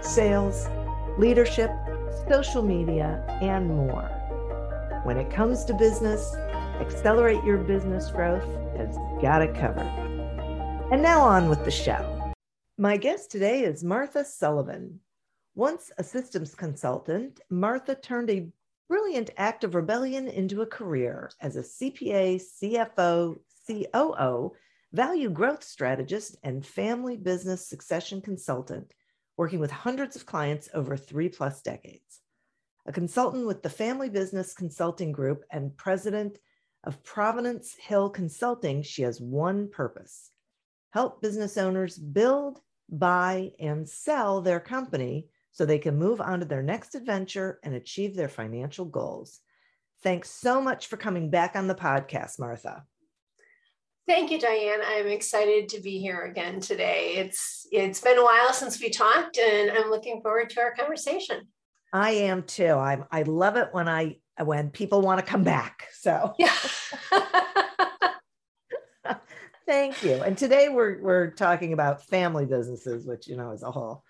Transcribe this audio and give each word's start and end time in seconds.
sales, 0.00 0.66
leadership, 1.18 1.70
social 2.28 2.62
media, 2.62 3.24
and 3.42 3.66
more. 3.66 4.08
When 5.04 5.16
it 5.16 5.30
comes 5.30 5.64
to 5.64 5.74
business, 5.74 6.34
Accelerate 6.80 7.42
Your 7.44 7.58
Business 7.58 8.10
Growth 8.10 8.46
has 8.76 8.96
got 9.20 9.42
it 9.42 9.54
covered. 9.54 9.88
And 10.92 11.02
now 11.02 11.20
on 11.20 11.48
with 11.48 11.64
the 11.64 11.70
show. 11.70 12.32
My 12.76 12.96
guest 12.96 13.30
today 13.30 13.62
is 13.62 13.82
Martha 13.82 14.24
Sullivan. 14.24 15.00
Once 15.54 15.90
a 15.98 16.04
systems 16.04 16.54
consultant, 16.54 17.40
Martha 17.50 17.96
turned 17.96 18.30
a 18.30 18.48
brilliant 18.88 19.30
act 19.36 19.64
of 19.64 19.74
rebellion 19.74 20.28
into 20.28 20.62
a 20.62 20.66
career 20.66 21.30
as 21.40 21.56
a 21.56 21.62
CPA, 21.62 22.40
CFO, 22.40 23.38
COO, 23.66 24.52
value 24.92 25.28
growth 25.28 25.64
strategist, 25.64 26.36
and 26.44 26.64
family 26.64 27.16
business 27.16 27.66
succession 27.66 28.20
consultant 28.20 28.94
working 29.38 29.60
with 29.60 29.70
hundreds 29.70 30.16
of 30.16 30.26
clients 30.26 30.68
over 30.74 30.96
three 30.96 31.30
plus 31.30 31.62
decades. 31.62 32.20
A 32.86 32.92
consultant 32.92 33.46
with 33.46 33.62
the 33.62 33.70
Family 33.70 34.10
Business 34.10 34.52
Consulting 34.52 35.12
Group 35.12 35.44
and 35.50 35.76
president 35.76 36.38
of 36.84 37.02
Provenance 37.04 37.74
Hill 37.80 38.10
Consulting, 38.10 38.82
she 38.82 39.02
has 39.02 39.20
one 39.20 39.70
purpose 39.70 40.30
help 40.90 41.20
business 41.20 41.58
owners 41.58 41.98
build, 41.98 42.60
buy, 42.88 43.52
and 43.60 43.86
sell 43.86 44.40
their 44.40 44.58
company 44.58 45.26
so 45.52 45.64
they 45.64 45.78
can 45.78 45.98
move 45.98 46.20
on 46.20 46.40
to 46.40 46.46
their 46.46 46.62
next 46.62 46.94
adventure 46.94 47.58
and 47.62 47.74
achieve 47.74 48.16
their 48.16 48.28
financial 48.28 48.86
goals. 48.86 49.40
Thanks 50.02 50.30
so 50.30 50.62
much 50.62 50.86
for 50.86 50.96
coming 50.96 51.28
back 51.28 51.56
on 51.56 51.66
the 51.66 51.74
podcast, 51.74 52.38
Martha. 52.38 52.84
Thank 54.08 54.30
you, 54.30 54.40
Diane. 54.40 54.80
I'm 54.82 55.08
excited 55.08 55.68
to 55.68 55.82
be 55.82 55.98
here 55.98 56.22
again 56.22 56.60
today. 56.60 57.12
It's 57.16 57.66
it's 57.70 58.00
been 58.00 58.16
a 58.16 58.24
while 58.24 58.54
since 58.54 58.80
we 58.80 58.88
talked, 58.88 59.36
and 59.36 59.70
I'm 59.70 59.90
looking 59.90 60.22
forward 60.22 60.48
to 60.50 60.60
our 60.60 60.74
conversation. 60.74 61.46
I 61.92 62.12
am 62.12 62.44
too. 62.44 62.72
I'm 62.72 63.04
I 63.12 63.24
love 63.24 63.56
it 63.56 63.68
when 63.72 63.86
I 63.86 64.16
when 64.42 64.70
people 64.70 65.02
want 65.02 65.20
to 65.20 65.26
come 65.26 65.44
back. 65.44 65.88
So 65.92 66.34
yeah. 66.38 66.54
Thank 69.66 70.02
you. 70.02 70.22
And 70.22 70.38
today 70.38 70.70
we're 70.70 71.02
we're 71.02 71.30
talking 71.32 71.74
about 71.74 72.06
family 72.06 72.46
businesses, 72.46 73.06
which 73.06 73.28
you 73.28 73.36
know 73.36 73.50
is 73.50 73.62
a 73.62 73.70
whole 73.70 74.04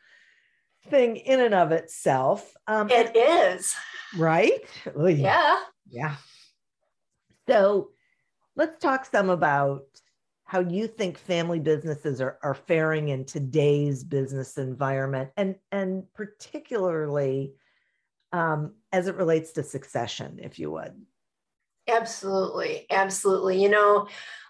thing 0.91 1.17
in 1.17 1.41
and 1.41 1.55
of 1.55 1.73
itself. 1.73 2.55
Um, 2.69 2.89
it 2.89 3.17
is 3.17 3.75
right. 4.17 4.61
Oy. 4.97 5.15
Yeah. 5.15 5.57
Yeah. 5.91 6.15
So 7.49 7.91
let's 8.59 8.83
talk 8.83 9.06
some 9.06 9.31
about 9.31 9.87
how 10.45 10.61
you 10.61 10.89
think 10.89 11.17
family 11.17 11.61
businesses 11.61 12.20
are, 12.20 12.39
are 12.42 12.55
faring 12.55 13.09
in 13.09 13.25
today's 13.25 14.05
business 14.05 14.59
environment 14.59 15.31
and 15.37 15.55
and 15.73 16.03
particularly 16.12 17.55
um, 18.33 18.75
as 18.92 19.06
it 19.06 19.14
relates 19.14 19.53
to 19.53 19.62
succession 19.62 20.39
if 20.42 20.59
you 20.59 20.70
would 20.70 20.95
absolutely 21.89 22.87
absolutely 22.91 23.61
you 23.61 23.69
know 23.69 24.07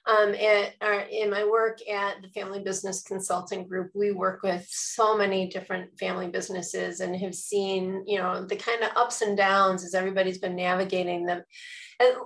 um, 0.06 0.34
at 0.34 0.72
our, 0.80 1.00
in 1.00 1.28
my 1.28 1.44
work 1.44 1.80
at 1.86 2.22
the 2.22 2.28
family 2.28 2.60
business 2.60 3.02
consulting 3.02 3.68
group 3.68 3.90
we 3.94 4.10
work 4.10 4.42
with 4.42 4.66
so 4.70 5.18
many 5.18 5.48
different 5.48 5.98
family 5.98 6.28
businesses 6.28 7.00
and 7.00 7.14
have 7.14 7.34
seen 7.34 8.04
you 8.06 8.18
know 8.18 8.44
the 8.44 8.56
kind 8.56 8.82
of 8.82 8.90
ups 8.96 9.20
and 9.20 9.36
downs 9.36 9.84
as 9.84 9.94
everybody's 9.94 10.38
been 10.38 10.56
navigating 10.56 11.26
them 11.26 11.42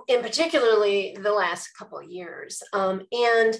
in 0.07 0.21
particularly 0.21 1.17
the 1.21 1.31
last 1.31 1.69
couple 1.77 1.97
of 1.97 2.09
years. 2.09 2.61
Um, 2.73 3.01
and 3.11 3.57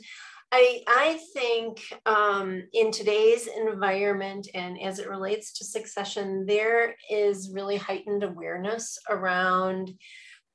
I, 0.52 0.84
I 0.88 1.20
think 1.34 1.82
um, 2.06 2.62
in 2.74 2.92
today's 2.92 3.48
environment 3.48 4.48
and 4.54 4.80
as 4.80 5.00
it 5.00 5.10
relates 5.10 5.52
to 5.54 5.66
succession, 5.66 6.46
there 6.46 6.96
is 7.10 7.50
really 7.52 7.78
heightened 7.78 8.24
awareness 8.24 9.00
around 9.10 9.92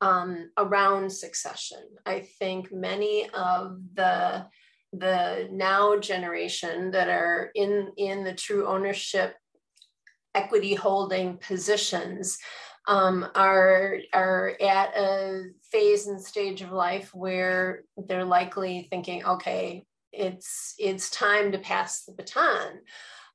um, 0.00 0.50
around 0.56 1.10
succession. 1.10 1.82
I 2.06 2.20
think 2.38 2.72
many 2.72 3.28
of 3.30 3.78
the 3.94 4.46
the 4.94 5.48
now 5.52 5.98
generation 5.98 6.90
that 6.92 7.08
are 7.08 7.50
in 7.54 7.92
in 7.96 8.24
the 8.24 8.32
true 8.32 8.66
ownership 8.66 9.34
equity 10.34 10.74
holding 10.74 11.36
positions 11.38 12.38
um, 12.86 13.26
are 13.34 13.98
are 14.14 14.54
at 14.62 14.96
a 14.96 15.50
phase 15.70 16.06
and 16.06 16.20
stage 16.20 16.62
of 16.62 16.72
life 16.72 17.14
where 17.14 17.84
they're 17.96 18.24
likely 18.24 18.88
thinking, 18.90 19.24
okay, 19.24 19.84
it's 20.12 20.74
it's 20.78 21.10
time 21.10 21.52
to 21.52 21.58
pass 21.58 22.04
the 22.04 22.12
baton. 22.12 22.80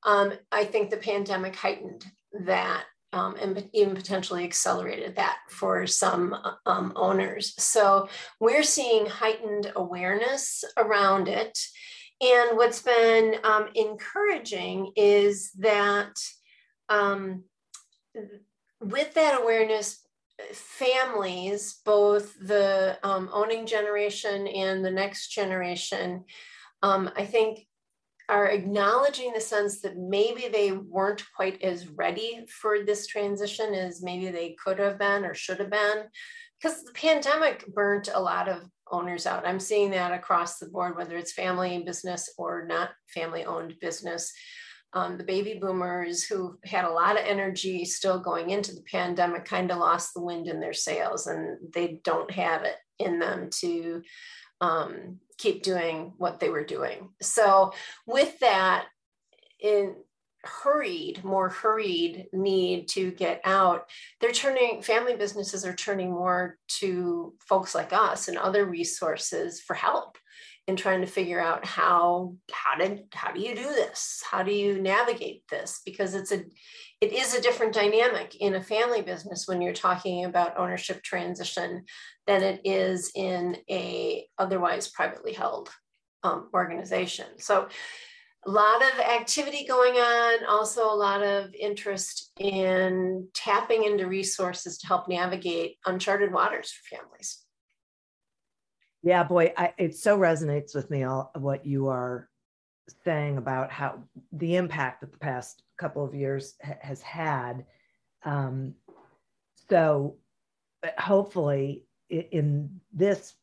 Um, 0.06 0.34
I 0.52 0.66
think 0.66 0.90
the 0.90 0.98
pandemic 0.98 1.56
heightened 1.56 2.04
that 2.46 2.86
um, 3.14 3.36
and 3.40 3.70
even 3.74 3.96
potentially 3.96 4.44
accelerated 4.44 5.16
that 5.16 5.38
for 5.50 5.88
some 5.88 6.36
um, 6.66 6.92
owners. 6.96 7.54
So 7.58 8.10
we're 8.40 8.64
seeing 8.64 9.06
heightened 9.06 9.72
awareness 9.76 10.64
around 10.78 11.28
it. 11.28 11.58
And 12.22 12.58
what's 12.58 12.82
been 12.82 13.36
um, 13.44 13.68
encouraging 13.76 14.94
is 14.96 15.52
that 15.60 16.14
um, 16.90 17.44
with 18.82 19.14
that 19.14 19.42
awareness, 19.42 20.00
families, 20.52 21.80
both 21.86 22.34
the 22.40 22.98
um, 23.04 23.30
owning 23.32 23.66
generation 23.66 24.48
and 24.48 24.84
the 24.84 24.92
next 24.92 25.30
generation, 25.30 26.26
um, 26.82 27.10
I 27.16 27.26
think 27.26 27.68
are 28.30 28.48
acknowledging 28.48 29.34
the 29.34 29.42
sense 29.42 29.82
that 29.82 29.98
maybe 29.98 30.48
they 30.48 30.72
weren't 30.72 31.24
quite 31.36 31.62
as 31.62 31.88
ready 31.88 32.46
for 32.50 32.84
this 32.84 33.08
transition 33.08 33.74
as 33.74 34.02
maybe 34.02 34.30
they 34.30 34.56
could 34.64 34.80
have 34.80 34.98
been 34.98 35.26
or 35.26 35.34
should 35.34 35.60
have 35.60 35.70
been 35.70 36.04
because 36.62 36.84
the 36.84 36.94
pandemic 36.94 37.66
burnt 37.68 38.10
a 38.14 38.20
lot 38.20 38.48
of 38.48 38.62
owners 38.92 39.26
out. 39.26 39.46
I'm 39.46 39.60
seeing 39.60 39.92
that 39.92 40.14
across 40.14 40.60
the 40.60 40.68
board, 40.68 40.96
whether 40.96 41.18
it's 41.18 41.34
family 41.34 41.84
business 41.84 42.30
or 42.38 42.66
not 42.66 42.92
family 43.14 43.44
owned 43.44 43.76
business 43.82 44.32
um, 44.96 45.18
the 45.18 45.24
baby 45.24 45.58
boomers 45.60 46.24
who 46.24 46.58
had 46.64 46.86
a 46.86 46.92
lot 46.92 47.20
of 47.20 47.26
energy 47.26 47.84
still 47.84 48.20
going 48.20 48.52
into 48.52 48.74
the 48.74 48.84
pandemic 48.84 49.46
kind 49.46 49.72
of 49.72 49.80
lost 49.80 50.14
the 50.14 50.22
wind 50.22 50.48
in 50.48 50.60
their 50.60 50.74
sails 50.74 51.28
and 51.28 51.58
they 51.74 52.00
don't 52.04 52.30
have 52.32 52.64
it 52.64 52.76
in 53.00 53.20
them 53.20 53.50
to 53.62 54.02
um, 54.64 55.20
keep 55.38 55.62
doing 55.62 56.14
what 56.18 56.40
they 56.40 56.50
were 56.50 56.64
doing. 56.64 57.10
So, 57.22 57.74
with 58.08 58.40
that, 58.40 58.86
in 59.60 59.96
hurried, 60.44 61.24
more 61.24 61.50
hurried 61.50 62.28
need 62.34 62.88
to 62.90 63.12
get 63.12 63.42
out, 63.44 63.90
they're 64.20 64.32
turning, 64.32 64.82
family 64.82 65.16
businesses 65.16 65.66
are 65.66 65.76
turning 65.76 66.12
more 66.12 66.58
to 66.80 67.34
folks 67.40 67.76
like 67.76 67.94
us 67.94 68.28
and 68.28 68.38
other 68.38 68.66
resources 68.66 69.62
for 69.62 69.74
help 69.74 70.18
in 70.68 70.78
trying 70.78 71.02
to 71.02 71.08
figure 71.08 71.42
out 71.42 71.66
how 71.66 72.36
how 72.50 72.78
did 72.78 73.04
how 73.12 73.34
do 73.34 73.42
you 73.42 73.54
do 73.54 73.64
this 73.64 74.24
how 74.32 74.44
do 74.44 74.54
you 74.54 74.82
navigate 74.82 75.44
this 75.50 75.82
because 75.86 76.16
it's 76.16 76.32
a 76.32 76.42
it 77.04 77.12
is 77.12 77.34
a 77.34 77.42
different 77.42 77.74
dynamic 77.74 78.38
in 78.40 78.56
a 78.56 78.64
family 78.64 79.02
business 79.02 79.46
when 79.46 79.62
you're 79.62 79.74
talking 79.74 80.24
about 80.24 80.58
ownership 80.58 81.04
transition 81.04 81.84
than 82.28 82.42
it 82.42 82.62
is 82.64 83.12
in 83.14 83.58
a 83.70 84.26
otherwise 84.38 84.88
privately 84.88 85.34
held 85.34 85.70
um, 86.24 86.50
organization. 86.54 87.26
So 87.40 87.68
a 88.46 88.50
lot 88.50 88.82
of 88.82 89.00
activity 89.02 89.66
going 89.68 89.96
on 89.96 90.46
also 90.46 90.86
a 90.86 90.96
lot 90.96 91.22
of 91.22 91.54
interest 91.54 92.32
in 92.40 93.28
tapping 93.34 93.84
into 93.84 94.08
resources 94.08 94.78
to 94.78 94.88
help 94.88 95.10
navigate 95.10 95.80
uncharted 95.86 96.32
waters 96.32 96.72
for 96.72 96.96
families. 96.96 97.40
Yeah, 99.02 99.26
boy, 99.26 99.52
I, 99.58 99.74
it 99.78 99.98
so 99.98 100.18
resonates 100.18 100.74
with 100.74 100.90
me 100.90 101.04
all 101.04 101.32
what 101.36 101.66
you 101.66 101.90
are 101.90 102.30
saying 103.04 103.38
about 103.38 103.72
how 103.72 104.04
the 104.32 104.56
impact 104.56 105.02
that 105.02 105.12
the 105.12 105.18
past 105.18 105.64
couple 105.78 106.04
of 106.04 106.14
years 106.14 106.56
ha- 106.64 106.78
has 106.82 107.02
had. 107.02 107.66
Um, 108.24 108.76
so, 109.70 110.18
hopefully, 110.98 111.84
in, 112.10 112.22
in 112.32 112.82
this 112.92 113.36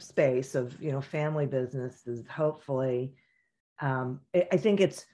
space 0.00 0.54
of 0.54 0.80
you 0.80 0.92
know 0.92 1.00
family 1.00 1.46
businesses, 1.46 2.26
hopefully, 2.28 3.14
um, 3.80 4.20
I 4.34 4.56
think 4.56 4.80
it's 4.80 5.04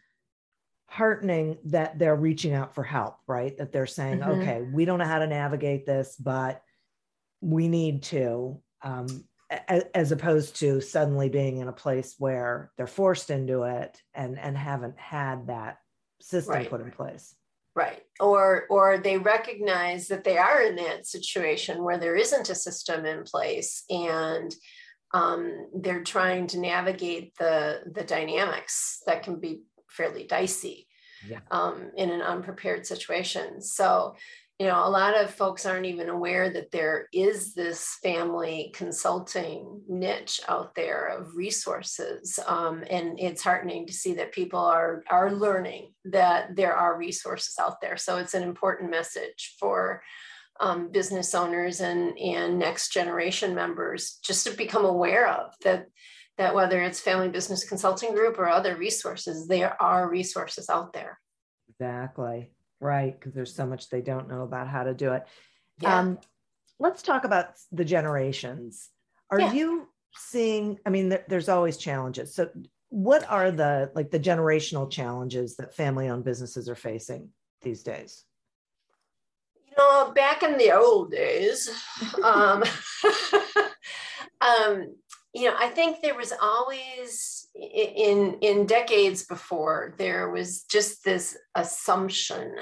heartening 0.86 1.58
that 1.64 1.98
they're 1.98 2.16
reaching 2.16 2.54
out 2.54 2.74
for 2.74 2.84
help, 2.84 3.16
right? 3.26 3.56
That 3.58 3.72
they're 3.72 3.86
saying, 3.86 4.20
mm-hmm. 4.20 4.42
okay, 4.42 4.62
we 4.62 4.84
don't 4.84 4.98
know 4.98 5.04
how 5.04 5.18
to 5.18 5.26
navigate 5.26 5.86
this, 5.86 6.16
but 6.16 6.62
we 7.40 7.68
need 7.68 8.04
to, 8.04 8.60
um, 8.82 9.24
as, 9.68 10.12
opposed 10.12 10.56
to 10.56 10.80
suddenly 10.80 11.28
being 11.28 11.58
in 11.58 11.68
a 11.68 11.72
place 11.72 12.14
where 12.18 12.72
they're 12.76 12.86
forced 12.86 13.30
into 13.30 13.62
it 13.62 14.00
and 14.14 14.38
and 14.38 14.56
haven't 14.56 14.98
had 14.98 15.46
that 15.48 15.78
system 16.20 16.54
right. 16.54 16.70
put 16.70 16.80
in 16.80 16.90
place. 16.90 17.34
Right. 17.74 18.02
Or 18.20 18.66
or 18.70 18.98
they 18.98 19.18
recognize 19.18 20.08
that 20.08 20.24
they 20.24 20.38
are 20.38 20.62
in 20.62 20.76
that 20.76 21.06
situation 21.06 21.82
where 21.82 21.98
there 21.98 22.16
isn't 22.16 22.50
a 22.50 22.54
system 22.54 23.04
in 23.04 23.24
place 23.24 23.84
and 23.90 24.54
um, 25.12 25.68
they're 25.74 26.02
trying 26.02 26.46
to 26.48 26.60
navigate 26.60 27.34
the 27.38 27.80
the 27.92 28.04
dynamics 28.04 29.02
that 29.06 29.22
can 29.22 29.40
be 29.40 29.62
fairly 29.88 30.24
dicey 30.24 30.88
yeah. 31.28 31.40
um, 31.50 31.90
in 31.96 32.10
an 32.10 32.20
unprepared 32.20 32.86
situation. 32.86 33.60
So, 33.60 34.16
you 34.60 34.66
know, 34.66 34.86
a 34.86 34.88
lot 34.88 35.20
of 35.20 35.34
folks 35.34 35.66
aren't 35.66 35.86
even 35.86 36.08
aware 36.08 36.48
that 36.48 36.70
there 36.70 37.08
is 37.12 37.54
this 37.54 37.98
family 38.02 38.72
consulting 38.72 39.82
niche 39.88 40.40
out 40.46 40.76
there 40.76 41.06
of 41.06 41.34
resources, 41.34 42.38
um, 42.46 42.84
and 42.88 43.18
it's 43.18 43.42
heartening 43.42 43.86
to 43.86 43.92
see 43.92 44.14
that 44.14 44.32
people 44.32 44.60
are 44.60 45.02
are 45.10 45.32
learning 45.32 45.92
that 46.04 46.54
there 46.54 46.74
are 46.74 46.96
resources 46.96 47.56
out 47.58 47.80
there. 47.80 47.96
So 47.96 48.18
it's 48.18 48.34
an 48.34 48.44
important 48.44 48.90
message 48.90 49.56
for 49.58 50.02
um, 50.60 50.90
business 50.92 51.34
owners 51.34 51.80
and 51.80 52.16
and 52.16 52.58
next 52.58 52.92
generation 52.92 53.54
members 53.54 54.20
just 54.22 54.46
to 54.46 54.56
become 54.56 54.84
aware 54.84 55.28
of 55.28 55.52
that 55.64 55.86
that 56.38 56.54
whether 56.54 56.80
it's 56.80 57.00
family 57.00 57.28
business 57.28 57.68
consulting 57.68 58.12
group 58.12 58.38
or 58.38 58.48
other 58.48 58.76
resources 58.76 59.48
there 59.48 59.80
are 59.82 60.08
resources 60.08 60.70
out 60.70 60.92
there 60.92 61.18
exactly 61.68 62.52
right 62.84 63.18
because 63.18 63.32
there's 63.32 63.54
so 63.54 63.66
much 63.66 63.88
they 63.88 64.02
don't 64.02 64.28
know 64.28 64.42
about 64.42 64.68
how 64.68 64.84
to 64.84 64.92
do 64.92 65.12
it 65.12 65.26
yeah. 65.80 65.98
um, 65.98 66.18
let's 66.78 67.02
talk 67.02 67.24
about 67.24 67.46
the 67.72 67.84
generations 67.84 68.90
are 69.30 69.40
yeah. 69.40 69.52
you 69.52 69.88
seeing 70.14 70.78
i 70.84 70.90
mean 70.90 71.16
there's 71.28 71.48
always 71.48 71.78
challenges 71.78 72.34
so 72.34 72.48
what 72.90 73.28
are 73.30 73.50
the 73.50 73.90
like 73.94 74.10
the 74.10 74.20
generational 74.20 74.88
challenges 74.88 75.56
that 75.56 75.74
family 75.74 76.08
owned 76.08 76.24
businesses 76.24 76.68
are 76.68 76.76
facing 76.76 77.30
these 77.62 77.82
days 77.82 78.24
You 79.66 79.72
know, 79.78 80.12
back 80.12 80.42
in 80.42 80.58
the 80.58 80.70
old 80.72 81.10
days, 81.10 81.70
um, 82.22 82.62
um, 84.40 84.94
you 85.34 85.46
know, 85.46 85.56
I 85.58 85.68
think 85.68 86.00
there 86.00 86.16
was 86.16 86.32
always 86.40 87.48
in 87.54 88.38
in 88.40 88.66
decades 88.66 89.24
before 89.24 89.94
there 89.98 90.30
was 90.30 90.62
just 90.62 91.04
this 91.04 91.36
assumption 91.54 92.54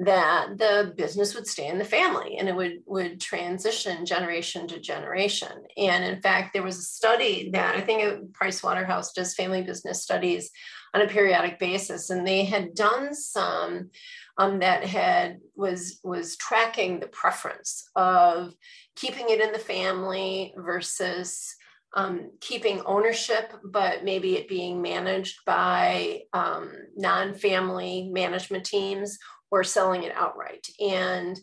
that 0.00 0.56
the 0.56 0.94
business 0.96 1.34
would 1.34 1.46
stay 1.46 1.66
in 1.66 1.78
the 1.78 1.84
family 1.84 2.36
and 2.38 2.48
it 2.48 2.54
would 2.54 2.78
would 2.86 3.20
transition 3.20 4.06
generation 4.06 4.66
to 4.68 4.80
generation. 4.80 5.52
And 5.76 6.02
in 6.04 6.20
fact 6.22 6.54
there 6.54 6.62
was 6.62 6.78
a 6.78 6.82
study 6.82 7.50
that 7.52 7.76
i 7.76 7.80
think 7.80 8.32
price 8.32 8.62
waterhouse 8.62 9.12
does 9.12 9.34
family 9.34 9.62
business 9.62 10.02
studies 10.02 10.50
on 10.94 11.02
a 11.02 11.08
periodic 11.08 11.58
basis 11.58 12.10
and 12.10 12.26
they 12.26 12.44
had 12.44 12.74
done 12.74 13.14
some 13.14 13.90
um, 14.38 14.60
that 14.60 14.84
had 14.84 15.40
was 15.56 16.00
was 16.02 16.36
tracking 16.36 17.00
the 17.00 17.08
preference 17.08 17.90
of 17.96 18.54
keeping 18.94 19.26
it 19.28 19.40
in 19.40 19.52
the 19.52 19.58
family 19.58 20.54
versus 20.56 21.56
um, 21.94 22.30
keeping 22.40 22.82
ownership, 22.84 23.52
but 23.64 24.04
maybe 24.04 24.36
it 24.36 24.48
being 24.48 24.82
managed 24.82 25.44
by 25.46 26.22
um, 26.32 26.72
non-family 26.96 28.10
management 28.12 28.64
teams 28.64 29.18
or 29.50 29.64
selling 29.64 30.02
it 30.02 30.12
outright. 30.14 30.66
And 30.80 31.38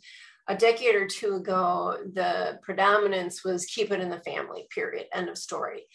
a 0.48 0.56
decade 0.56 0.96
or 0.96 1.08
two 1.08 1.36
ago, 1.36 1.98
the 2.14 2.60
predominance 2.62 3.44
was 3.44 3.66
keep 3.66 3.92
it 3.92 4.00
in 4.00 4.10
the 4.10 4.22
family, 4.22 4.68
period, 4.70 5.08
end 5.14 5.30
of 5.30 5.38
story. 5.38 5.88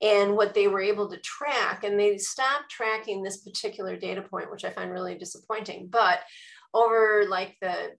And 0.00 0.36
what 0.36 0.54
they 0.54 0.68
were 0.68 0.82
able 0.82 1.10
to 1.10 1.18
track, 1.18 1.82
and 1.82 1.98
they 1.98 2.18
stopped 2.18 2.70
tracking 2.70 3.22
this 3.22 3.38
particular 3.38 3.96
data 3.96 4.22
point, 4.22 4.50
which 4.50 4.64
I 4.64 4.70
find 4.70 4.92
really 4.92 5.16
disappointing. 5.16 5.88
But 5.90 6.20
over 6.72 7.24
like 7.28 7.56
the 7.60 7.92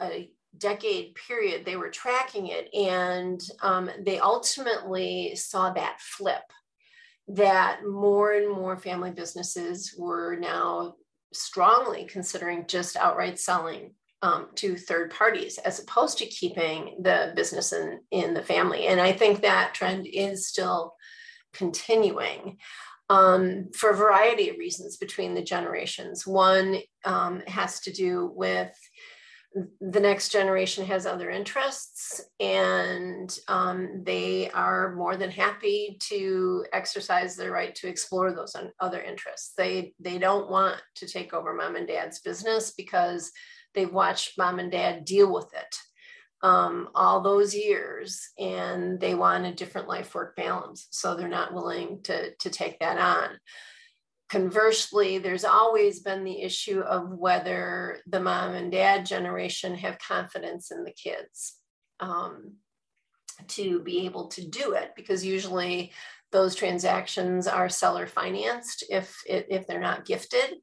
a 0.00 0.30
decade 0.58 1.14
period, 1.14 1.64
they 1.64 1.76
were 1.76 1.90
tracking 1.90 2.48
it, 2.48 2.72
and 2.74 3.40
um, 3.62 3.90
they 4.04 4.18
ultimately 4.18 5.34
saw 5.36 5.72
that 5.72 6.00
flip. 6.00 6.42
That 7.28 7.80
more 7.86 8.32
and 8.32 8.50
more 8.50 8.76
family 8.76 9.12
businesses 9.12 9.94
were 9.96 10.36
now 10.36 10.94
strongly 11.32 12.04
considering 12.04 12.66
just 12.66 12.96
outright 12.96 13.38
selling 13.38 13.94
um, 14.22 14.48
to 14.56 14.76
third 14.76 15.10
parties 15.10 15.58
as 15.58 15.80
opposed 15.80 16.18
to 16.18 16.26
keeping 16.26 16.96
the 17.00 17.32
business 17.34 17.72
in, 17.72 18.00
in 18.10 18.34
the 18.34 18.42
family. 18.42 18.86
And 18.86 19.00
I 19.00 19.12
think 19.12 19.40
that 19.40 19.74
trend 19.74 20.06
is 20.06 20.46
still 20.46 20.94
continuing 21.52 22.58
um, 23.08 23.68
for 23.74 23.90
a 23.90 23.96
variety 23.96 24.48
of 24.48 24.58
reasons 24.58 24.96
between 24.96 25.34
the 25.34 25.42
generations. 25.42 26.26
One 26.26 26.78
um, 27.04 27.42
has 27.46 27.80
to 27.80 27.92
do 27.92 28.32
with 28.34 28.72
the 29.80 30.00
next 30.00 30.30
generation 30.30 30.84
has 30.86 31.06
other 31.06 31.30
interests 31.30 32.22
and 32.40 33.38
um, 33.48 34.02
they 34.04 34.50
are 34.50 34.94
more 34.94 35.16
than 35.16 35.30
happy 35.30 35.98
to 36.00 36.64
exercise 36.72 37.36
their 37.36 37.52
right 37.52 37.74
to 37.74 37.88
explore 37.88 38.32
those 38.32 38.56
other 38.80 39.02
interests 39.02 39.52
they 39.56 39.92
they 40.00 40.18
don't 40.18 40.50
want 40.50 40.80
to 40.94 41.06
take 41.06 41.34
over 41.34 41.52
mom 41.54 41.76
and 41.76 41.86
dad's 41.86 42.20
business 42.20 42.72
because 42.76 43.30
they've 43.74 43.92
watched 43.92 44.38
mom 44.38 44.58
and 44.58 44.72
dad 44.72 45.04
deal 45.04 45.32
with 45.32 45.52
it 45.54 45.76
um, 46.42 46.88
all 46.94 47.20
those 47.20 47.54
years 47.54 48.30
and 48.38 48.98
they 49.00 49.14
want 49.14 49.46
a 49.46 49.54
different 49.54 49.88
life 49.88 50.14
work 50.14 50.34
balance. 50.34 50.88
So 50.90 51.14
they're 51.14 51.28
not 51.28 51.54
willing 51.54 52.00
to, 52.04 52.34
to 52.34 52.50
take 52.50 52.80
that 52.80 52.98
on. 52.98 53.38
Conversely, 54.32 55.18
there's 55.18 55.44
always 55.44 56.00
been 56.00 56.24
the 56.24 56.40
issue 56.40 56.80
of 56.80 57.10
whether 57.10 57.98
the 58.06 58.18
mom 58.18 58.54
and 58.54 58.72
dad 58.72 59.04
generation 59.04 59.74
have 59.74 59.98
confidence 59.98 60.70
in 60.70 60.84
the 60.84 60.92
kids 60.92 61.58
um, 62.00 62.54
to 63.48 63.80
be 63.80 64.06
able 64.06 64.28
to 64.28 64.48
do 64.48 64.72
it 64.72 64.92
because 64.96 65.22
usually 65.22 65.92
those 66.30 66.54
transactions 66.54 67.46
are 67.46 67.68
seller 67.68 68.06
financed 68.06 68.84
if 68.88 69.14
if 69.26 69.66
they're 69.66 69.78
not 69.78 70.06
gifted. 70.06 70.54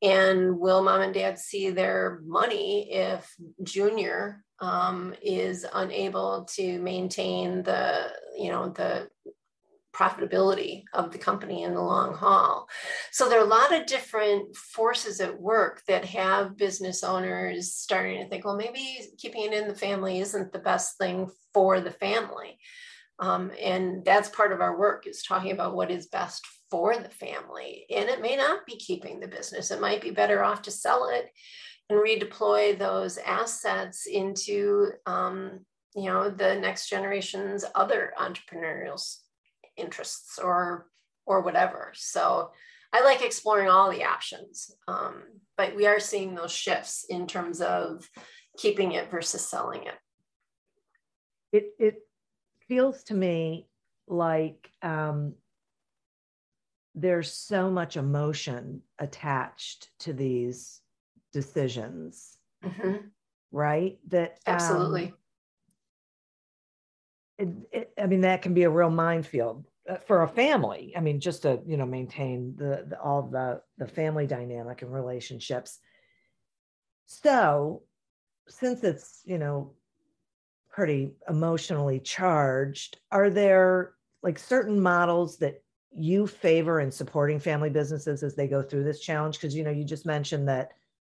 And 0.00 0.58
will 0.58 0.82
mom 0.82 1.02
and 1.02 1.12
dad 1.12 1.38
see 1.38 1.68
their 1.68 2.22
money 2.24 2.90
if 2.90 3.30
junior 3.62 4.42
um, 4.60 5.14
is 5.20 5.66
unable 5.74 6.46
to 6.54 6.78
maintain 6.78 7.64
the 7.64 8.12
you 8.38 8.50
know 8.50 8.70
the 8.70 9.10
profitability 10.00 10.84
of 10.94 11.12
the 11.12 11.18
company 11.18 11.62
in 11.64 11.74
the 11.74 11.82
long 11.82 12.14
haul. 12.14 12.68
So 13.12 13.28
there 13.28 13.38
are 13.38 13.44
a 13.44 13.48
lot 13.48 13.74
of 13.74 13.86
different 13.86 14.56
forces 14.56 15.20
at 15.20 15.40
work 15.40 15.82
that 15.88 16.04
have 16.06 16.56
business 16.56 17.04
owners 17.04 17.74
starting 17.74 18.22
to 18.22 18.28
think 18.28 18.44
well 18.44 18.56
maybe 18.56 19.00
keeping 19.18 19.44
it 19.44 19.52
in 19.52 19.68
the 19.68 19.74
family 19.74 20.20
isn't 20.20 20.52
the 20.52 20.58
best 20.58 20.96
thing 20.98 21.30
for 21.52 21.80
the 21.80 21.90
family. 21.90 22.58
Um, 23.18 23.50
and 23.60 24.02
that's 24.04 24.30
part 24.30 24.52
of 24.52 24.62
our 24.62 24.78
work 24.78 25.06
is 25.06 25.22
talking 25.22 25.52
about 25.52 25.74
what 25.74 25.90
is 25.90 26.06
best 26.06 26.42
for 26.70 26.96
the 26.96 27.10
family. 27.10 27.84
And 27.94 28.08
it 28.08 28.22
may 28.22 28.34
not 28.36 28.64
be 28.64 28.76
keeping 28.76 29.20
the 29.20 29.28
business. 29.28 29.70
It 29.70 29.80
might 29.80 30.00
be 30.00 30.10
better 30.10 30.42
off 30.42 30.62
to 30.62 30.70
sell 30.70 31.10
it 31.12 31.26
and 31.90 31.98
redeploy 31.98 32.78
those 32.78 33.18
assets 33.18 34.06
into 34.06 34.92
um, 35.06 35.60
you 35.94 36.04
know 36.04 36.30
the 36.30 36.54
next 36.54 36.88
generation's 36.88 37.64
other 37.74 38.12
entrepreneurial 38.18 38.98
interests 39.76 40.38
or 40.38 40.86
or 41.26 41.40
whatever. 41.42 41.92
So 41.94 42.50
i 42.92 43.04
like 43.04 43.22
exploring 43.22 43.68
all 43.68 43.88
the 43.88 44.02
options 44.02 44.74
um, 44.88 45.22
but 45.56 45.76
we 45.76 45.86
are 45.86 46.00
seeing 46.00 46.34
those 46.34 46.50
shifts 46.50 47.04
in 47.08 47.24
terms 47.26 47.60
of 47.60 48.08
keeping 48.56 48.92
it 48.92 49.10
versus 49.10 49.46
selling 49.46 49.84
it. 49.84 49.94
It 51.52 51.64
it 51.78 52.02
feels 52.68 53.04
to 53.04 53.14
me 53.14 53.68
like 54.08 54.70
um, 54.82 55.34
there's 56.94 57.32
so 57.32 57.70
much 57.70 57.96
emotion 57.96 58.82
attached 58.98 59.88
to 60.00 60.12
these 60.12 60.80
decisions 61.32 62.38
mm-hmm. 62.64 62.96
right? 63.52 63.98
That 64.08 64.38
um, 64.46 64.54
absolutely. 64.54 65.04
um, 65.06 65.14
it, 67.40 67.48
it, 67.72 67.92
i 68.00 68.06
mean 68.06 68.20
that 68.20 68.42
can 68.42 68.54
be 68.54 68.64
a 68.64 68.70
real 68.70 68.90
minefield 68.90 69.66
uh, 69.88 69.96
for 69.96 70.22
a 70.22 70.28
family 70.28 70.92
i 70.96 71.00
mean 71.00 71.20
just 71.20 71.42
to 71.42 71.60
you 71.66 71.76
know 71.76 71.86
maintain 71.86 72.54
the, 72.56 72.84
the 72.88 73.00
all 73.00 73.22
the 73.22 73.60
the 73.78 73.86
family 73.86 74.26
dynamic 74.26 74.82
and 74.82 74.92
relationships 74.92 75.78
so 77.06 77.82
since 78.48 78.84
it's 78.84 79.22
you 79.24 79.38
know 79.38 79.72
pretty 80.70 81.12
emotionally 81.28 81.98
charged 81.98 82.98
are 83.10 83.30
there 83.30 83.94
like 84.22 84.38
certain 84.38 84.80
models 84.80 85.38
that 85.38 85.62
you 85.92 86.26
favor 86.26 86.80
in 86.80 86.90
supporting 86.90 87.38
family 87.38 87.70
businesses 87.70 88.22
as 88.22 88.34
they 88.34 88.46
go 88.46 88.62
through 88.62 88.84
this 88.84 89.00
challenge? 89.00 89.36
Because 89.36 89.54
you 89.54 89.64
know, 89.64 89.70
you 89.70 89.84
just 89.84 90.06
mentioned 90.06 90.48
that 90.48 90.70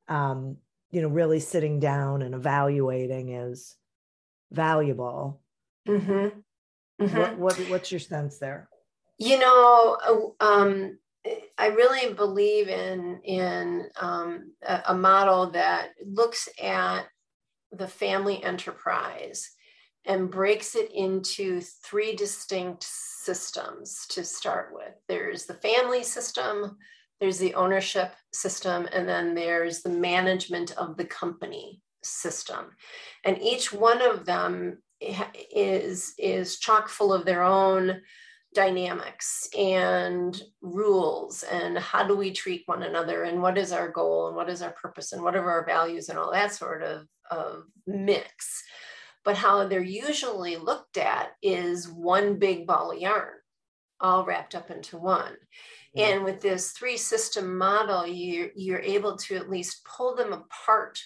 um, 0.07 0.57
you 0.91 1.01
know, 1.01 1.09
really 1.09 1.39
sitting 1.39 1.79
down 1.79 2.21
and 2.21 2.33
evaluating 2.33 3.33
is 3.33 3.75
valuable. 4.51 5.41
Mm-hmm. 5.87 7.03
Mm-hmm. 7.03 7.17
What, 7.17 7.37
what, 7.37 7.57
what's 7.69 7.91
your 7.91 7.99
sense 7.99 8.39
there? 8.39 8.69
You 9.17 9.39
know, 9.39 10.33
uh, 10.39 10.43
um, 10.43 10.97
I 11.57 11.67
really 11.67 12.13
believe 12.13 12.69
in 12.69 13.19
in 13.23 13.89
um, 13.99 14.53
a, 14.63 14.83
a 14.89 14.93
model 14.95 15.51
that 15.51 15.89
looks 16.05 16.47
at 16.61 17.03
the 17.71 17.87
family 17.87 18.43
enterprise 18.43 19.49
and 20.05 20.31
breaks 20.31 20.75
it 20.75 20.91
into 20.93 21.59
three 21.61 22.15
distinct 22.15 22.83
systems 22.83 24.05
to 24.09 24.23
start 24.23 24.69
with. 24.71 24.93
There's 25.07 25.45
the 25.45 25.55
family 25.55 26.03
system, 26.03 26.77
there's 27.19 27.39
the 27.39 27.53
ownership 27.55 28.13
system, 28.31 28.87
and 28.93 29.07
then 29.07 29.35
there's 29.35 29.81
the 29.81 29.89
management 29.89 30.71
of 30.77 30.95
the 30.95 31.05
company 31.05 31.81
system. 32.03 32.67
And 33.25 33.41
each 33.41 33.73
one 33.73 34.01
of 34.01 34.25
them 34.25 34.77
is, 34.99 36.13
is 36.17 36.59
chock 36.59 36.89
full 36.89 37.13
of 37.13 37.25
their 37.25 37.43
own 37.43 38.01
dynamics 38.53 39.47
and 39.57 40.41
rules 40.61 41.43
and 41.43 41.77
how 41.77 42.07
do 42.07 42.15
we 42.15 42.31
treat 42.31 42.63
one 42.65 42.83
another 42.83 43.23
and 43.23 43.41
what 43.41 43.57
is 43.57 43.71
our 43.71 43.89
goal 43.89 44.27
and 44.27 44.35
what 44.35 44.49
is 44.49 44.61
our 44.61 44.71
purpose 44.71 45.11
and 45.11 45.21
what 45.21 45.35
are 45.35 45.49
our 45.49 45.65
values 45.65 46.09
and 46.09 46.17
all 46.17 46.31
that 46.31 46.51
sort 46.51 46.81
of, 46.81 47.05
of 47.29 47.65
mix 47.85 48.63
but 49.23 49.35
how 49.35 49.67
they're 49.67 49.81
usually 49.81 50.55
looked 50.55 50.97
at 50.97 51.33
is 51.43 51.89
one 51.89 52.39
big 52.39 52.65
ball 52.65 52.91
of 52.91 52.97
yarn 52.97 53.33
all 53.99 54.25
wrapped 54.25 54.55
up 54.55 54.71
into 54.71 54.97
one 54.97 55.33
mm-hmm. 55.95 55.99
and 55.99 56.23
with 56.23 56.41
this 56.41 56.71
three 56.71 56.97
system 56.97 57.57
model 57.57 58.07
you, 58.07 58.49
you're 58.55 58.79
able 58.79 59.17
to 59.17 59.35
at 59.35 59.49
least 59.49 59.85
pull 59.85 60.15
them 60.15 60.33
apart 60.33 60.99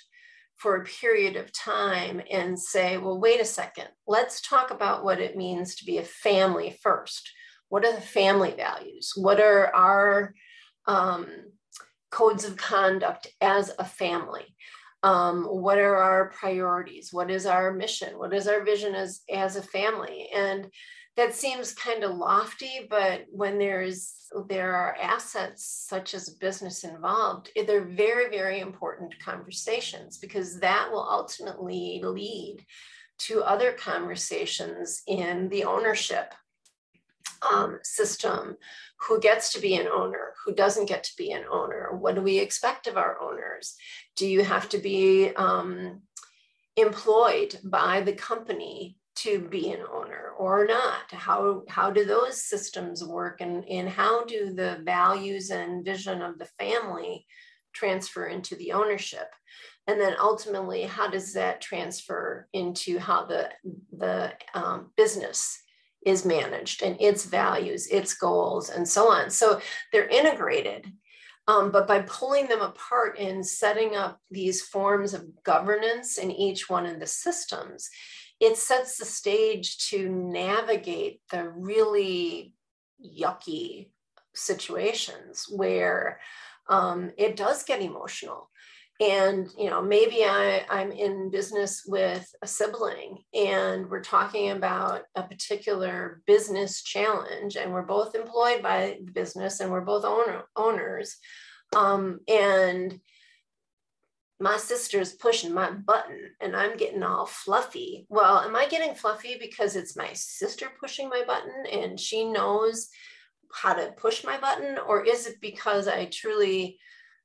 for 0.61 0.75
a 0.75 0.85
period 0.85 1.35
of 1.35 1.51
time 1.51 2.21
and 2.29 2.57
say, 2.59 2.97
well, 2.97 3.19
wait 3.19 3.41
a 3.41 3.45
second, 3.45 3.87
let's 4.05 4.47
talk 4.47 4.69
about 4.69 5.03
what 5.03 5.19
it 5.19 5.35
means 5.35 5.75
to 5.75 5.85
be 5.85 5.97
a 5.97 6.03
family 6.03 6.77
first. 6.83 7.31
What 7.69 7.83
are 7.83 7.93
the 7.93 8.01
family 8.01 8.53
values? 8.55 9.13
What 9.15 9.39
are 9.39 9.73
our 9.73 10.35
um, 10.85 11.27
codes 12.11 12.45
of 12.45 12.57
conduct 12.57 13.27
as 13.41 13.71
a 13.79 13.85
family? 13.85 14.55
Um, 15.01 15.45
what 15.45 15.79
are 15.79 15.95
our 15.95 16.29
priorities? 16.29 17.09
What 17.11 17.31
is 17.31 17.47
our 17.47 17.73
mission? 17.73 18.19
What 18.19 18.31
is 18.31 18.47
our 18.47 18.63
vision 18.63 18.93
as, 18.93 19.21
as 19.33 19.55
a 19.55 19.63
family? 19.63 20.29
And 20.31 20.67
that 21.17 21.35
seems 21.35 21.73
kind 21.73 22.03
of 22.03 22.15
lofty, 22.15 22.87
but 22.89 23.25
when 23.31 23.57
there's 23.57 24.13
there 24.47 24.73
are 24.73 24.95
assets 24.95 25.85
such 25.89 26.13
as 26.13 26.29
business 26.29 26.85
involved, 26.85 27.49
eh, 27.55 27.63
they're 27.65 27.83
very, 27.83 28.29
very 28.29 28.61
important 28.61 29.13
conversations 29.19 30.17
because 30.17 30.59
that 30.61 30.89
will 30.89 31.05
ultimately 31.09 32.01
lead 32.03 32.65
to 33.17 33.43
other 33.43 33.73
conversations 33.73 35.03
in 35.05 35.49
the 35.49 35.65
ownership 35.65 36.33
um, 37.51 37.79
system. 37.83 38.55
Who 39.01 39.19
gets 39.19 39.51
to 39.53 39.59
be 39.59 39.75
an 39.75 39.87
owner? 39.87 40.33
Who 40.45 40.55
doesn't 40.55 40.87
get 40.87 41.03
to 41.05 41.15
be 41.17 41.31
an 41.31 41.43
owner? 41.51 41.89
What 41.91 42.15
do 42.15 42.21
we 42.21 42.39
expect 42.39 42.87
of 42.87 42.97
our 42.97 43.21
owners? 43.21 43.75
Do 44.15 44.27
you 44.27 44.43
have 44.43 44.69
to 44.69 44.77
be 44.77 45.31
um, 45.35 46.01
employed 46.77 47.59
by 47.63 48.01
the 48.01 48.13
company 48.13 48.97
to 49.17 49.39
be 49.39 49.71
an 49.71 49.81
owner 49.91 50.31
or 50.37 50.65
not? 50.65 51.11
How 51.11 51.63
how 51.67 51.91
do 51.91 52.05
those 52.05 52.45
systems 52.45 53.03
work 53.03 53.41
and 53.41 53.65
and 53.65 53.89
how 53.89 54.25
do 54.25 54.53
the 54.53 54.81
values 54.83 55.49
and 55.49 55.85
vision 55.85 56.21
of 56.21 56.37
the 56.39 56.49
family 56.59 57.25
transfer 57.73 58.27
into 58.27 58.55
the 58.55 58.71
ownership? 58.71 59.27
And 59.87 59.99
then 59.99 60.15
ultimately 60.19 60.83
how 60.83 61.09
does 61.09 61.33
that 61.33 61.61
transfer 61.61 62.47
into 62.53 62.99
how 62.99 63.25
the 63.25 63.49
the 63.97 64.33
um, 64.53 64.91
business 64.95 65.61
is 66.05 66.25
managed 66.25 66.81
and 66.81 66.99
its 66.99 67.25
values 67.25 67.87
its 67.87 68.13
goals 68.13 68.69
and 68.69 68.87
so 68.87 69.11
on? 69.11 69.29
So 69.29 69.61
they're 69.91 70.07
integrated 70.07 70.91
um, 71.47 71.71
but 71.71 71.87
by 71.87 72.01
pulling 72.03 72.47
them 72.47 72.61
apart 72.61 73.17
and 73.19 73.45
setting 73.45 73.95
up 73.95 74.19
these 74.29 74.61
forms 74.61 75.13
of 75.13 75.43
governance 75.43 76.17
in 76.17 76.31
each 76.31 76.69
one 76.69 76.85
of 76.85 76.99
the 76.99 77.07
systems 77.07 77.89
it 78.41 78.57
sets 78.57 78.97
the 78.97 79.05
stage 79.05 79.77
to 79.89 80.09
navigate 80.09 81.21
the 81.29 81.47
really 81.47 82.53
yucky 82.99 83.89
situations 84.33 85.45
where 85.49 86.19
um, 86.67 87.11
it 87.17 87.35
does 87.35 87.63
get 87.63 87.81
emotional. 87.81 88.49
And 88.99 89.49
you 89.57 89.71
know 89.71 89.81
maybe 89.81 90.23
I, 90.23 90.63
i'm 90.69 90.91
in 90.91 91.31
business 91.31 91.81
with 91.87 92.31
a 92.43 92.47
sibling 92.47 93.17
and 93.33 93.89
we're 93.89 94.03
talking 94.03 94.51
about 94.51 95.05
a 95.15 95.23
particular 95.23 96.21
business 96.27 96.83
challenge 96.83 97.55
and 97.55 97.73
we're 97.73 97.81
both 97.81 98.13
employed 98.13 98.61
by 98.61 98.99
the 99.03 99.11
business 99.11 99.59
and 99.59 99.71
we're 99.71 99.81
both 99.81 100.05
owner, 100.05 100.43
owners 100.55 101.17
um, 101.75 102.19
and 102.27 102.99
my 104.41 104.57
sister's 104.57 105.13
pushing 105.13 105.53
my 105.53 105.71
button 105.71 106.31
and 106.41 106.55
I'm 106.55 106.75
getting 106.75 107.03
all 107.03 107.27
fluffy. 107.27 108.07
Well, 108.09 108.39
am 108.39 108.55
I 108.55 108.67
getting 108.67 108.95
fluffy 108.95 109.37
because 109.39 109.75
it's 109.75 109.95
my 109.95 110.11
sister 110.13 110.67
pushing 110.79 111.09
my 111.09 111.23
button 111.25 111.65
and 111.71 111.99
she 111.99 112.25
knows 112.25 112.89
how 113.53 113.73
to 113.73 113.93
push 113.97 114.23
my 114.23 114.39
button? 114.39 114.79
Or 114.79 115.05
is 115.05 115.27
it 115.27 115.39
because 115.41 115.87
I 115.87 116.05
truly 116.05 116.79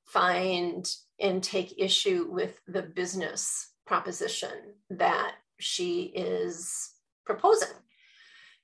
find 0.04 0.86
and 1.18 1.42
take 1.42 1.74
issue 1.78 2.28
with 2.30 2.60
the 2.68 2.82
business 2.82 3.70
proposition 3.86 4.74
that 4.90 5.36
she 5.58 6.02
is 6.14 6.92
proposing? 7.24 7.68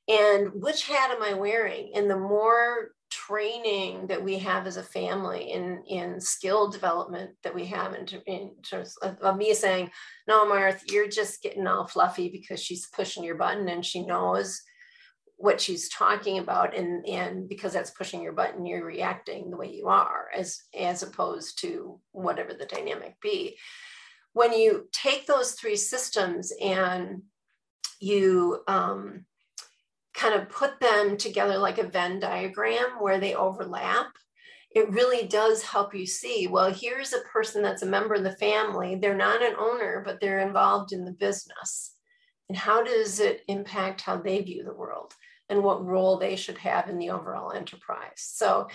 And 0.09 0.50
which 0.54 0.87
hat 0.87 1.11
am 1.11 1.23
I 1.23 1.32
wearing? 1.35 1.92
And 1.94 2.11
the 2.11 2.18
more 2.18 2.90
training 3.12 4.07
that 4.07 4.23
we 4.23 4.38
have 4.38 4.66
as 4.66 4.78
a 4.78 4.83
family 4.83 5.52
in 5.52 5.83
in 5.87 6.19
skill 6.19 6.71
development 6.71 7.31
that 7.42 7.54
we 7.54 7.66
have 7.66 7.95
in, 7.95 8.07
in 8.26 8.52
terms 8.62 8.97
of, 9.02 9.19
of, 9.19 9.37
me 9.37 9.52
saying 9.52 9.90
no 10.26 10.47
marth 10.47 10.90
you're 10.90 11.09
just 11.09 11.42
getting 11.42 11.66
all 11.66 11.87
fluffy 11.87 12.31
because 12.31 12.59
she's 12.59 12.88
pushing 12.88 13.23
your 13.23 13.35
button 13.35 13.69
and 13.69 13.85
she 13.85 14.07
knows 14.07 14.62
what 15.37 15.61
she's 15.61 15.90
talking 15.90 16.38
about 16.38 16.75
and 16.75 17.07
and 17.07 17.49
because 17.49 17.75
that's 17.75 17.90
pushing 17.90 18.23
your 18.23 18.33
button 18.33 18.64
you're 18.64 18.85
reacting 18.85 19.50
the 19.50 19.57
way 19.57 19.71
you 19.71 19.88
are 19.88 20.28
as 20.35 20.62
as 20.78 21.02
opposed 21.02 21.61
to 21.61 22.00
whatever 22.12 22.54
the 22.54 22.66
dynamic 22.66 23.21
be. 23.21 23.59
When 24.33 24.54
you 24.54 24.88
take 24.92 25.26
those 25.26 25.52
three 25.52 25.76
systems 25.76 26.50
and 26.62 27.23
you 28.00 28.62
um, 28.66 29.26
kind 30.14 30.35
of 30.35 30.49
put 30.49 30.81
them 30.81 31.16
together 31.16 31.59
like 31.59 31.78
a 31.78 31.88
Venn 31.88 32.21
diagram 32.21 33.00
where 33.00 33.19
they 33.19 33.35
overlap, 33.35 34.09
it 34.75 34.90
really 34.90 35.26
does 35.26 35.62
help 35.62 35.95
you 35.95 36.07
see 36.07 36.47
well, 36.47 36.73
here's 36.73 37.12
a 37.12 37.21
person 37.33 37.62
that's 37.62 37.83
a 37.83 37.87
member 37.87 38.14
of 38.14 38.25
the 38.25 38.37
family. 38.37 38.97
They're 38.97 39.16
not 39.16 39.42
an 39.42 39.54
owner, 39.59 40.02
but 40.04 40.21
they're 40.21 40.47
involved 40.47 40.92
in 40.92 41.04
the 41.04 41.12
business. 41.12 41.95
And 42.49 42.57
how 42.57 42.83
does 42.83 43.21
it 43.21 43.42
impact 43.49 44.02
how 44.02 44.19
they 44.19 44.40
view 44.42 44.64
the 44.64 44.75
world? 44.75 45.14
and 45.52 45.62
what 45.62 45.85
role 45.85 46.16
they 46.19 46.35
should 46.35 46.57
have 46.57 46.88
in 46.88 46.99
the 46.99 47.11
overall 47.11 47.52
enterprise. 47.52 48.16
So 48.16 48.69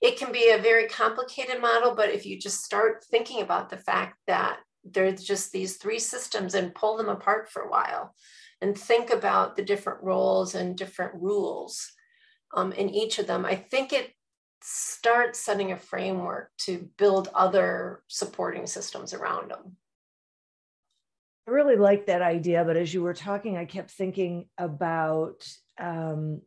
it 0.00 0.16
can 0.16 0.32
be 0.32 0.50
a 0.50 0.62
very 0.62 0.88
complicated 0.88 1.60
model, 1.60 1.94
but 1.94 2.08
if 2.08 2.24
you 2.24 2.38
just 2.38 2.64
start 2.64 3.04
thinking 3.10 3.42
about 3.42 3.68
the 3.68 3.76
fact 3.76 4.16
that 4.26 4.58
there's 4.82 5.22
just 5.22 5.52
these 5.52 5.76
three 5.76 5.98
systems 5.98 6.54
and 6.54 6.74
pull 6.74 6.96
them 6.96 7.10
apart 7.10 7.50
for 7.50 7.62
a 7.62 7.70
while, 7.70 8.14
and 8.62 8.78
think 8.78 9.10
about 9.10 9.56
the 9.56 9.64
different 9.64 10.02
roles 10.02 10.54
and 10.54 10.78
different 10.78 11.14
rules 11.20 11.92
um, 12.54 12.72
in 12.72 12.88
each 12.88 13.18
of 13.18 13.26
them, 13.26 13.44
I 13.44 13.56
think 13.56 13.92
it 13.92 14.12
starts 14.62 15.40
setting 15.40 15.72
a 15.72 15.76
framework 15.76 16.50
to 16.56 16.88
build 16.96 17.28
other 17.34 18.02
supporting 18.06 18.66
systems 18.66 19.12
around 19.12 19.50
them. 19.50 19.76
I 21.48 21.50
really 21.50 21.76
like 21.76 22.06
that 22.06 22.22
idea, 22.22 22.64
but 22.64 22.76
as 22.76 22.94
you 22.94 23.02
were 23.02 23.14
talking, 23.14 23.56
I 23.56 23.64
kept 23.64 23.90
thinking 23.90 24.46
about 24.58 25.44
um, 25.78 26.40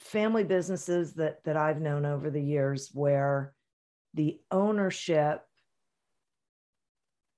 family 0.00 0.44
businesses 0.44 1.12
that 1.14 1.44
that 1.44 1.58
I've 1.58 1.82
known 1.82 2.06
over 2.06 2.30
the 2.30 2.42
years 2.42 2.90
where 2.94 3.52
the 4.14 4.40
ownership 4.50 5.42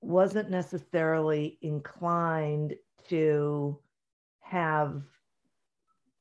wasn't 0.01 0.51
necessarily 0.51 1.59
inclined 1.63 2.75
to 3.09 3.81
have 4.45 5.03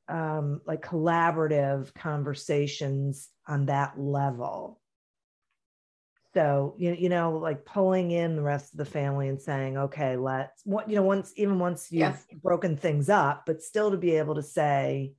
um, 0.08 0.62
like 0.65 0.86
collaborative 0.86 1.94
conversations 1.94 3.30
on 3.48 3.68
that 3.68 4.00
level. 4.00 4.80
So 6.34 6.75
you 6.80 6.96
you 6.98 7.10
know 7.10 7.38
like 7.38 7.63
pulling 7.63 8.10
in 8.10 8.36
the 8.36 8.42
rest 8.42 8.74
of 8.74 8.80
the 8.80 8.86
family 8.86 9.27
and 9.27 9.39
saying, 9.39 9.77
okay, 9.77 10.18
let's 10.18 10.62
what 10.65 10.89
you 10.89 10.96
know 10.96 11.03
once 11.03 11.32
even 11.36 11.60
once 11.60 11.92
you've 11.92 12.25
broken 12.42 12.75
things 12.75 13.08
up, 13.08 13.44
but 13.46 13.62
still 13.62 13.92
to 13.92 13.98
be 13.98 14.18
able 14.18 14.36
to 14.36 14.44
say, 14.44 15.13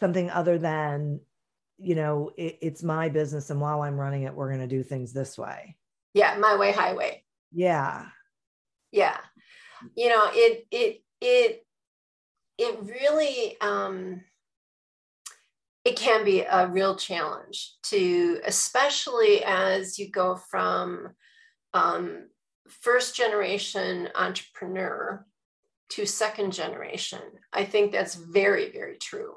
something 0.00 0.30
other 0.30 0.58
than 0.58 1.20
you 1.78 1.94
know 1.94 2.30
it, 2.36 2.58
it's 2.62 2.82
my 2.82 3.08
business 3.08 3.50
and 3.50 3.60
while 3.60 3.82
i'm 3.82 3.98
running 3.98 4.22
it 4.22 4.34
we're 4.34 4.48
going 4.48 4.60
to 4.60 4.66
do 4.66 4.82
things 4.82 5.12
this 5.12 5.36
way. 5.36 5.76
Yeah 6.12 6.36
my 6.38 6.56
way 6.56 6.72
highway. 6.72 7.24
Yeah. 7.52 8.06
Yeah. 8.92 9.18
You 9.96 10.08
know 10.08 10.30
it 10.32 10.66
it 10.70 11.03
it 11.24 11.66
it 12.58 12.78
really 12.82 13.56
um 13.60 14.20
it 15.84 15.96
can 15.96 16.24
be 16.24 16.40
a 16.40 16.66
real 16.68 16.96
challenge 16.96 17.72
to 17.82 18.40
especially 18.44 19.42
as 19.44 19.98
you 19.98 20.10
go 20.10 20.36
from 20.36 21.08
um, 21.72 22.28
first 22.68 23.16
generation 23.16 24.08
entrepreneur 24.14 25.26
to 25.90 26.06
second 26.06 26.52
generation. 26.52 27.20
I 27.52 27.64
think 27.64 27.92
that's 27.92 28.14
very 28.14 28.70
very 28.70 28.96
true 28.96 29.36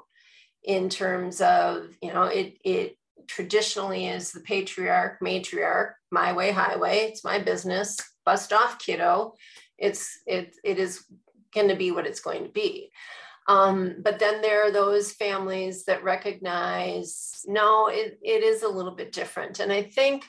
in 0.64 0.88
terms 0.88 1.40
of 1.40 1.88
you 2.02 2.12
know 2.12 2.24
it 2.24 2.58
it 2.64 2.98
traditionally 3.26 4.06
is 4.06 4.32
the 4.32 4.40
patriarch 4.40 5.20
matriarch 5.20 5.92
my 6.10 6.32
way 6.32 6.50
highway. 6.50 7.08
It's 7.10 7.24
my 7.24 7.38
business. 7.38 7.98
Bust 8.24 8.52
off 8.52 8.78
kiddo. 8.78 9.34
It's 9.78 10.18
it, 10.26 10.54
it 10.64 10.78
is 10.78 11.04
going 11.54 11.68
to 11.68 11.76
be 11.76 11.90
what 11.90 12.06
it's 12.06 12.20
going 12.20 12.44
to 12.44 12.50
be. 12.50 12.90
Um, 13.48 13.96
but 14.02 14.18
then 14.18 14.42
there 14.42 14.66
are 14.66 14.70
those 14.70 15.12
families 15.12 15.84
that 15.86 16.04
recognize 16.04 17.44
no 17.46 17.88
it, 17.88 18.18
it 18.22 18.42
is 18.42 18.62
a 18.62 18.68
little 18.68 18.94
bit 18.94 19.12
different. 19.12 19.58
And 19.60 19.72
i 19.72 19.82
think 19.82 20.26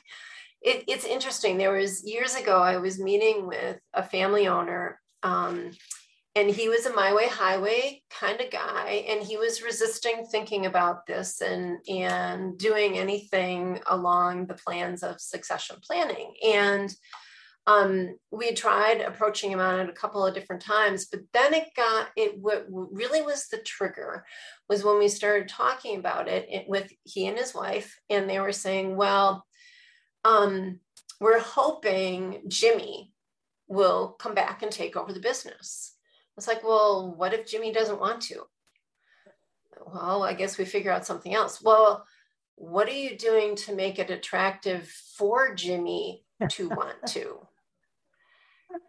it, 0.62 0.84
it's 0.88 1.06
interesting. 1.06 1.56
There 1.56 1.72
was 1.72 2.04
years 2.04 2.34
ago 2.34 2.58
i 2.58 2.76
was 2.78 2.98
meeting 2.98 3.46
with 3.46 3.78
a 3.94 4.02
family 4.02 4.48
owner 4.48 5.00
um, 5.22 5.72
and 6.36 6.48
he 6.48 6.68
was 6.68 6.86
a 6.86 6.94
my 6.94 7.12
way 7.12 7.28
highway 7.28 8.02
kind 8.08 8.40
of 8.40 8.50
guy 8.50 9.04
and 9.08 9.22
he 9.22 9.36
was 9.36 9.62
resisting 9.62 10.24
thinking 10.24 10.66
about 10.66 11.06
this 11.06 11.40
and 11.40 11.78
and 11.88 12.56
doing 12.56 12.98
anything 12.98 13.80
along 13.86 14.46
the 14.46 14.54
plans 14.54 15.02
of 15.02 15.20
succession 15.20 15.76
planning. 15.82 16.32
And 16.46 16.94
um, 17.70 18.16
we 18.32 18.52
tried 18.52 19.00
approaching 19.00 19.52
him 19.52 19.60
on 19.60 19.80
it 19.80 19.88
a 19.88 19.92
couple 19.92 20.24
of 20.24 20.34
different 20.34 20.62
times 20.62 21.06
but 21.06 21.20
then 21.32 21.54
it 21.54 21.68
got 21.76 22.08
it 22.16 22.38
what 22.38 22.66
really 22.68 23.22
was 23.22 23.46
the 23.46 23.58
trigger 23.58 24.24
was 24.68 24.84
when 24.84 24.98
we 24.98 25.08
started 25.08 25.48
talking 25.48 25.98
about 25.98 26.26
it, 26.26 26.46
it 26.50 26.64
with 26.68 26.90
he 27.04 27.26
and 27.26 27.38
his 27.38 27.54
wife 27.54 27.98
and 28.08 28.28
they 28.28 28.40
were 28.40 28.52
saying 28.52 28.96
well 28.96 29.44
um, 30.24 30.80
we're 31.20 31.40
hoping 31.40 32.42
jimmy 32.48 33.12
will 33.68 34.16
come 34.18 34.34
back 34.34 34.62
and 34.62 34.72
take 34.72 34.96
over 34.96 35.12
the 35.12 35.20
business. 35.20 35.94
It's 36.36 36.48
like 36.48 36.64
well 36.64 37.14
what 37.16 37.34
if 37.34 37.46
jimmy 37.46 37.72
doesn't 37.72 38.00
want 38.00 38.22
to? 38.22 38.42
Well 39.86 40.24
i 40.24 40.34
guess 40.34 40.58
we 40.58 40.64
figure 40.64 40.90
out 40.90 41.06
something 41.06 41.34
else. 41.34 41.62
Well 41.62 42.04
what 42.56 42.88
are 42.88 42.92
you 42.92 43.16
doing 43.16 43.56
to 43.56 43.74
make 43.74 43.98
it 43.98 44.10
attractive 44.10 44.88
for 45.16 45.54
jimmy 45.54 46.24
to 46.50 46.68
want 46.68 46.96
to 47.06 47.46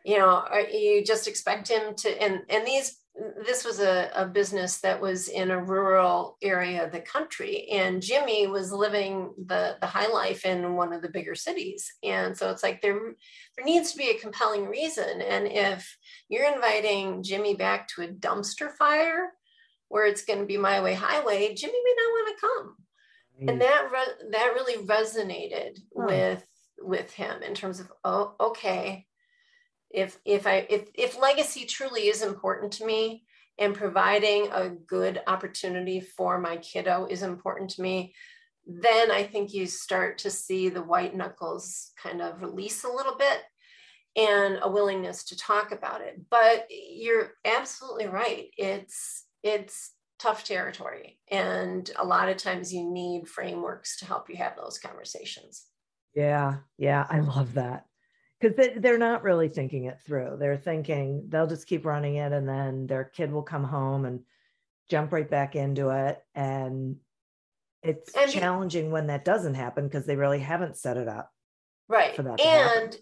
you 0.05 0.17
know 0.17 0.43
you 0.71 1.03
just 1.03 1.27
expect 1.27 1.67
him 1.67 1.95
to 1.95 2.09
and 2.21 2.41
and 2.49 2.65
these 2.65 2.97
this 3.45 3.65
was 3.65 3.81
a, 3.81 4.09
a 4.15 4.25
business 4.25 4.79
that 4.79 5.01
was 5.01 5.27
in 5.27 5.51
a 5.51 5.63
rural 5.63 6.37
area 6.41 6.85
of 6.85 6.93
the 6.93 7.01
country 7.01 7.67
and 7.69 8.01
jimmy 8.01 8.47
was 8.47 8.71
living 8.71 9.33
the 9.45 9.75
the 9.81 9.87
high 9.87 10.07
life 10.07 10.45
in 10.45 10.75
one 10.75 10.93
of 10.93 11.01
the 11.01 11.09
bigger 11.09 11.35
cities. 11.35 11.93
And 12.03 12.37
so 12.37 12.49
it's 12.49 12.63
like 12.63 12.81
there 12.81 12.99
there 13.57 13.65
needs 13.65 13.91
to 13.91 13.97
be 13.97 14.09
a 14.09 14.19
compelling 14.19 14.65
reason. 14.65 15.21
And 15.21 15.47
if 15.47 15.97
you're 16.29 16.51
inviting 16.51 17.21
jimmy 17.23 17.55
back 17.55 17.87
to 17.89 18.01
a 18.01 18.07
dumpster 18.07 18.71
fire 18.71 19.31
where 19.91 20.05
it's 20.05 20.23
going 20.23 20.39
to 20.39 20.45
be 20.45 20.57
my 20.57 20.81
way 20.81 20.93
highway 20.93 21.53
jimmy 21.53 21.79
may 21.83 21.95
not 21.97 22.11
want 22.11 22.27
to 22.29 22.41
come 22.41 22.75
mm. 23.41 23.51
and 23.51 23.61
that 23.61 23.89
re- 23.91 24.29
that 24.31 24.53
really 24.55 24.85
resonated 24.85 25.77
huh. 25.95 26.05
with 26.07 26.45
with 26.79 27.11
him 27.11 27.43
in 27.43 27.53
terms 27.53 27.79
of 27.79 27.91
oh 28.03 28.33
okay 28.39 29.05
if 29.93 30.17
if 30.25 30.47
i 30.47 30.65
if 30.69 30.89
if 30.95 31.19
legacy 31.19 31.65
truly 31.65 32.07
is 32.07 32.21
important 32.21 32.71
to 32.71 32.85
me 32.85 33.23
and 33.59 33.75
providing 33.75 34.49
a 34.51 34.69
good 34.69 35.21
opportunity 35.27 35.99
for 35.99 36.39
my 36.39 36.57
kiddo 36.57 37.05
is 37.09 37.23
important 37.23 37.69
to 37.69 37.81
me 37.81 38.13
then 38.65 39.11
i 39.11 39.23
think 39.23 39.53
you 39.53 39.65
start 39.65 40.17
to 40.17 40.29
see 40.29 40.69
the 40.69 40.83
white 40.83 41.15
knuckles 41.15 41.91
kind 42.01 42.21
of 42.21 42.41
release 42.41 42.83
a 42.83 42.91
little 42.91 43.17
bit 43.17 43.41
and 44.15 44.59
a 44.61 44.69
willingness 44.69 45.23
to 45.25 45.37
talk 45.37 45.71
about 45.71 46.01
it. 46.01 46.19
But 46.29 46.67
you're 46.69 47.33
absolutely 47.45 48.07
right. 48.07 48.47
It's 48.57 49.25
it's 49.43 49.91
tough 50.19 50.43
territory 50.43 51.17
and 51.31 51.89
a 51.97 52.05
lot 52.05 52.29
of 52.29 52.37
times 52.37 52.71
you 52.71 52.87
need 52.87 53.27
frameworks 53.27 53.97
to 53.97 54.05
help 54.05 54.29
you 54.29 54.35
have 54.35 54.55
those 54.55 54.77
conversations. 54.77 55.65
Yeah 56.13 56.57
yeah 56.77 57.07
i 57.09 57.21
love 57.21 57.53
that 57.55 57.85
because 58.41 58.69
they're 58.77 58.97
not 58.97 59.23
really 59.23 59.49
thinking 59.49 59.85
it 59.85 59.99
through. 60.05 60.37
They're 60.39 60.57
thinking 60.57 61.25
they'll 61.29 61.47
just 61.47 61.67
keep 61.67 61.85
running 61.85 62.15
it 62.15 62.31
and 62.31 62.47
then 62.47 62.87
their 62.87 63.03
kid 63.03 63.31
will 63.31 63.43
come 63.43 63.63
home 63.63 64.05
and 64.05 64.21
jump 64.89 65.11
right 65.11 65.29
back 65.29 65.55
into 65.55 65.89
it. 65.89 66.23
And 66.33 66.97
it's 67.83 68.15
and 68.15 68.31
challenging 68.31 68.91
when 68.91 69.07
that 69.07 69.25
doesn't 69.25 69.53
happen 69.53 69.87
because 69.87 70.05
they 70.05 70.15
really 70.15 70.39
haven't 70.39 70.77
set 70.77 70.97
it 70.97 71.07
up. 71.07 71.31
Right. 71.87 72.15
For 72.15 72.23
that 72.23 72.39
and, 72.39 72.95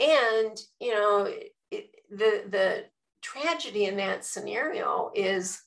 and, 0.00 0.58
you 0.80 0.94
know, 0.94 1.32
it, 1.70 1.90
the, 2.10 2.44
the 2.48 2.84
tragedy 3.20 3.84
in 3.84 3.96
that 3.96 4.24
scenario 4.24 5.10
is 5.14 5.60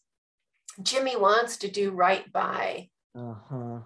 Jimmy 0.81 1.15
wants 1.15 1.57
to 1.57 1.69
do 1.69 1.91
right 1.91 2.31
by 2.31 2.89
uh-huh. 3.15 3.79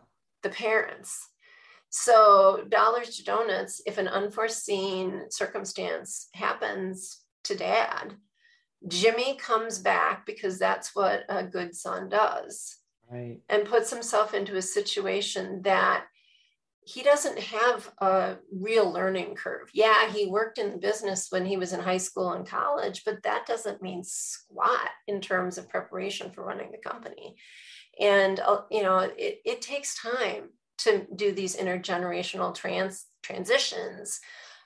the 0.44 0.50
parents 0.50 1.30
so, 1.98 2.66
dollars 2.68 3.16
to 3.16 3.24
donuts, 3.24 3.82
if 3.86 3.98
an 3.98 4.10
unforeseen 4.10 5.28
circumstance 5.30 6.28
happens 6.34 7.22
to 7.46 7.56
dad, 7.56 8.16
Jimmy 8.86 9.38
comes 9.38 9.80
back 9.80 10.26
because 10.26 10.60
that's 10.60 10.94
what 10.94 11.24
a 11.30 11.46
good 11.46 11.74
son 11.74 12.10
does. 12.10 12.80
Right. 13.10 13.40
And 13.48 13.64
puts 13.64 13.92
himself 13.92 14.34
into 14.34 14.58
a 14.58 14.62
situation 14.62 15.62
that 15.62 16.04
he 16.86 17.02
doesn't 17.02 17.40
have 17.40 17.90
a 18.00 18.40
real 18.52 18.92
learning 18.92 19.36
curve. 19.36 19.70
Yeah, 19.74 20.10
he 20.10 20.28
worked 20.28 20.58
in 20.58 20.72
the 20.72 20.78
business 20.78 21.28
when 21.30 21.46
he 21.46 21.56
was 21.56 21.72
in 21.72 21.80
high 21.80 21.96
school 21.96 22.34
and 22.34 22.46
college, 22.46 23.04
but 23.06 23.24
that 23.24 23.46
doesn't 23.46 23.82
mean 23.82 24.04
squat 24.04 24.90
in 25.08 25.22
terms 25.22 25.58
of 25.58 25.70
preparation 25.70 26.30
for 26.32 26.44
running 26.44 26.74
the 26.74 26.90
company. 26.90 27.38
And, 28.02 28.42
uh, 28.42 28.64
you 28.70 28.84
know, 28.84 28.98
it, 28.98 29.40
it 29.46 29.62
takes 29.62 29.98
time 29.98 30.50
to 30.80 31.06
do 31.16 31.32
these 31.32 31.56
intergenerational 31.56 32.54
trans 32.54 33.06
transitions 33.24 34.20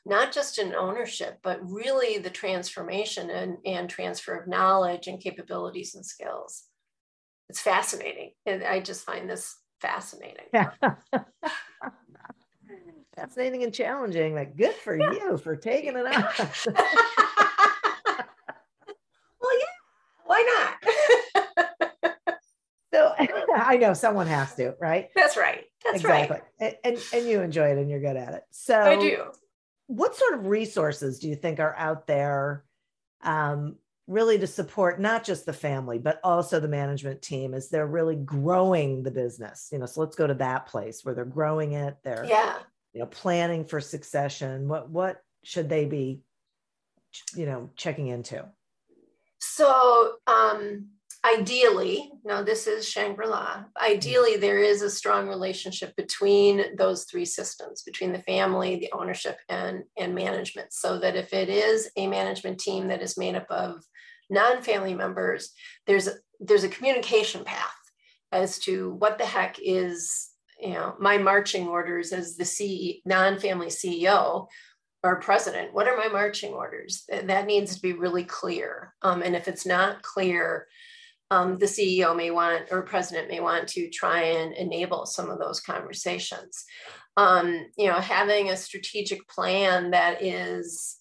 not 0.05 0.31
just 0.31 0.57
in 0.57 0.73
ownership 0.73 1.37
but 1.43 1.59
really 1.61 2.17
the 2.17 2.29
transformation 2.29 3.29
and, 3.29 3.57
and 3.65 3.89
transfer 3.89 4.35
of 4.35 4.47
knowledge 4.47 5.07
and 5.07 5.21
capabilities 5.21 5.95
and 5.95 6.05
skills. 6.05 6.63
It's 7.49 7.61
fascinating. 7.61 8.31
And 8.45 8.63
i 8.63 8.79
just 8.79 9.05
find 9.05 9.29
this 9.29 9.55
fascinating. 9.81 10.45
Yeah. 10.53 10.71
fascinating 13.15 13.63
and 13.63 13.73
challenging. 13.73 14.35
Like 14.35 14.55
good 14.55 14.75
for 14.75 14.95
yeah. 14.95 15.11
you 15.11 15.37
for 15.37 15.55
taking 15.55 15.95
it 15.95 16.05
on. 16.05 16.25
Well 19.41 19.57
yeah 19.57 19.65
why 20.25 20.41
not? 20.57 20.75
So 22.91 23.13
i 23.55 23.77
know 23.77 23.93
someone 23.93 24.25
has 24.27 24.55
to 24.55 24.73
right? 24.81 25.09
That's 25.15 25.37
right 25.37 25.65
that's 25.83 26.01
exactly. 26.01 26.39
right. 26.59 26.77
And, 26.83 26.97
and 27.13 27.25
you 27.25 27.41
enjoy 27.41 27.69
it 27.69 27.77
and 27.77 27.89
you're 27.89 27.99
good 27.99 28.17
at 28.17 28.33
it. 28.33 28.43
So 28.51 28.79
I 28.79 28.95
do. 28.97 29.31
What 29.87 30.15
sort 30.15 30.35
of 30.35 30.45
resources 30.47 31.19
do 31.19 31.27
you 31.29 31.35
think 31.35 31.59
are 31.59 31.75
out 31.75 32.05
there 32.05 32.63
um, 33.23 33.77
really 34.07 34.37
to 34.37 34.47
support 34.47 34.99
not 34.99 35.23
just 35.23 35.45
the 35.45 35.53
family, 35.53 35.97
but 35.97 36.19
also 36.23 36.59
the 36.59 36.67
management 36.67 37.21
team 37.21 37.53
as 37.53 37.69
they're 37.69 37.87
really 37.87 38.15
growing 38.15 39.03
the 39.03 39.11
business? 39.11 39.69
You 39.71 39.79
know, 39.79 39.85
so 39.85 40.01
let's 40.01 40.15
go 40.15 40.27
to 40.27 40.35
that 40.35 40.67
place 40.67 41.03
where 41.03 41.15
they're 41.15 41.25
growing 41.25 41.73
it. 41.73 41.97
They're 42.03 42.25
yeah, 42.27 42.59
you 42.93 42.99
know, 42.99 43.07
planning 43.07 43.65
for 43.65 43.79
succession. 43.81 44.67
What 44.67 44.89
what 44.89 45.23
should 45.43 45.69
they 45.69 45.85
be, 45.85 46.21
you 47.35 47.45
know, 47.45 47.69
checking 47.75 48.07
into? 48.07 48.45
So 49.39 50.15
um 50.27 50.89
ideally, 51.25 52.12
now 52.23 52.41
this 52.41 52.67
is 52.67 52.88
Shangri 52.88 53.27
La, 53.27 53.63
ideally, 53.82 54.38
there 54.38 54.60
is 54.60 54.82
a 54.82 54.89
strong 54.89 55.27
relationship 55.27 55.95
between 55.95 56.75
those 56.77 57.05
three 57.05 57.25
systems, 57.25 57.84
between 57.84 58.12
the 58.12 58.23
family, 58.23 58.77
the 58.77 58.91
ownership, 58.93 59.38
and, 59.49 59.84
and 59.97 60.15
management. 60.15 60.73
So 60.73 60.99
that 60.99 61.15
if 61.15 61.34
it 61.34 61.49
is 61.49 61.89
a 61.97 62.08
management 62.08 62.60
team 62.60 62.88
that 62.88 63.01
is 63.01 63.17
made 63.17 63.36
up 63.36 63.47
of 63.49 63.84
non 64.29 64.62
family 64.62 64.93
members, 64.93 65.51
there's 65.88 66.08
a, 66.08 66.13
there's 66.39 66.63
a 66.63 66.69
communication 66.69 67.43
path 67.43 67.73
as 68.32 68.60
to 68.60 68.91
what 68.99 69.17
the 69.17 69.25
heck 69.25 69.58
is 69.62 70.29
you 70.62 70.73
know 70.73 70.95
my 70.99 71.17
marching 71.17 71.67
orders 71.67 72.12
as 72.12 72.36
the 72.36 72.45
C, 72.45 73.01
non-family 73.05 73.67
CEO 73.67 74.47
or 75.03 75.21
president. 75.21 75.73
What 75.73 75.88
are 75.88 75.95
my 75.95 76.10
marching 76.10 76.53
orders? 76.53 77.05
That 77.10 77.45
needs 77.45 77.75
to 77.75 77.82
be 77.82 77.93
really 77.93 78.25
clear. 78.25 78.93
Um, 79.01 79.21
and 79.21 79.36
if 79.36 79.47
it's 79.47 79.65
not 79.65 80.01
clear, 80.01 80.67
um, 81.31 81.57
the 81.57 81.65
CEO 81.65 82.15
may 82.15 82.31
want 82.31 82.63
or 82.71 82.81
president 82.81 83.29
may 83.29 83.39
want 83.39 83.67
to 83.69 83.89
try 83.89 84.21
and 84.21 84.53
enable 84.53 85.05
some 85.05 85.29
of 85.29 85.39
those 85.39 85.59
conversations. 85.59 86.65
Um, 87.17 87.67
you 87.77 87.87
know, 87.87 87.99
having 87.99 88.49
a 88.49 88.57
strategic 88.57 89.27
plan 89.27 89.91
that 89.91 90.23
is 90.23 90.97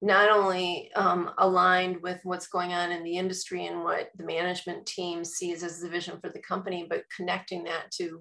not 0.00 0.30
only 0.30 0.90
um, 0.96 1.30
aligned 1.38 2.02
with 2.02 2.20
what's 2.24 2.48
going 2.48 2.72
on 2.72 2.90
in 2.90 3.04
the 3.04 3.16
industry 3.16 3.66
and 3.66 3.84
what 3.84 4.10
the 4.16 4.24
management 4.24 4.84
team 4.84 5.24
sees 5.24 5.62
as 5.62 5.80
the 5.80 5.88
vision 5.88 6.18
for 6.20 6.28
the 6.28 6.40
company, 6.40 6.86
but 6.88 7.04
connecting 7.16 7.64
that 7.64 7.90
to 7.92 8.20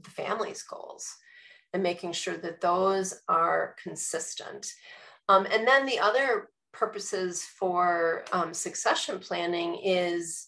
the 0.00 0.10
family's 0.10 0.62
goals 0.62 1.12
and 1.72 1.82
making 1.82 2.12
sure 2.12 2.36
that 2.36 2.60
those 2.60 3.14
are 3.28 3.74
consistent. 3.82 4.72
Um, 5.28 5.46
and 5.52 5.66
then 5.66 5.86
the 5.86 5.98
other 5.98 6.50
purposes 6.72 7.42
for 7.42 8.24
um, 8.32 8.54
succession 8.54 9.18
planning 9.18 9.80
is 9.82 10.46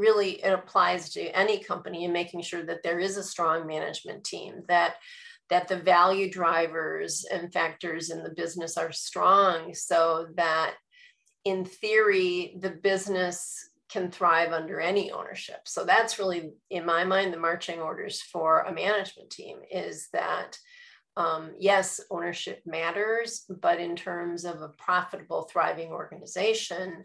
really 0.00 0.42
it 0.42 0.52
applies 0.52 1.10
to 1.10 1.20
any 1.36 1.62
company 1.62 2.04
in 2.04 2.12
making 2.12 2.42
sure 2.42 2.64
that 2.64 2.82
there 2.82 2.98
is 2.98 3.16
a 3.16 3.22
strong 3.22 3.66
management 3.66 4.24
team 4.24 4.62
that 4.68 4.94
that 5.50 5.68
the 5.68 5.76
value 5.76 6.30
drivers 6.30 7.26
and 7.30 7.52
factors 7.52 8.10
in 8.10 8.22
the 8.22 8.30
business 8.30 8.76
are 8.76 8.92
strong 8.92 9.74
so 9.74 10.26
that 10.36 10.74
in 11.44 11.64
theory 11.64 12.56
the 12.60 12.70
business 12.70 13.70
can 13.90 14.10
thrive 14.10 14.52
under 14.52 14.80
any 14.80 15.10
ownership. 15.10 15.60
So 15.64 15.84
that's 15.84 16.18
really 16.18 16.52
in 16.70 16.86
my 16.86 17.04
mind 17.04 17.32
the 17.32 17.38
marching 17.38 17.80
orders 17.80 18.22
for 18.22 18.60
a 18.60 18.72
management 18.72 19.30
team 19.30 19.58
is 19.70 20.08
that 20.12 20.56
um, 21.16 21.50
yes 21.58 22.00
ownership 22.10 22.62
matters 22.64 23.44
but 23.60 23.80
in 23.80 23.96
terms 23.96 24.44
of 24.44 24.62
a 24.62 24.68
profitable 24.78 25.48
thriving 25.50 25.90
organization 25.90 27.04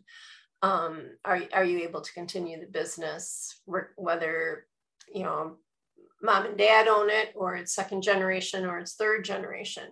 um, 0.66 1.12
are, 1.24 1.42
are 1.54 1.64
you 1.64 1.80
able 1.80 2.02
to 2.02 2.14
continue 2.14 2.60
the 2.60 2.66
business 2.66 3.62
whether 3.98 4.66
you 5.14 5.22
know 5.22 5.58
mom 6.24 6.46
and 6.48 6.58
dad 6.58 6.88
own 6.88 7.08
it 7.12 7.34
or 7.36 7.56
it's 7.56 7.76
second 7.76 8.02
generation 8.02 8.66
or 8.66 8.80
it's 8.80 8.96
third 8.96 9.24
generation? 9.24 9.84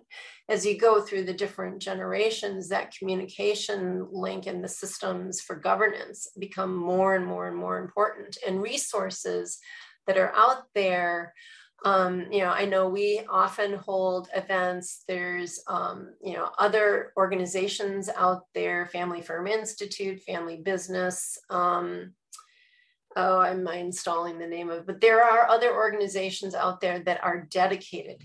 As 0.48 0.66
you 0.66 0.76
go 0.76 1.00
through 1.00 1.26
the 1.26 1.32
different 1.32 1.80
generations 1.80 2.68
that 2.68 2.92
communication 2.98 4.08
link 4.10 4.46
and 4.48 4.64
the 4.64 4.68
systems 4.68 5.40
for 5.40 5.54
governance 5.54 6.26
become 6.40 6.74
more 6.74 7.14
and 7.14 7.24
more 7.24 7.46
and 7.46 7.56
more 7.56 7.78
important 7.78 8.36
and 8.44 8.60
resources 8.60 9.60
that 10.08 10.18
are 10.18 10.34
out 10.34 10.64
there 10.74 11.34
um, 11.84 12.26
you 12.32 12.40
know 12.40 12.50
i 12.50 12.64
know 12.64 12.88
we 12.88 13.20
often 13.30 13.74
hold 13.74 14.28
events 14.34 15.04
there's 15.06 15.62
um, 15.68 16.14
you 16.22 16.32
know 16.34 16.50
other 16.58 17.12
organizations 17.16 18.08
out 18.16 18.42
there 18.54 18.86
family 18.86 19.22
firm 19.22 19.46
institute 19.46 20.22
family 20.22 20.56
business 20.56 21.38
um, 21.50 22.12
oh, 23.16 23.38
I'm 23.38 23.66
installing 23.68 24.38
the 24.38 24.46
name 24.46 24.70
of, 24.70 24.86
but 24.86 25.00
there 25.00 25.22
are 25.22 25.48
other 25.48 25.74
organizations 25.74 26.54
out 26.54 26.80
there 26.80 26.98
that 27.00 27.22
are 27.22 27.46
dedicated 27.50 28.22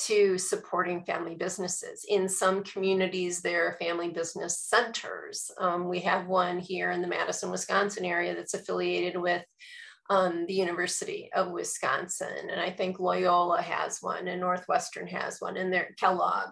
to 0.00 0.38
supporting 0.38 1.04
family 1.04 1.34
businesses. 1.34 2.04
In 2.08 2.28
some 2.28 2.62
communities, 2.62 3.42
there 3.42 3.66
are 3.66 3.78
family 3.80 4.10
business 4.10 4.60
centers. 4.60 5.50
Um, 5.58 5.88
we 5.88 6.00
have 6.00 6.28
one 6.28 6.60
here 6.60 6.92
in 6.92 7.02
the 7.02 7.08
Madison, 7.08 7.50
Wisconsin 7.50 8.04
area 8.04 8.34
that's 8.34 8.54
affiliated 8.54 9.20
with 9.20 9.42
um, 10.10 10.46
the 10.46 10.54
University 10.54 11.30
of 11.34 11.50
Wisconsin. 11.50 12.50
And 12.50 12.60
I 12.60 12.70
think 12.70 12.98
Loyola 12.98 13.60
has 13.60 13.98
one, 14.00 14.28
and 14.28 14.40
Northwestern 14.40 15.06
has 15.08 15.40
one, 15.40 15.56
and 15.56 15.72
there 15.72 15.94
Kellogg. 15.98 16.50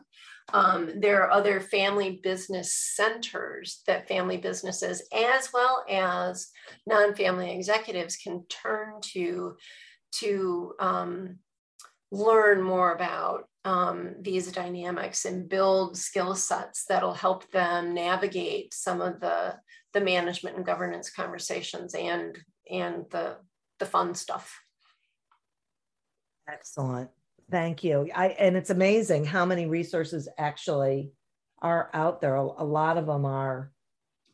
Um, 0.53 1.01
there 1.01 1.25
are 1.25 1.31
other 1.31 1.61
family 1.61 2.21
business 2.23 2.73
centers 2.73 3.83
that 3.87 4.07
family 4.07 4.37
businesses, 4.37 5.03
as 5.13 5.51
well 5.53 5.85
as 5.91 6.49
non-family 6.87 7.53
executives, 7.53 8.17
can 8.17 8.45
turn 8.49 9.01
to 9.13 9.57
to 10.21 10.75
um, 10.79 11.39
learn 12.13 12.63
more 12.63 12.95
about 12.95 13.49
um, 13.65 14.15
these 14.21 14.53
dynamics 14.53 15.25
and 15.25 15.49
build 15.49 15.97
skill 15.97 16.37
sets 16.37 16.85
that'll 16.89 17.13
help 17.13 17.51
them 17.51 17.95
navigate 17.95 18.73
some 18.73 19.01
of 19.01 19.19
the 19.21 19.57
the 19.95 20.01
management 20.01 20.57
and 20.57 20.67
governance 20.67 21.11
conversations 21.11 21.95
and 21.95 22.39
and 22.71 23.07
the 23.11 23.37
the 23.79 23.87
fun 23.87 24.15
stuff. 24.15 24.61
Excellent. 26.49 27.11
Thank 27.51 27.85
you. 27.85 28.09
I 28.15 28.29
and 28.29 28.57
it's 28.57 28.71
amazing 28.71 29.25
how 29.25 29.45
many 29.45 29.67
resources 29.67 30.29
actually 30.39 31.13
are 31.61 31.91
out 31.95 32.21
there. 32.21 32.37
A, 32.37 32.43
a 32.43 32.65
lot 32.65 32.99
of 32.99 33.07
them 33.07 33.25
are, 33.25 33.73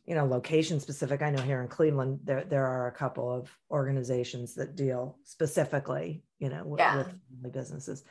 you 0.05 0.15
know, 0.15 0.25
location 0.25 0.79
specific. 0.79 1.21
I 1.21 1.29
know 1.29 1.41
here 1.41 1.61
in 1.61 1.67
Cleveland, 1.67 2.19
there 2.23 2.43
there 2.43 2.65
are 2.65 2.87
a 2.87 2.91
couple 2.91 3.31
of 3.31 3.55
organizations 3.71 4.55
that 4.55 4.75
deal 4.75 5.17
specifically, 5.23 6.23
you 6.39 6.49
know, 6.49 6.63
with, 6.65 6.79
yeah. 6.79 6.97
with 6.97 7.07
family 7.07 7.51
businesses. 7.51 8.03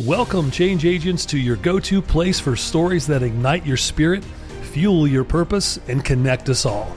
Welcome, 0.00 0.50
change 0.50 0.84
agents, 0.84 1.24
to 1.26 1.38
your 1.38 1.56
go-to 1.56 2.02
place 2.02 2.40
for 2.40 2.56
stories 2.56 3.06
that 3.06 3.22
ignite 3.22 3.64
your 3.64 3.76
spirit, 3.76 4.24
fuel 4.62 5.06
your 5.06 5.22
purpose, 5.22 5.78
and 5.86 6.04
connect 6.04 6.48
us 6.48 6.66
all. 6.66 6.96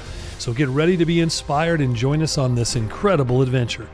So 0.41 0.53
get 0.53 0.69
ready 0.69 0.97
to 0.97 1.05
be 1.05 1.19
inspired 1.19 1.81
and 1.81 1.95
join 1.95 2.23
us 2.23 2.39
on 2.39 2.55
this 2.55 2.75
incredible 2.75 3.43
adventure. 3.43 3.87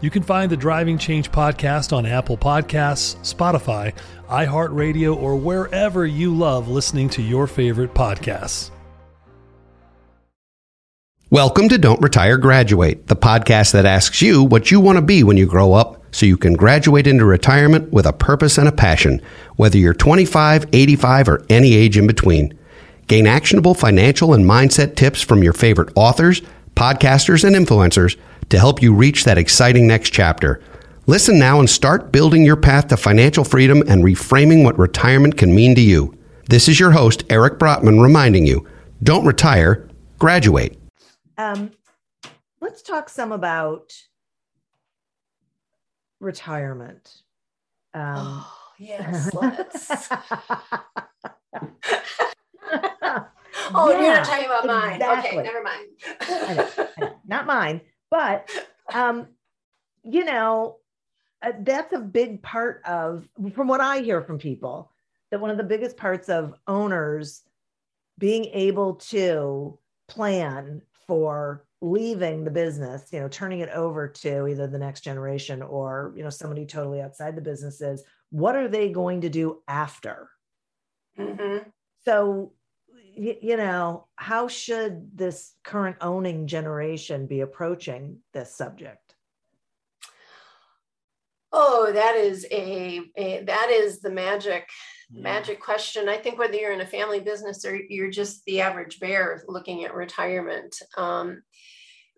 You 0.00 0.08
can 0.08 0.22
find 0.22 0.50
the 0.50 0.56
Driving 0.56 0.96
Change 0.96 1.30
podcast 1.30 1.94
on 1.94 2.06
Apple 2.06 2.38
Podcasts, 2.38 3.16
Spotify, 3.20 3.92
iHeartRadio, 4.30 5.14
or 5.14 5.36
wherever 5.36 6.06
you 6.06 6.34
love 6.34 6.66
listening 6.66 7.10
to 7.10 7.20
your 7.20 7.46
favorite 7.46 7.92
podcasts. 7.92 8.70
Welcome 11.28 11.68
to 11.68 11.76
Don't 11.76 12.00
Retire, 12.00 12.38
Graduate, 12.38 13.08
the 13.08 13.14
podcast 13.14 13.72
that 13.72 13.84
asks 13.84 14.22
you 14.22 14.44
what 14.44 14.70
you 14.70 14.80
want 14.80 14.96
to 14.96 15.02
be 15.02 15.22
when 15.22 15.36
you 15.36 15.44
grow 15.44 15.74
up 15.74 16.02
so 16.10 16.24
you 16.24 16.38
can 16.38 16.54
graduate 16.54 17.06
into 17.06 17.26
retirement 17.26 17.92
with 17.92 18.06
a 18.06 18.14
purpose 18.14 18.56
and 18.56 18.66
a 18.66 18.72
passion, 18.72 19.20
whether 19.56 19.76
you're 19.76 19.92
25, 19.92 20.70
85, 20.72 21.28
or 21.28 21.44
any 21.50 21.74
age 21.74 21.98
in 21.98 22.06
between. 22.06 22.58
Gain 23.12 23.26
actionable 23.26 23.74
financial 23.74 24.32
and 24.32 24.42
mindset 24.46 24.96
tips 24.96 25.20
from 25.20 25.42
your 25.42 25.52
favorite 25.52 25.90
authors, 25.96 26.40
podcasters, 26.74 27.44
and 27.44 27.54
influencers 27.54 28.18
to 28.48 28.58
help 28.58 28.80
you 28.80 28.94
reach 28.94 29.24
that 29.24 29.36
exciting 29.36 29.86
next 29.86 30.14
chapter. 30.14 30.62
Listen 31.06 31.38
now 31.38 31.60
and 31.60 31.68
start 31.68 32.10
building 32.10 32.42
your 32.42 32.56
path 32.56 32.88
to 32.88 32.96
financial 32.96 33.44
freedom 33.44 33.82
and 33.86 34.02
reframing 34.02 34.64
what 34.64 34.78
retirement 34.78 35.36
can 35.36 35.54
mean 35.54 35.74
to 35.74 35.82
you. 35.82 36.16
This 36.48 36.68
is 36.68 36.80
your 36.80 36.92
host, 36.92 37.22
Eric 37.28 37.58
Brotman, 37.58 38.00
reminding 38.00 38.46
you 38.46 38.66
don't 39.02 39.26
retire, 39.26 39.90
graduate. 40.18 40.80
Um, 41.36 41.72
let's 42.62 42.80
talk 42.80 43.10
some 43.10 43.30
about 43.30 43.92
retirement. 46.18 47.20
Um, 47.92 48.14
oh, 48.16 48.54
yes, 48.78 49.34
let's. 49.34 50.08
oh, 52.72 53.90
yeah, 53.90 54.00
you're 54.00 54.14
not 54.14 54.24
talking 54.24 54.46
about 54.46 54.66
mine. 54.66 54.94
Exactly. 54.94 55.38
Okay, 55.38 55.42
never 55.42 55.62
mind. 55.62 55.88
I 56.20 56.54
know, 56.54 56.68
I 56.78 57.00
know. 57.00 57.12
Not 57.26 57.46
mine, 57.46 57.80
but 58.10 58.50
um, 58.92 59.28
you 60.04 60.24
know, 60.24 60.78
uh, 61.42 61.52
that's 61.60 61.92
a 61.92 62.00
big 62.00 62.42
part 62.42 62.82
of, 62.84 63.28
from 63.54 63.68
what 63.68 63.80
I 63.80 64.00
hear 64.00 64.22
from 64.22 64.38
people, 64.38 64.90
that 65.30 65.40
one 65.40 65.50
of 65.50 65.56
the 65.56 65.64
biggest 65.64 65.96
parts 65.96 66.28
of 66.28 66.54
owners 66.66 67.42
being 68.18 68.46
able 68.46 68.94
to 68.96 69.78
plan 70.08 70.82
for 71.06 71.64
leaving 71.80 72.44
the 72.44 72.50
business, 72.50 73.08
you 73.12 73.18
know, 73.18 73.28
turning 73.28 73.60
it 73.60 73.68
over 73.70 74.06
to 74.06 74.46
either 74.46 74.66
the 74.66 74.78
next 74.78 75.00
generation 75.00 75.62
or, 75.62 76.12
you 76.16 76.22
know, 76.22 76.30
somebody 76.30 76.64
totally 76.64 77.00
outside 77.00 77.34
the 77.34 77.42
business 77.42 77.80
is 77.80 78.04
what 78.30 78.54
are 78.54 78.68
they 78.68 78.90
going 78.90 79.22
to 79.22 79.28
do 79.28 79.62
after? 79.66 80.28
Mm-hmm. 81.18 81.68
So 82.04 82.52
you 83.14 83.56
know, 83.56 84.06
how 84.16 84.48
should 84.48 85.16
this 85.16 85.54
current 85.64 85.96
owning 86.00 86.46
generation 86.46 87.26
be 87.26 87.40
approaching 87.40 88.18
this 88.32 88.54
subject? 88.54 89.14
Oh, 91.52 91.92
that 91.92 92.16
is 92.16 92.46
a, 92.50 93.00
a 93.16 93.42
that 93.44 93.70
is 93.70 94.00
the 94.00 94.10
magic 94.10 94.68
yeah. 95.10 95.22
magic 95.22 95.60
question. 95.60 96.08
I 96.08 96.16
think 96.16 96.38
whether 96.38 96.54
you're 96.54 96.72
in 96.72 96.80
a 96.80 96.86
family 96.86 97.20
business 97.20 97.64
or 97.66 97.76
you're 97.76 98.10
just 98.10 98.42
the 98.46 98.62
average 98.62 99.00
bear 99.00 99.44
looking 99.46 99.84
at 99.84 99.94
retirement, 99.94 100.74
um, 100.96 101.42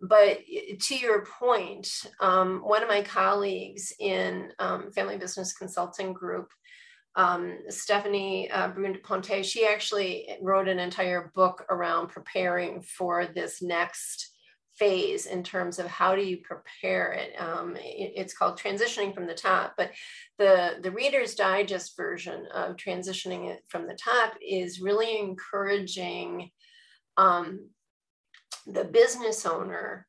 but 0.00 0.40
to 0.83 0.96
your 0.96 1.24
point, 1.24 1.88
um, 2.20 2.61
one 2.64 2.83
of 2.83 2.88
my 2.88 3.02
colleagues 3.02 3.92
in 3.98 4.50
um, 4.59 4.92
Family 4.92 5.16
Business 5.16 5.52
Consulting 5.52 6.12
Group, 6.12 6.50
um, 7.16 7.59
Stephanie 7.68 8.50
uh, 8.50 8.68
Brun 8.68 8.98
Ponte, 9.03 9.44
she 9.44 9.66
actually 9.66 10.29
wrote 10.40 10.68
an 10.68 10.79
entire 10.79 11.31
book 11.35 11.64
around 11.70 12.09
preparing 12.09 12.83
for 12.83 13.27
this 13.27 13.62
next 13.62 14.31
phase 14.77 15.27
in 15.27 15.44
terms 15.44 15.79
of 15.79 15.87
how 15.87 16.16
do 16.16 16.22
you 16.22 16.38
prepare 16.38 17.12
it. 17.12 17.40
Um, 17.40 17.77
it. 17.77 18.12
It's 18.16 18.35
called 18.35 18.59
transitioning 18.59 19.14
from 19.14 19.27
the 19.27 19.35
top, 19.35 19.74
but 19.77 19.92
the 20.38 20.79
the 20.83 20.90
Reader's 20.90 21.35
Digest 21.37 21.96
version 21.96 22.46
of 22.53 22.77
transitioning 22.77 23.50
it 23.50 23.62
from 23.68 23.87
the 23.87 23.96
top 24.03 24.35
is 24.40 24.81
really 24.81 25.18
encouraging 25.18 26.50
um, 27.16 27.68
the 28.66 28.85
business 28.85 29.46
owner, 29.46 30.09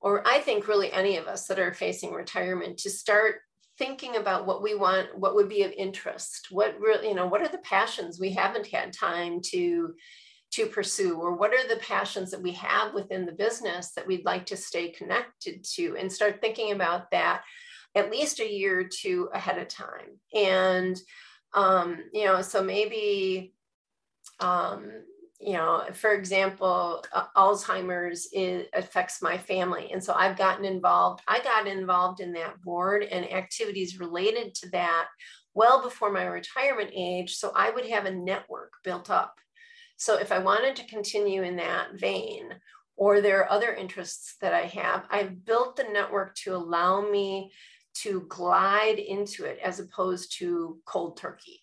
or 0.00 0.26
I 0.26 0.38
think 0.38 0.68
really 0.68 0.90
any 0.92 1.18
of 1.18 1.26
us 1.26 1.46
that 1.48 1.58
are 1.58 1.74
facing 1.74 2.12
retirement, 2.12 2.78
to 2.78 2.90
start 2.90 3.42
thinking 3.78 4.16
about 4.16 4.46
what 4.46 4.62
we 4.62 4.74
want, 4.74 5.16
what 5.18 5.34
would 5.34 5.48
be 5.48 5.62
of 5.62 5.72
interest, 5.72 6.48
what 6.50 6.78
really, 6.80 7.08
you 7.08 7.14
know, 7.14 7.26
what 7.26 7.42
are 7.42 7.48
the 7.48 7.58
passions 7.58 8.18
we 8.18 8.30
haven't 8.30 8.66
had 8.66 8.92
time 8.92 9.40
to 9.50 9.94
to 10.52 10.66
pursue 10.66 11.18
or 11.18 11.34
what 11.34 11.52
are 11.52 11.68
the 11.68 11.80
passions 11.80 12.30
that 12.30 12.40
we 12.40 12.52
have 12.52 12.94
within 12.94 13.26
the 13.26 13.32
business 13.32 13.92
that 13.92 14.06
we'd 14.06 14.24
like 14.24 14.46
to 14.46 14.56
stay 14.56 14.90
connected 14.90 15.64
to 15.64 15.96
and 15.98 16.10
start 16.10 16.40
thinking 16.40 16.70
about 16.70 17.10
that 17.10 17.42
at 17.96 18.12
least 18.12 18.40
a 18.40 18.50
year 18.50 18.80
or 18.80 18.84
two 18.84 19.28
ahead 19.34 19.58
of 19.58 19.66
time. 19.68 20.20
And 20.32 20.96
um, 21.52 21.98
you 22.12 22.24
know 22.24 22.42
so 22.42 22.62
maybe 22.62 23.54
um, 24.40 24.90
you 25.40 25.52
know 25.52 25.84
for 25.92 26.12
example 26.12 27.04
uh, 27.12 27.24
alzheimer's 27.36 28.28
is, 28.32 28.66
affects 28.72 29.20
my 29.20 29.36
family 29.36 29.90
and 29.92 30.02
so 30.02 30.14
i've 30.14 30.38
gotten 30.38 30.64
involved 30.64 31.22
i 31.28 31.38
got 31.40 31.66
involved 31.66 32.20
in 32.20 32.32
that 32.32 32.60
board 32.62 33.02
and 33.02 33.30
activities 33.32 34.00
related 34.00 34.54
to 34.54 34.68
that 34.70 35.06
well 35.54 35.82
before 35.82 36.10
my 36.10 36.24
retirement 36.24 36.90
age 36.94 37.34
so 37.34 37.52
i 37.54 37.70
would 37.70 37.86
have 37.86 38.06
a 38.06 38.10
network 38.10 38.72
built 38.82 39.10
up 39.10 39.34
so 39.96 40.18
if 40.18 40.30
I 40.30 40.38
wanted 40.38 40.76
to 40.76 40.86
continue 40.86 41.42
in 41.42 41.56
that 41.56 41.94
vein, 41.94 42.54
or 42.96 43.20
there 43.20 43.40
are 43.40 43.50
other 43.50 43.72
interests 43.72 44.36
that 44.40 44.54
I 44.54 44.62
have, 44.66 45.06
I've 45.10 45.44
built 45.44 45.76
the 45.76 45.84
network 45.84 46.34
to 46.36 46.54
allow 46.54 47.00
me 47.00 47.50
to 48.02 48.26
glide 48.28 48.98
into 48.98 49.44
it 49.44 49.58
as 49.62 49.80
opposed 49.80 50.38
to 50.38 50.78
cold 50.84 51.16
turkey. 51.16 51.62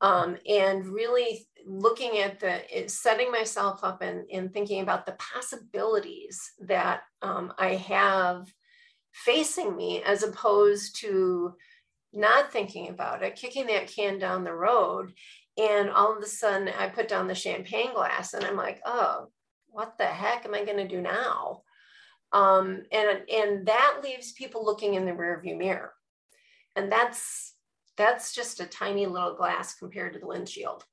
Um, 0.00 0.36
and 0.48 0.86
really 0.86 1.46
looking 1.66 2.18
at 2.18 2.40
the 2.40 2.62
setting 2.88 3.30
myself 3.30 3.84
up 3.84 4.02
and, 4.02 4.52
thinking 4.52 4.82
about 4.82 5.06
the 5.06 5.12
possibilities 5.12 6.52
that 6.60 7.02
um, 7.22 7.52
I 7.58 7.74
have 7.74 8.52
facing 9.12 9.76
me 9.76 10.02
as 10.02 10.22
opposed 10.22 10.96
to 11.00 11.54
not 12.12 12.52
thinking 12.52 12.88
about 12.88 13.22
it, 13.22 13.36
kicking 13.36 13.66
that 13.66 13.88
can 13.88 14.18
down 14.18 14.44
the 14.44 14.52
road 14.52 15.12
and 15.58 15.90
all 15.90 16.16
of 16.16 16.22
a 16.22 16.26
sudden, 16.26 16.70
I 16.78 16.88
put 16.88 17.08
down 17.08 17.28
the 17.28 17.34
champagne 17.34 17.92
glass 17.92 18.32
and 18.32 18.44
I'm 18.44 18.56
like, 18.56 18.80
oh, 18.86 19.28
what 19.68 19.98
the 19.98 20.06
heck 20.06 20.46
am 20.46 20.54
I 20.54 20.64
going 20.64 20.78
to 20.78 20.88
do 20.88 21.00
now? 21.00 21.62
Um, 22.32 22.82
and, 22.90 23.20
and 23.30 23.66
that 23.66 24.00
leaves 24.02 24.32
people 24.32 24.64
looking 24.64 24.94
in 24.94 25.04
the 25.04 25.12
rearview 25.12 25.56
mirror. 25.56 25.92
And 26.74 26.90
that's, 26.90 27.54
that's 27.98 28.34
just 28.34 28.60
a 28.60 28.66
tiny 28.66 29.04
little 29.04 29.34
glass 29.34 29.74
compared 29.74 30.14
to 30.14 30.18
the 30.18 30.26
windshield. 30.26 30.84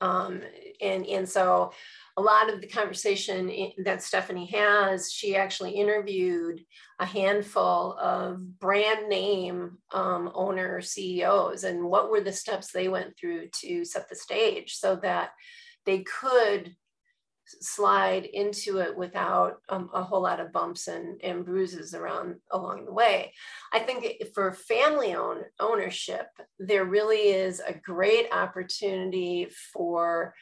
Um, 0.00 0.42
and, 0.80 1.06
and 1.06 1.28
so 1.28 1.72
a 2.16 2.22
lot 2.22 2.52
of 2.52 2.60
the 2.60 2.66
conversation 2.66 3.72
that 3.84 4.02
Stephanie 4.02 4.46
has, 4.46 5.12
she 5.12 5.36
actually 5.36 5.72
interviewed 5.72 6.64
a 6.98 7.06
handful 7.06 7.96
of 7.98 8.58
brand 8.58 9.08
name 9.08 9.78
um, 9.92 10.30
owner 10.34 10.80
CEOs 10.80 11.64
and 11.64 11.84
what 11.84 12.10
were 12.10 12.20
the 12.20 12.32
steps 12.32 12.72
they 12.72 12.88
went 12.88 13.16
through 13.16 13.48
to 13.60 13.84
set 13.84 14.08
the 14.08 14.16
stage 14.16 14.74
so 14.74 14.96
that 14.96 15.30
they 15.86 16.00
could 16.02 16.74
slide 17.60 18.24
into 18.24 18.78
it 18.78 18.96
without 18.96 19.56
um, 19.68 19.90
a 19.92 20.02
whole 20.02 20.22
lot 20.22 20.40
of 20.40 20.52
bumps 20.52 20.88
and, 20.88 21.20
and 21.22 21.44
bruises 21.44 21.94
around 21.94 22.36
along 22.50 22.84
the 22.84 22.92
way. 22.92 23.32
I 23.72 23.80
think 23.80 24.22
for 24.34 24.52
family 24.52 25.14
own 25.14 25.42
ownership, 25.58 26.26
there 26.58 26.84
really 26.84 27.28
is 27.28 27.60
a 27.60 27.74
great 27.74 28.26
opportunity 28.32 29.48
for 29.72 30.34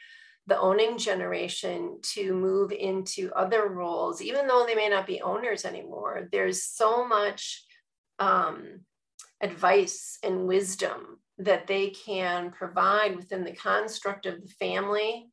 the 0.46 0.58
owning 0.58 0.96
generation 0.96 1.98
to 2.02 2.32
move 2.32 2.72
into 2.72 3.30
other 3.34 3.68
roles, 3.68 4.22
even 4.22 4.46
though 4.46 4.64
they 4.66 4.74
may 4.74 4.88
not 4.88 5.06
be 5.06 5.20
owners 5.20 5.64
anymore. 5.64 6.28
There's 6.32 6.64
so 6.64 7.06
much 7.06 7.64
um, 8.18 8.80
advice 9.42 10.18
and 10.22 10.46
wisdom 10.46 11.18
that 11.38 11.66
they 11.66 11.90
can 11.90 12.50
provide 12.50 13.14
within 13.14 13.44
the 13.44 13.52
construct 13.52 14.26
of 14.26 14.40
the 14.40 14.48
family 14.58 15.28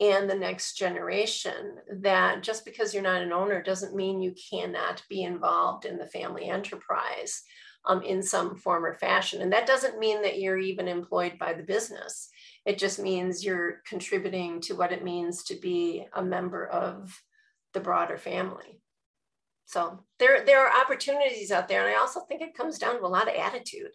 and 0.00 0.28
the 0.28 0.34
next 0.34 0.74
generation 0.74 1.76
that 2.00 2.42
just 2.42 2.64
because 2.64 2.92
you're 2.92 3.02
not 3.02 3.22
an 3.22 3.32
owner 3.32 3.62
doesn't 3.62 3.94
mean 3.94 4.20
you 4.20 4.34
cannot 4.50 5.02
be 5.08 5.22
involved 5.22 5.86
in 5.86 5.96
the 5.96 6.06
family 6.06 6.48
enterprise 6.48 7.42
um, 7.86 8.02
in 8.02 8.22
some 8.22 8.56
form 8.56 8.84
or 8.84 8.94
fashion. 8.94 9.40
And 9.40 9.52
that 9.52 9.66
doesn't 9.66 9.98
mean 9.98 10.20
that 10.22 10.38
you're 10.38 10.58
even 10.58 10.86
employed 10.86 11.38
by 11.38 11.54
the 11.54 11.62
business. 11.62 12.28
It 12.66 12.78
just 12.78 12.98
means 12.98 13.44
you're 13.44 13.82
contributing 13.88 14.60
to 14.62 14.74
what 14.74 14.92
it 14.92 15.04
means 15.04 15.44
to 15.44 15.54
be 15.54 16.06
a 16.12 16.22
member 16.22 16.66
of 16.66 17.18
the 17.72 17.80
broader 17.80 18.18
family. 18.18 18.80
So 19.64 20.00
there, 20.18 20.44
there 20.44 20.66
are 20.66 20.80
opportunities 20.80 21.50
out 21.50 21.68
there. 21.68 21.86
And 21.86 21.96
I 21.96 21.98
also 21.98 22.20
think 22.20 22.42
it 22.42 22.56
comes 22.56 22.78
down 22.78 22.98
to 22.98 23.04
a 23.04 23.08
lot 23.08 23.28
of 23.28 23.34
attitude. 23.34 23.92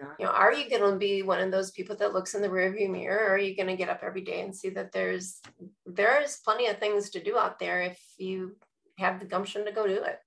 Yeah. 0.00 0.06
You 0.18 0.24
know, 0.24 0.32
are 0.32 0.52
you 0.52 0.70
going 0.70 0.90
to 0.90 0.98
be 0.98 1.22
one 1.22 1.40
of 1.40 1.50
those 1.50 1.70
people 1.72 1.94
that 1.96 2.14
looks 2.14 2.34
in 2.34 2.40
the 2.40 2.48
rearview 2.48 2.90
mirror, 2.90 3.26
or 3.26 3.34
are 3.34 3.38
you 3.38 3.54
going 3.54 3.68
to 3.68 3.76
get 3.76 3.90
up 3.90 4.00
every 4.02 4.22
day 4.22 4.40
and 4.40 4.56
see 4.56 4.70
that 4.70 4.92
there's 4.92 5.40
there's 5.84 6.38
plenty 6.42 6.68
of 6.68 6.78
things 6.78 7.10
to 7.10 7.22
do 7.22 7.36
out 7.36 7.58
there 7.58 7.82
if 7.82 8.00
you 8.16 8.56
have 8.98 9.20
the 9.20 9.26
gumption 9.26 9.64
to 9.66 9.72
go 9.72 9.86
do 9.86 10.02
it? 10.02 10.18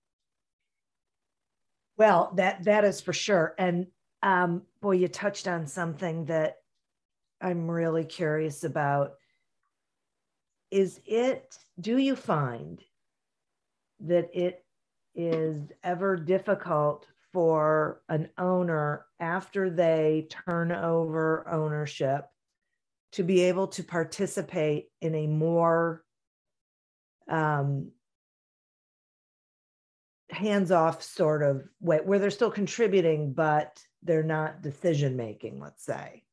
Well, 1.97 2.33
that 2.35 2.63
that 2.65 2.85
is 2.85 3.01
for 3.01 3.13
sure. 3.13 3.55
And 3.57 3.87
um, 4.21 4.61
boy, 4.81 4.93
you 4.93 5.07
touched 5.07 5.47
on 5.47 5.65
something 5.65 6.25
that 6.25 6.57
I'm 7.41 7.69
really 7.69 8.05
curious 8.05 8.63
about 8.63 9.13
is 10.71 10.99
it, 11.05 11.55
do 11.79 11.97
you 11.97 12.15
find 12.15 12.81
that 13.99 14.29
it 14.33 14.65
is 15.13 15.71
ever 15.83 16.15
difficult 16.15 17.05
for 17.33 18.01
an 18.07 18.29
owner 18.37 19.05
after 19.19 19.69
they 19.69 20.27
turn 20.29 20.71
over 20.71 21.47
ownership 21.49 22.27
to 23.13 23.23
be 23.23 23.41
able 23.41 23.67
to 23.67 23.83
participate 23.83 24.87
in 25.01 25.15
a 25.15 25.27
more 25.27 26.03
um, 27.29 27.91
hands 30.29 30.71
off 30.71 31.03
sort 31.03 31.43
of 31.43 31.63
way 31.79 31.99
where 32.03 32.19
they're 32.19 32.29
still 32.29 32.51
contributing, 32.51 33.33
but 33.33 33.79
they're 34.03 34.23
not 34.23 34.61
decision 34.61 35.15
making, 35.15 35.59
let's 35.59 35.83
say? 35.83 36.23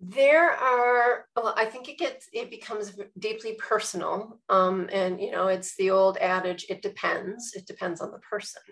there 0.00 0.52
are 0.52 1.26
well, 1.34 1.54
i 1.56 1.64
think 1.64 1.88
it 1.88 1.98
gets 1.98 2.28
it 2.32 2.50
becomes 2.50 2.92
deeply 3.18 3.54
personal 3.54 4.38
um, 4.48 4.88
and 4.92 5.20
you 5.20 5.30
know 5.30 5.48
it's 5.48 5.74
the 5.76 5.90
old 5.90 6.16
adage 6.18 6.64
it 6.68 6.82
depends 6.82 7.52
it 7.54 7.66
depends 7.66 8.00
on 8.00 8.12
the 8.12 8.18
person 8.18 8.62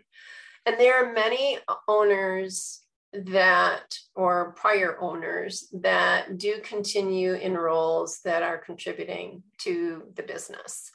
and 0.66 0.78
there 0.78 1.02
are 1.04 1.12
many 1.12 1.58
owners 1.88 2.82
that 3.12 3.96
or 4.14 4.52
prior 4.52 5.00
owners 5.00 5.68
that 5.72 6.36
do 6.38 6.60
continue 6.62 7.34
in 7.34 7.54
roles 7.54 8.20
that 8.24 8.42
are 8.42 8.58
contributing 8.58 9.42
to 9.58 10.02
the 10.16 10.22
business. 10.22 10.90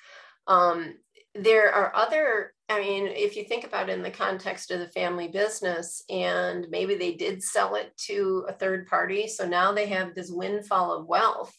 Um, 0.45 0.95
there 1.33 1.73
are 1.73 1.95
other 1.95 2.53
i 2.67 2.79
mean 2.79 3.07
if 3.07 3.37
you 3.37 3.45
think 3.45 3.63
about 3.63 3.89
it 3.89 3.93
in 3.93 4.03
the 4.03 4.11
context 4.11 4.69
of 4.69 4.79
the 4.79 4.87
family 4.87 5.29
business 5.29 6.03
and 6.09 6.67
maybe 6.69 6.95
they 6.95 7.13
did 7.13 7.41
sell 7.41 7.75
it 7.75 7.95
to 7.95 8.45
a 8.49 8.53
third 8.53 8.85
party 8.85 9.29
so 9.29 9.47
now 9.47 9.71
they 9.71 9.87
have 9.87 10.13
this 10.13 10.29
windfall 10.29 10.93
of 10.93 11.07
wealth. 11.07 11.55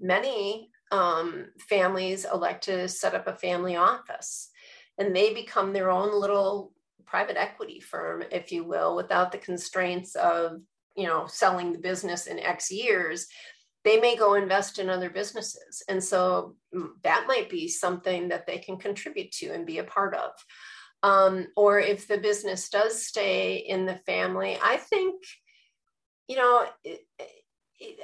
Many 0.00 0.70
um, 0.92 1.46
families 1.68 2.24
elect 2.32 2.64
to 2.64 2.88
set 2.88 3.14
up 3.14 3.26
a 3.26 3.34
family 3.34 3.74
office 3.74 4.50
and 4.98 5.14
they 5.14 5.34
become 5.34 5.72
their 5.72 5.90
own 5.90 6.18
little 6.18 6.72
private 7.08 7.36
equity 7.36 7.80
firm 7.80 8.22
if 8.30 8.52
you 8.52 8.64
will 8.64 8.94
without 8.94 9.32
the 9.32 9.38
constraints 9.38 10.14
of 10.14 10.60
you 10.96 11.06
know 11.06 11.26
selling 11.26 11.72
the 11.72 11.78
business 11.78 12.26
in 12.26 12.38
x 12.38 12.70
years 12.70 13.26
they 13.84 13.98
may 13.98 14.16
go 14.16 14.34
invest 14.34 14.78
in 14.78 14.90
other 14.90 15.08
businesses. 15.08 15.82
And 15.88 16.02
so 16.02 16.56
mm, 16.74 16.88
that 17.04 17.24
might 17.26 17.48
be 17.48 17.68
something 17.68 18.28
that 18.28 18.46
they 18.46 18.58
can 18.58 18.76
contribute 18.76 19.32
to 19.32 19.52
and 19.52 19.64
be 19.64 19.78
a 19.78 19.84
part 19.84 20.14
of. 20.14 20.30
Um, 21.02 21.46
or 21.56 21.78
if 21.78 22.08
the 22.08 22.18
business 22.18 22.68
does 22.68 23.06
stay 23.06 23.56
in 23.56 23.86
the 23.86 23.94
family, 23.94 24.58
I 24.62 24.76
think, 24.76 25.22
you 26.26 26.36
know, 26.36 26.66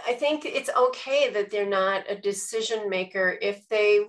I 0.07 0.13
think 0.15 0.45
it's 0.47 0.71
okay 0.75 1.31
that 1.31 1.51
they're 1.51 1.69
not 1.69 2.05
a 2.09 2.17
decision 2.17 2.89
maker 2.89 3.37
if 3.43 3.69
they 3.69 4.05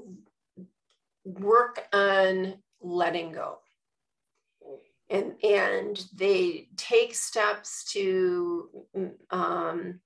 work 1.25 1.84
on 1.91 2.55
letting 2.79 3.31
go 3.31 3.58
and 5.09 5.33
and 5.43 6.03
they 6.15 6.67
take 6.77 7.13
steps 7.13 7.91
to 7.93 8.69
um, 9.29 9.99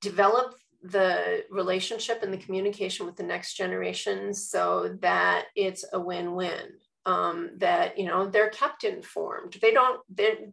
develop 0.00 0.54
the 0.82 1.44
relationship 1.50 2.22
and 2.22 2.32
the 2.32 2.38
communication 2.38 3.06
with 3.06 3.16
the 3.16 3.22
next 3.22 3.54
generation 3.54 4.34
so 4.34 4.96
that 5.00 5.46
it's 5.54 5.84
a 5.92 6.00
win-win. 6.00 6.72
Um, 7.04 7.50
that 7.58 7.98
you 7.98 8.06
know 8.06 8.26
they're 8.28 8.50
kept 8.50 8.84
informed. 8.84 9.56
They 9.60 9.72
don't 9.72 10.00
they, 10.08 10.50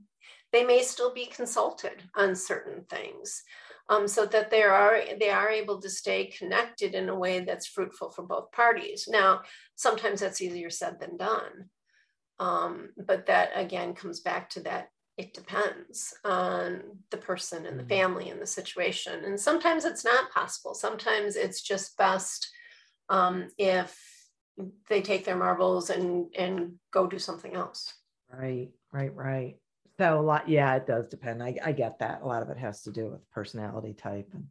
they 0.51 0.63
may 0.63 0.81
still 0.81 1.13
be 1.13 1.27
consulted 1.27 2.01
on 2.15 2.35
certain 2.35 2.85
things 2.89 3.43
um, 3.87 4.07
so 4.07 4.25
that 4.25 4.49
they 4.49 4.63
are 4.63 4.99
they 5.19 5.29
are 5.29 5.49
able 5.49 5.79
to 5.79 5.89
stay 5.89 6.25
connected 6.25 6.95
in 6.95 7.09
a 7.09 7.15
way 7.15 7.41
that's 7.41 7.67
fruitful 7.67 8.09
for 8.09 8.23
both 8.23 8.51
parties. 8.51 9.07
Now 9.07 9.41
sometimes 9.75 10.21
that's 10.21 10.41
easier 10.41 10.71
said 10.71 10.99
than 10.99 11.17
done 11.17 11.69
um, 12.39 12.89
but 12.97 13.25
that 13.27 13.51
again 13.55 13.93
comes 13.93 14.19
back 14.19 14.49
to 14.51 14.61
that 14.61 14.89
it 15.19 15.33
depends 15.33 16.13
on 16.23 16.81
the 17.11 17.17
person 17.17 17.65
and 17.65 17.77
the 17.77 17.83
mm-hmm. 17.83 17.89
family 17.89 18.29
and 18.29 18.41
the 18.41 18.47
situation. 18.47 19.25
And 19.25 19.37
sometimes 19.37 19.83
it's 19.83 20.05
not 20.05 20.31
possible. 20.31 20.73
Sometimes 20.73 21.35
it's 21.35 21.61
just 21.61 21.97
best 21.97 22.49
um, 23.09 23.49
if 23.57 23.99
they 24.87 25.01
take 25.01 25.25
their 25.25 25.35
marbles 25.35 25.89
and 25.89 26.27
and 26.37 26.75
go 26.91 27.05
do 27.05 27.19
something 27.19 27.53
else. 27.53 27.93
Right, 28.31 28.69
right, 28.93 29.13
right. 29.13 29.55
So 29.97 30.19
a 30.19 30.21
lot, 30.21 30.47
yeah, 30.47 30.73
it 30.75 30.87
does 30.87 31.07
depend. 31.07 31.43
I, 31.43 31.57
I 31.65 31.73
get 31.73 31.99
that. 31.99 32.21
A 32.21 32.25
lot 32.25 32.41
of 32.41 32.49
it 32.49 32.57
has 32.57 32.83
to 32.83 32.91
do 32.91 33.09
with 33.09 33.29
personality 33.31 33.93
type 33.93 34.29
and 34.33 34.47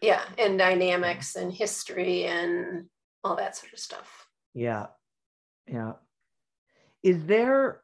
yeah, 0.00 0.22
and 0.38 0.58
dynamics 0.58 1.34
and 1.34 1.52
history 1.52 2.24
and 2.24 2.86
all 3.24 3.34
that 3.34 3.56
sort 3.56 3.72
of 3.72 3.80
stuff. 3.80 4.28
Yeah, 4.54 4.86
yeah. 5.66 5.94
Is 7.02 7.24
there 7.24 7.82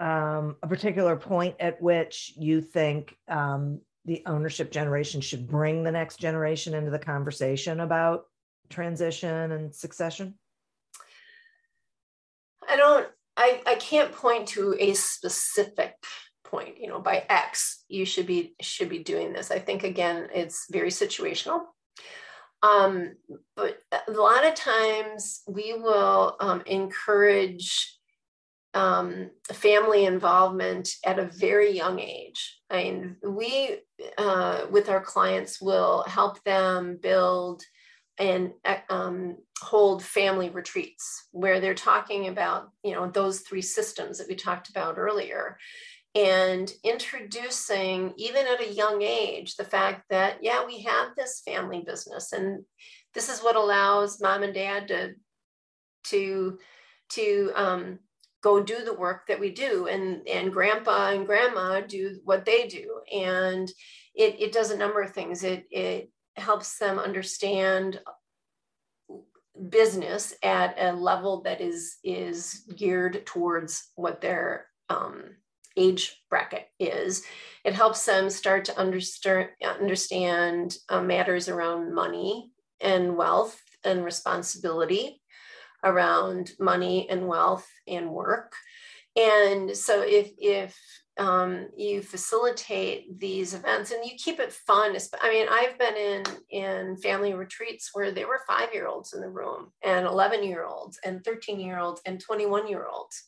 um, 0.00 0.56
a 0.62 0.66
particular 0.68 1.16
point 1.16 1.56
at 1.60 1.80
which 1.80 2.32
you 2.36 2.60
think 2.60 3.16
um, 3.28 3.80
the 4.04 4.22
ownership 4.26 4.70
generation 4.70 5.20
should 5.20 5.46
bring 5.46 5.84
the 5.84 5.92
next 5.92 6.18
generation 6.18 6.74
into 6.74 6.90
the 6.90 6.98
conversation 6.98 7.80
about 7.80 8.24
transition 8.68 9.52
and 9.52 9.74
succession? 9.74 10.34
I 12.68 12.76
don't, 12.76 13.06
I, 13.36 13.60
I 13.66 13.74
can't 13.76 14.12
point 14.12 14.48
to 14.48 14.74
a 14.78 14.94
specific 14.94 15.94
point, 16.44 16.78
you 16.78 16.88
know, 16.88 17.00
by 17.00 17.24
X, 17.28 17.84
you 17.88 18.04
should 18.04 18.26
be 18.26 18.54
should 18.60 18.88
be 18.88 18.98
doing 18.98 19.32
this. 19.32 19.50
I 19.50 19.58
think 19.58 19.84
again, 19.84 20.28
it's 20.34 20.66
very 20.70 20.90
situational. 20.90 21.62
Um, 22.62 23.16
but 23.56 23.78
a 24.06 24.12
lot 24.12 24.46
of 24.46 24.54
times 24.54 25.42
we 25.48 25.74
will 25.74 26.36
um, 26.38 26.62
encourage 26.66 27.98
um, 28.74 29.30
family 29.52 30.06
involvement 30.06 30.88
at 31.04 31.18
a 31.18 31.26
very 31.26 31.76
young 31.76 31.98
age. 31.98 32.58
I 32.70 32.84
mean, 32.84 33.16
we, 33.22 33.76
uh, 34.16 34.66
with 34.70 34.88
our 34.88 35.02
clients, 35.02 35.60
will 35.60 36.04
help 36.04 36.42
them 36.44 36.98
build 37.00 37.62
and 38.18 38.52
um, 38.88 39.36
hold 39.60 40.02
family 40.02 40.50
retreats 40.50 41.28
where 41.32 41.60
they're 41.60 41.74
talking 41.74 42.28
about, 42.28 42.70
you 42.82 42.92
know, 42.92 43.10
those 43.10 43.40
three 43.40 43.62
systems 43.62 44.18
that 44.18 44.28
we 44.28 44.34
talked 44.34 44.68
about 44.68 44.98
earlier. 44.98 45.58
And 46.14 46.70
introducing, 46.84 48.12
even 48.16 48.46
at 48.46 48.60
a 48.60 48.72
young 48.72 49.00
age, 49.00 49.56
the 49.56 49.64
fact 49.64 50.04
that, 50.10 50.38
yeah, 50.42 50.64
we 50.64 50.82
have 50.82 51.16
this 51.16 51.42
family 51.44 51.82
business 51.86 52.32
and 52.32 52.64
this 53.14 53.30
is 53.30 53.40
what 53.40 53.56
allows 53.56 54.20
mom 54.20 54.42
and 54.42 54.54
dad 54.54 54.88
to, 54.88 55.14
to, 56.04 56.58
to 57.10 57.52
um, 57.54 57.98
go 58.42 58.62
do 58.62 58.84
the 58.84 58.94
work 58.94 59.26
that 59.26 59.40
we 59.40 59.50
do 59.50 59.86
and 59.86 60.26
and 60.28 60.52
grandpa 60.52 61.10
and 61.10 61.26
grandma 61.26 61.80
do 61.80 62.18
what 62.24 62.44
they 62.44 62.66
do 62.66 63.00
and 63.12 63.72
it, 64.14 64.40
it 64.40 64.52
does 64.52 64.70
a 64.70 64.76
number 64.76 65.00
of 65.00 65.12
things. 65.12 65.44
It 65.44 65.66
it 65.70 66.10
helps 66.36 66.78
them 66.78 66.98
understand 66.98 68.00
business 69.68 70.34
at 70.42 70.74
a 70.78 70.92
level 70.92 71.42
that 71.42 71.60
is 71.60 71.98
is 72.04 72.64
geared 72.76 73.24
towards 73.26 73.90
what 73.96 74.20
their 74.20 74.66
um, 74.88 75.22
age 75.76 76.22
bracket 76.28 76.68
is. 76.78 77.24
It 77.64 77.74
helps 77.74 78.04
them 78.04 78.28
start 78.28 78.64
to 78.66 78.78
understand 78.78 79.50
understand 79.62 80.76
uh, 80.88 81.02
matters 81.02 81.48
around 81.48 81.94
money 81.94 82.50
and 82.80 83.16
wealth 83.16 83.60
and 83.84 84.04
responsibility 84.04 85.21
around 85.84 86.52
money 86.58 87.08
and 87.10 87.26
wealth 87.26 87.68
and 87.86 88.10
work. 88.10 88.52
And 89.16 89.76
so 89.76 90.02
if 90.02 90.30
if 90.38 90.76
um, 91.18 91.68
you 91.76 92.00
facilitate 92.00 93.18
these 93.18 93.52
events 93.52 93.90
and 93.90 94.04
you 94.04 94.12
keep 94.16 94.40
it 94.40 94.52
fun. 94.52 94.96
I 95.20 95.28
mean, 95.28 95.46
I've 95.50 95.78
been 95.78 95.96
in 95.96 96.24
in 96.50 96.96
family 96.96 97.34
retreats 97.34 97.90
where 97.92 98.12
there 98.12 98.28
were 98.28 98.40
five 98.46 98.72
year 98.72 98.86
olds 98.86 99.12
in 99.12 99.20
the 99.20 99.28
room, 99.28 99.72
and 99.82 100.06
eleven 100.06 100.42
year 100.42 100.64
olds, 100.64 100.98
and 101.04 101.22
thirteen 101.22 101.60
year 101.60 101.78
olds, 101.78 102.00
and 102.06 102.18
twenty 102.18 102.46
one 102.46 102.66
year 102.66 102.86
olds, 102.90 103.24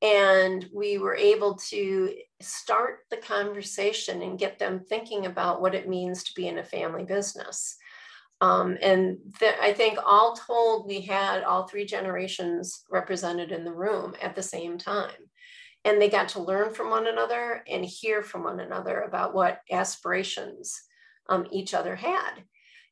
and 0.00 0.68
we 0.72 0.98
were 0.98 1.16
able 1.16 1.56
to 1.70 2.14
start 2.40 3.00
the 3.10 3.16
conversation 3.16 4.22
and 4.22 4.38
get 4.38 4.60
them 4.60 4.78
thinking 4.78 5.26
about 5.26 5.60
what 5.60 5.74
it 5.74 5.88
means 5.88 6.22
to 6.22 6.32
be 6.36 6.46
in 6.46 6.58
a 6.58 6.64
family 6.64 7.04
business. 7.04 7.76
Um, 8.42 8.76
and 8.82 9.18
th- 9.38 9.54
I 9.62 9.72
think 9.72 10.00
all 10.04 10.34
told, 10.34 10.88
we 10.88 11.00
had 11.00 11.44
all 11.44 11.68
three 11.68 11.86
generations 11.86 12.82
represented 12.90 13.52
in 13.52 13.64
the 13.64 13.72
room 13.72 14.16
at 14.20 14.34
the 14.34 14.42
same 14.42 14.78
time. 14.78 15.14
And 15.84 16.02
they 16.02 16.08
got 16.08 16.28
to 16.30 16.42
learn 16.42 16.74
from 16.74 16.90
one 16.90 17.06
another 17.06 17.62
and 17.70 17.84
hear 17.84 18.20
from 18.20 18.42
one 18.42 18.58
another 18.58 19.02
about 19.02 19.32
what 19.32 19.60
aspirations 19.70 20.76
um, 21.28 21.46
each 21.52 21.72
other 21.72 21.94
had. 21.94 22.32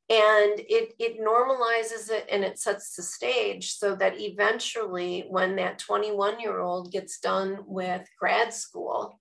And 0.09 0.53
it, 0.69 0.95
it 1.01 1.21
normalizes 1.21 2.11
it 2.11 2.27
and 2.31 2.45
it 2.45 2.61
sets 2.61 2.95
the 2.95 3.03
stage 3.03 3.73
so 3.73 3.97
that 3.97 4.21
eventually, 4.21 5.25
when 5.29 5.57
that 5.57 5.81
21 5.81 6.39
year 6.39 6.61
old 6.61 6.93
gets 6.93 7.19
done 7.19 7.59
with 7.67 8.07
grad 8.21 8.55
school 8.55 9.21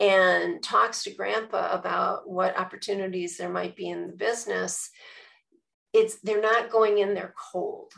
and 0.00 0.62
talks 0.62 1.04
to 1.04 1.14
grandpa 1.14 1.72
about 1.72 2.28
what 2.28 2.58
opportunities 2.58 3.38
there 3.38 3.48
might 3.48 3.74
be 3.74 3.88
in 3.88 4.06
the 4.06 4.12
business, 4.12 4.90
it's 5.96 6.16
they're 6.20 6.40
not 6.40 6.70
going 6.70 6.98
in 6.98 7.14
there 7.14 7.34
cold. 7.52 7.92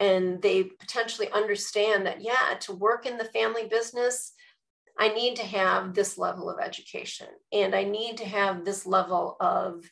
And 0.00 0.42
they 0.42 0.64
potentially 0.64 1.30
understand 1.30 2.06
that 2.06 2.22
yeah 2.22 2.56
to 2.60 2.72
work 2.72 3.06
in 3.06 3.18
the 3.18 3.24
family 3.26 3.68
business 3.68 4.32
i 4.98 5.08
need 5.08 5.36
to 5.36 5.44
have 5.44 5.94
this 5.94 6.18
level 6.18 6.50
of 6.50 6.58
education 6.60 7.28
and 7.52 7.74
i 7.74 7.84
need 7.84 8.18
to 8.18 8.26
have 8.26 8.64
this 8.64 8.84
level 8.84 9.36
of 9.40 9.88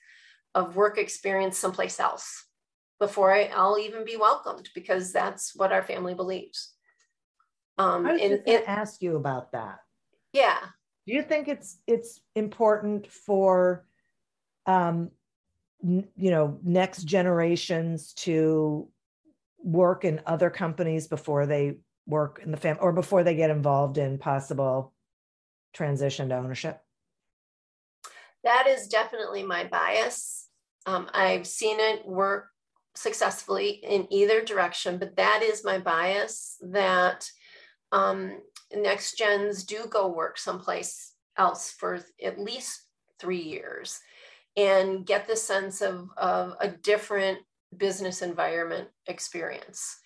of 0.55 0.77
work 0.77 0.99
experience 0.99 1.57
someplace 1.57 2.01
else 2.01 2.47
before 3.01 3.33
I, 3.35 3.51
will 3.57 3.79
even 3.79 4.05
be 4.05 4.17
welcomed 4.17 4.69
because 4.75 5.13
that's 5.13 5.57
what 5.57 5.73
our 5.73 5.83
family 5.83 6.15
believes. 6.15 6.75
Um 7.79 8.07
i 8.07 8.13
was 8.13 8.23
and, 8.23 8.31
just 8.33 8.45
going 8.45 8.63
to 8.63 8.71
ask 8.71 9.03
you 9.03 9.17
about 9.17 9.53
that. 9.53 9.79
Yeah. 10.33 10.59
Do 11.07 11.15
you 11.15 11.23
think 11.23 11.49
it's 11.49 11.79
it's 11.87 12.21
important 12.37 13.11
for 13.11 13.87
um 14.67 15.11
you 15.83 16.31
know 16.31 16.59
next 16.63 17.05
generations 17.05 18.13
to 18.13 18.89
work 19.63 20.05
in 20.05 20.21
other 20.27 20.51
companies 20.51 21.07
before 21.07 21.47
they 21.47 21.77
work 22.07 22.41
in 22.45 22.51
the 22.51 22.57
family 22.57 22.81
or 22.81 22.93
before 22.93 23.23
they 23.23 23.35
get 23.35 23.51
involved 23.51 23.99
in 23.99 24.19
possible 24.19 24.93
transition 25.73 26.29
to 26.31 26.37
ownership? 26.37 26.81
That 28.43 28.67
is 28.67 28.89
definitely 28.89 29.43
my 29.43 29.65
bias. 29.65 30.49
Um, 30.87 31.11
i've 31.13 31.47
seen 31.47 31.77
it 31.79 32.07
work 32.07 32.49
successfully 32.95 33.81
in 33.83 34.07
either 34.11 34.43
direction 34.43 34.99
but 34.99 35.15
that 35.17 35.43
is 35.43 35.63
my 35.63 35.79
bias 35.79 36.57
that 36.63 37.29
um, 37.93 38.41
next 38.75 39.19
gens 39.19 39.65
do 39.65 39.85
go 39.91 40.09
work 40.09 40.39
someplace 40.39 41.13
else 41.37 41.71
for 41.71 42.01
at 42.23 42.41
least 42.41 42.87
three 43.19 43.43
years 43.43 44.01
and 44.61 45.07
get 45.07 45.27
the 45.27 45.37
sense 45.37 45.81
of, 45.81 46.09
of 46.17 46.55
a 46.61 46.69
different 46.69 47.39
business 47.77 48.23
environment 48.23 48.89
experience 49.07 49.99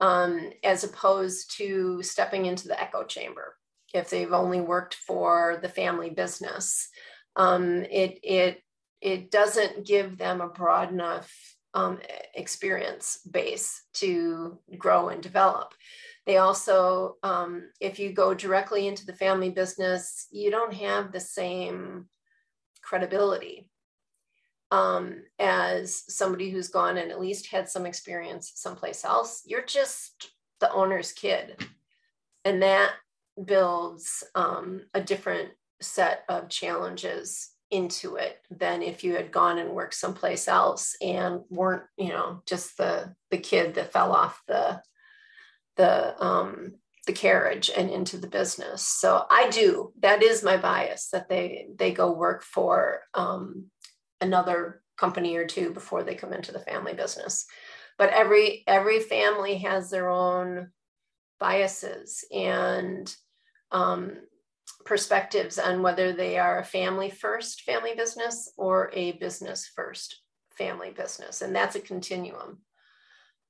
um, 0.00 0.50
as 0.64 0.84
opposed 0.84 1.56
to 1.58 2.02
stepping 2.02 2.46
into 2.46 2.66
the 2.66 2.80
echo 2.80 3.04
chamber. 3.04 3.56
If 3.92 4.08
they've 4.08 4.32
only 4.32 4.60
worked 4.60 4.94
for 4.94 5.58
the 5.60 5.68
family 5.68 6.10
business 6.10 6.88
um, 7.36 7.84
it 7.90 8.18
it 8.22 8.62
it 9.00 9.30
doesn't 9.30 9.86
give 9.86 10.18
them 10.18 10.40
a 10.40 10.48
broad 10.48 10.92
enough 10.92 11.32
um, 11.74 11.98
experience 12.34 13.20
base 13.30 13.82
to 13.94 14.58
grow 14.76 15.08
and 15.08 15.22
develop. 15.22 15.72
They 16.26 16.36
also 16.36 17.16
um, 17.22 17.70
if 17.80 17.98
you 17.98 18.12
go 18.12 18.34
directly 18.34 18.88
into 18.88 19.06
the 19.06 19.14
family 19.14 19.50
business 19.50 20.26
you 20.30 20.50
don't 20.50 20.74
have 20.74 21.12
the 21.12 21.20
same 21.20 22.06
credibility 22.82 23.68
um, 24.70 25.22
as 25.38 26.04
somebody 26.12 26.50
who's 26.50 26.68
gone 26.68 26.96
and 26.96 27.10
at 27.10 27.20
least 27.20 27.48
had 27.48 27.68
some 27.68 27.86
experience 27.86 28.52
someplace 28.54 29.04
else. 29.04 29.42
You're 29.46 29.64
just 29.64 30.30
the 30.60 30.72
owner's 30.72 31.12
kid. 31.12 31.64
And 32.44 32.62
that 32.62 32.92
builds 33.44 34.24
um, 34.34 34.82
a 34.94 35.00
different 35.00 35.50
set 35.80 36.24
of 36.28 36.48
challenges 36.48 37.50
into 37.70 38.16
it 38.16 38.38
than 38.50 38.82
if 38.82 39.04
you 39.04 39.14
had 39.14 39.30
gone 39.30 39.58
and 39.58 39.70
worked 39.70 39.94
someplace 39.94 40.48
else 40.48 40.96
and 41.00 41.40
weren't 41.50 41.84
you 41.96 42.08
know 42.08 42.42
just 42.44 42.76
the 42.76 43.14
the 43.30 43.38
kid 43.38 43.74
that 43.74 43.92
fell 43.92 44.12
off 44.12 44.42
the 44.48 44.82
the 45.76 46.22
um 46.22 46.72
the 47.06 47.12
carriage 47.12 47.70
and 47.74 47.88
into 47.88 48.18
the 48.18 48.26
business 48.26 48.86
so 48.86 49.24
i 49.30 49.48
do 49.50 49.92
that 50.00 50.22
is 50.22 50.42
my 50.42 50.56
bias 50.56 51.10
that 51.12 51.28
they 51.28 51.68
they 51.76 51.92
go 51.92 52.10
work 52.10 52.42
for 52.42 53.02
um 53.14 53.66
another 54.20 54.82
company 54.96 55.36
or 55.36 55.46
two 55.46 55.70
before 55.70 56.02
they 56.02 56.14
come 56.14 56.32
into 56.32 56.52
the 56.52 56.58
family 56.60 56.92
business 56.92 57.46
but 57.98 58.10
every 58.10 58.64
every 58.66 59.00
family 59.00 59.58
has 59.58 59.90
their 59.90 60.10
own 60.10 60.70
biases 61.38 62.24
and 62.32 63.14
um, 63.72 64.16
perspectives 64.84 65.58
on 65.58 65.82
whether 65.82 66.12
they 66.12 66.38
are 66.38 66.60
a 66.60 66.64
family 66.64 67.10
first 67.10 67.62
family 67.62 67.94
business 67.96 68.52
or 68.56 68.90
a 68.94 69.12
business 69.12 69.70
first 69.74 70.20
family 70.60 70.90
business. 70.90 71.42
And 71.42 71.54
that's 71.54 71.76
a 71.76 71.80
continuum. 71.80 72.58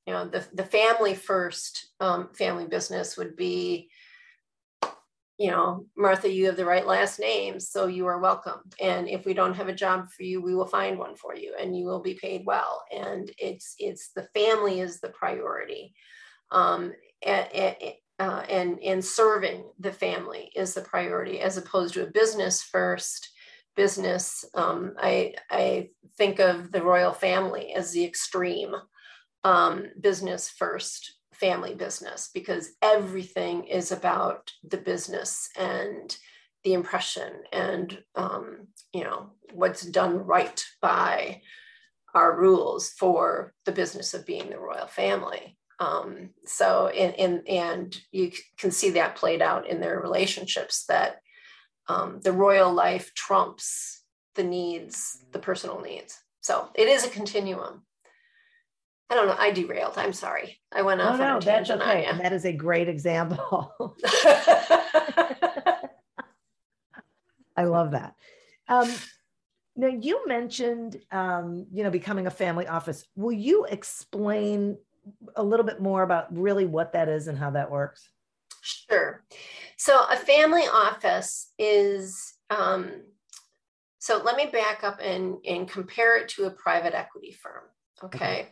You 0.06 0.14
know, 0.14 0.28
the, 0.28 0.46
the 0.54 0.64
family 0.64 1.14
first 1.14 1.90
um, 2.00 2.30
family 2.34 2.66
business 2.66 3.16
would 3.16 3.36
be, 3.36 3.90
you 5.40 5.50
know, 5.50 5.86
Martha, 5.96 6.30
you 6.30 6.44
have 6.44 6.56
the 6.56 6.66
right 6.66 6.86
last 6.86 7.18
name, 7.18 7.58
so 7.58 7.86
you 7.86 8.06
are 8.06 8.20
welcome. 8.20 8.60
And 8.78 9.08
if 9.08 9.24
we 9.24 9.32
don't 9.32 9.54
have 9.54 9.68
a 9.68 9.74
job 9.74 10.10
for 10.10 10.22
you, 10.22 10.42
we 10.42 10.54
will 10.54 10.66
find 10.66 10.98
one 10.98 11.16
for 11.16 11.34
you 11.34 11.54
and 11.58 11.74
you 11.74 11.86
will 11.86 12.02
be 12.02 12.12
paid 12.12 12.42
well. 12.44 12.84
And 12.94 13.32
it's, 13.38 13.74
it's 13.78 14.10
the 14.14 14.28
family 14.34 14.80
is 14.80 15.00
the 15.00 15.08
priority. 15.08 15.94
Um, 16.50 16.92
and, 17.24 17.48
uh, 18.18 18.44
and 18.50 18.78
and 18.82 19.02
serving 19.02 19.64
the 19.78 19.92
family 19.92 20.52
is 20.54 20.74
the 20.74 20.82
priority 20.82 21.40
as 21.40 21.56
opposed 21.56 21.94
to 21.94 22.02
a 22.02 22.10
business 22.10 22.62
first 22.62 23.30
business 23.76 24.44
um, 24.54 24.94
I, 24.98 25.34
I 25.50 25.88
think 26.18 26.38
of 26.38 26.70
the 26.70 26.82
royal 26.82 27.14
family 27.14 27.72
as 27.72 27.92
the 27.92 28.04
extreme 28.04 28.74
um, 29.44 29.86
business 30.00 30.50
first 30.50 31.19
family 31.40 31.74
business 31.74 32.30
because 32.34 32.70
everything 32.82 33.64
is 33.64 33.92
about 33.92 34.52
the 34.62 34.76
business 34.76 35.48
and 35.58 36.16
the 36.64 36.74
impression 36.74 37.32
and 37.52 38.02
um, 38.14 38.68
you 38.92 39.02
know 39.02 39.30
what's 39.52 39.82
done 39.82 40.18
right 40.18 40.64
by 40.82 41.40
our 42.14 42.38
rules 42.38 42.90
for 42.90 43.54
the 43.64 43.72
business 43.72 44.14
of 44.14 44.26
being 44.26 44.50
the 44.50 44.58
royal 44.58 44.86
family 44.86 45.56
um, 45.80 46.30
so, 46.44 46.88
and, 46.88 47.18
and, 47.18 47.48
and 47.48 48.00
you 48.12 48.32
can 48.58 48.70
see 48.70 48.90
that 48.90 49.16
played 49.16 49.40
out 49.40 49.66
in 49.66 49.80
their 49.80 49.98
relationships 49.98 50.84
that 50.86 51.20
um, 51.88 52.20
the 52.22 52.32
royal 52.32 52.72
life 52.72 53.12
trumps 53.14 54.02
the 54.34 54.44
needs, 54.44 55.24
the 55.32 55.38
personal 55.38 55.80
needs. 55.80 56.18
So 56.42 56.68
it 56.74 56.86
is 56.86 57.04
a 57.04 57.10
continuum. 57.10 57.82
I 59.10 59.16
don't 59.16 59.26
know. 59.26 59.36
I 59.36 59.50
derailed. 59.50 59.94
I'm 59.96 60.12
sorry. 60.12 60.60
I 60.70 60.82
went 60.82 61.00
off. 61.00 61.14
Oh, 61.14 61.24
no, 61.24 61.40
that's 61.40 61.68
okay. 61.68 62.04
And 62.04 62.20
that 62.20 62.32
is 62.32 62.44
a 62.44 62.52
great 62.52 62.88
example. 62.88 63.96
I 67.56 67.64
love 67.64 67.90
that. 67.90 68.14
Um, 68.68 68.88
now 69.74 69.88
you 69.88 70.26
mentioned, 70.28 71.00
um, 71.10 71.66
you 71.72 71.82
know, 71.82 71.90
becoming 71.90 72.28
a 72.28 72.30
family 72.30 72.68
office. 72.68 73.04
Will 73.16 73.32
you 73.32 73.64
explain 73.64 74.78
a 75.34 75.42
little 75.42 75.66
bit 75.66 75.80
more 75.80 76.04
about 76.04 76.32
really 76.36 76.66
what 76.66 76.92
that 76.92 77.08
is 77.08 77.26
and 77.26 77.36
how 77.36 77.50
that 77.50 77.68
works? 77.68 78.08
Sure. 78.62 79.24
So 79.76 80.04
a 80.08 80.16
family 80.16 80.62
office 80.72 81.52
is, 81.58 82.34
um, 82.50 82.92
so 83.98 84.22
let 84.22 84.36
me 84.36 84.46
back 84.46 84.84
up 84.84 85.00
and, 85.02 85.38
and 85.44 85.68
compare 85.68 86.16
it 86.18 86.28
to 86.30 86.44
a 86.44 86.50
private 86.50 86.94
equity 86.94 87.32
firm. 87.32 87.64
Okay. 88.04 88.16
okay. 88.16 88.48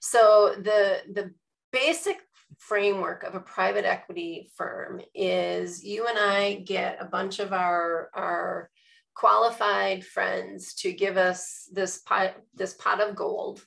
So 0.00 0.54
the, 0.56 1.02
the 1.12 1.32
basic 1.72 2.18
framework 2.58 3.24
of 3.24 3.34
a 3.34 3.40
private 3.40 3.84
equity 3.84 4.50
firm 4.56 5.00
is 5.14 5.84
you 5.84 6.06
and 6.06 6.18
I 6.18 6.54
get 6.66 6.98
a 7.00 7.06
bunch 7.06 7.38
of 7.38 7.52
our, 7.52 8.10
our 8.14 8.70
qualified 9.14 10.04
friends 10.04 10.74
to 10.74 10.92
give 10.92 11.16
us 11.16 11.68
this 11.72 11.98
pot, 11.98 12.34
this 12.54 12.74
pot 12.74 13.00
of 13.00 13.16
gold. 13.16 13.60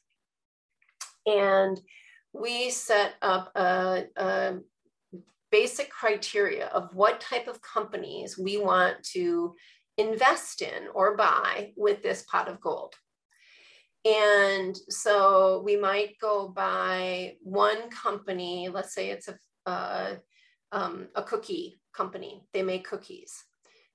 And 1.26 1.80
we 2.34 2.70
set 2.70 3.14
up 3.22 3.52
a, 3.56 4.06
a 4.16 4.58
basic 5.52 5.90
criteria 5.90 6.68
of 6.68 6.96
what 6.96 7.22
type 7.22 7.48
of 7.48 7.62
companies 7.62 8.38
we 8.38 8.58
want 8.58 9.04
to 9.14 9.56
invest 9.98 10.62
in 10.62 10.88
or 10.94 11.18
buy 11.18 11.74
with 11.76 12.02
this 12.02 12.24
pot 12.24 12.48
of 12.48 12.62
gold. 12.62 12.96
And 14.04 14.76
so 14.90 15.62
we 15.64 15.76
might 15.76 16.18
go 16.20 16.48
buy 16.48 17.36
one 17.44 17.90
company, 17.90 18.70
let's 18.70 18.94
say 18.96 19.10
it's 19.10 19.28
a, 19.28 19.38
uh, 19.70 20.16
um, 20.72 21.08
a 21.16 21.22
cookie 21.22 21.80
company, 21.94 22.44
they 22.54 22.64
make 22.64 22.88
cookies. 22.88 23.44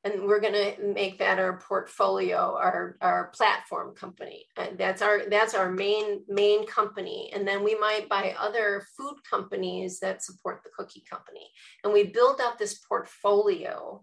And 0.05 0.23
we're 0.23 0.41
going 0.41 0.53
to 0.53 0.95
make 0.95 1.19
that 1.19 1.41
our 1.41 1.59
portfolio 1.59 2.57
our 2.57 2.97
our 3.01 3.33
platform 3.35 3.97
company. 3.97 4.47
And 4.57 4.79
that's 4.79 5.03
our 5.03 5.29
that's 5.29 5.53
our 5.53 5.69
main 5.69 6.23
main 6.29 6.65
company. 6.65 7.33
And 7.35 7.49
then 7.49 7.65
we 7.65 7.75
might 7.75 8.09
buy 8.09 8.37
other 8.39 8.87
food 8.97 9.17
companies 9.29 9.99
that 9.99 10.23
support 10.23 10.61
the 10.63 10.71
cookie 10.79 11.03
company. 11.11 11.51
And 11.83 11.93
we 11.93 12.05
build 12.05 12.41
out 12.41 12.57
this 12.57 12.79
portfolio 12.79 14.01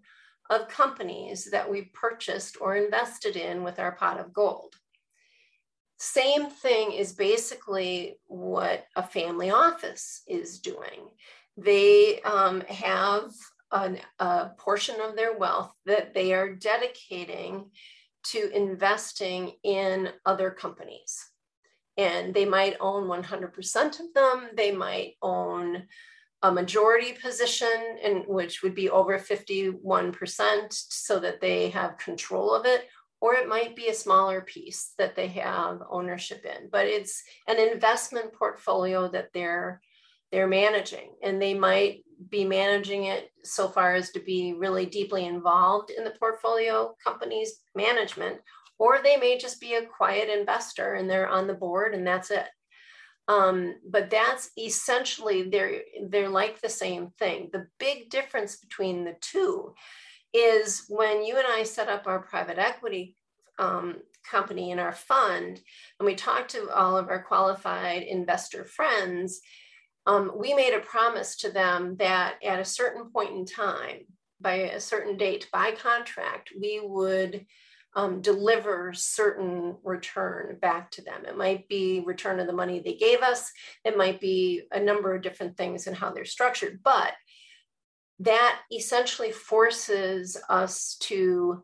of 0.50 0.68
companies 0.68 1.50
that 1.52 1.72
we 1.72 1.90
purchased 1.94 2.58
or 2.60 2.76
invested 2.76 3.38
in 3.38 3.64
with 3.64 3.80
our 3.80 3.94
pot 3.94 4.20
of 4.20 4.34
gold 4.34 4.76
same 6.04 6.50
thing 6.50 6.92
is 6.92 7.14
basically 7.14 8.18
what 8.28 8.86
a 8.96 9.04
family 9.04 9.52
office 9.52 10.22
is 10.28 10.60
doing 10.60 11.08
they 11.58 12.22
um, 12.22 12.62
have 12.62 13.32
an, 13.72 14.00
a 14.20 14.50
portion 14.58 14.96
of 15.02 15.16
their 15.16 15.38
wealth 15.38 15.74
that 15.86 16.14
they 16.14 16.34
are 16.34 16.54
dedicating 16.54 17.70
to 18.24 18.50
investing 18.56 19.52
in 19.64 20.10
other 20.26 20.50
companies. 20.50 21.26
And 21.98 22.34
they 22.34 22.46
might 22.46 22.78
own 22.80 23.08
100% 23.08 24.00
of 24.00 24.14
them, 24.16 24.50
they 24.56 24.72
might 24.72 25.14
own 25.22 25.84
a 26.42 26.52
majority 26.52 27.14
position, 27.14 27.98
in 28.04 28.18
which 28.28 28.64
would 28.64 28.76
be 28.76 28.90
over 28.90 29.18
51%, 29.18 30.66
so 30.70 31.20
that 31.20 31.40
they 31.40 31.70
have 31.70 31.98
control 31.98 32.54
of 32.54 32.66
it, 32.66 32.90
or 33.24 33.36
it 33.36 33.48
might 33.48 33.74
be 33.74 33.88
a 33.88 33.94
smaller 33.94 34.42
piece 34.42 34.92
that 34.98 35.16
they 35.16 35.28
have 35.28 35.82
ownership 35.90 36.44
in. 36.44 36.68
But 36.70 36.88
it's 36.88 37.24
an 37.48 37.58
investment 37.58 38.34
portfolio 38.34 39.08
that 39.12 39.30
they're 39.34 39.80
they're 40.34 40.46
managing 40.46 41.12
and 41.24 41.42
they 41.42 41.54
might 41.54 42.04
be 42.30 42.44
managing 42.44 43.06
it 43.06 43.30
so 43.44 43.70
far 43.70 43.96
as 43.96 44.10
to 44.10 44.20
be 44.20 44.54
really 44.58 44.86
deeply 44.86 45.26
involved 45.26 45.90
in 45.90 46.04
the 46.04 46.16
portfolio 46.20 46.94
company's 47.02 47.62
management 47.76 48.40
or 48.78 49.00
they 49.02 49.16
may 49.16 49.38
just 49.38 49.62
be 49.62 49.76
a 49.76 49.86
quiet 49.86 50.30
investor 50.30 50.96
and 50.96 51.08
they're 51.08 51.30
on 51.30 51.46
the 51.46 51.54
board 51.54 51.94
and 51.94 52.06
that's 52.06 52.32
it 52.32 52.48
um, 53.28 53.76
but 53.88 54.10
that's 54.10 54.50
essentially 54.58 55.50
they're 55.50 55.82
they're 56.10 56.30
like 56.30 56.60
the 56.62 56.70
same 56.70 57.12
thing 57.20 57.50
the 57.54 57.68
big 57.78 58.10
difference 58.10 58.56
between 58.56 59.06
the 59.06 59.16
two 59.22 59.72
is 60.34 60.86
when 60.90 61.24
you 61.24 61.38
and 61.38 61.48
i 61.48 61.64
set 61.64 61.90
up 61.90 62.08
our 62.08 62.20
private 62.20 62.58
equity 62.58 63.16
um, 63.60 63.98
company 64.30 64.72
in 64.72 64.80
our 64.80 64.94
fund 64.94 65.60
and 66.00 66.06
we 66.06 66.16
talked 66.16 66.52
to 66.52 66.70
all 66.70 66.98
of 66.98 67.10
our 67.10 67.22
qualified 67.22 68.04
investor 68.04 68.66
friends 68.66 69.42
um, 70.06 70.32
we 70.36 70.54
made 70.54 70.74
a 70.74 70.80
promise 70.80 71.36
to 71.38 71.52
them 71.52 71.96
that 71.98 72.36
at 72.44 72.60
a 72.60 72.66
certain 72.66 73.10
point 73.10 73.32
in 73.32 73.46
time, 73.46 74.00
by 74.42 74.56
a 74.56 74.80
certain 74.80 75.18
date, 75.18 75.48
by 75.54 75.72
contract, 75.72 76.52
we 76.60 76.82
would 76.84 77.46
um, 77.96 78.22
deliver 78.22 78.92
certain 78.94 79.78
return 79.84 80.58
back 80.60 80.92
to 80.92 81.02
them. 81.04 81.26
It 81.26 81.38
might 81.38 81.68
be 81.70 82.02
return 82.02 82.40
of 82.40 82.48
the 82.48 82.54
money 82.54 82.80
they 82.80 82.96
gave 82.96 83.22
us. 83.22 83.52
It 83.86 83.96
might 83.96 84.20
be 84.20 84.64
a 84.72 84.80
number 84.80 85.16
of 85.16 85.22
different 85.22 85.56
things 85.56 85.88
and 85.88 85.96
how 85.96 86.12
they're 86.12 86.26
structured. 86.26 86.82
But 86.84 87.14
that 88.20 88.62
essentially 88.72 89.32
forces 89.32 90.38
us 90.50 90.96
to 91.02 91.64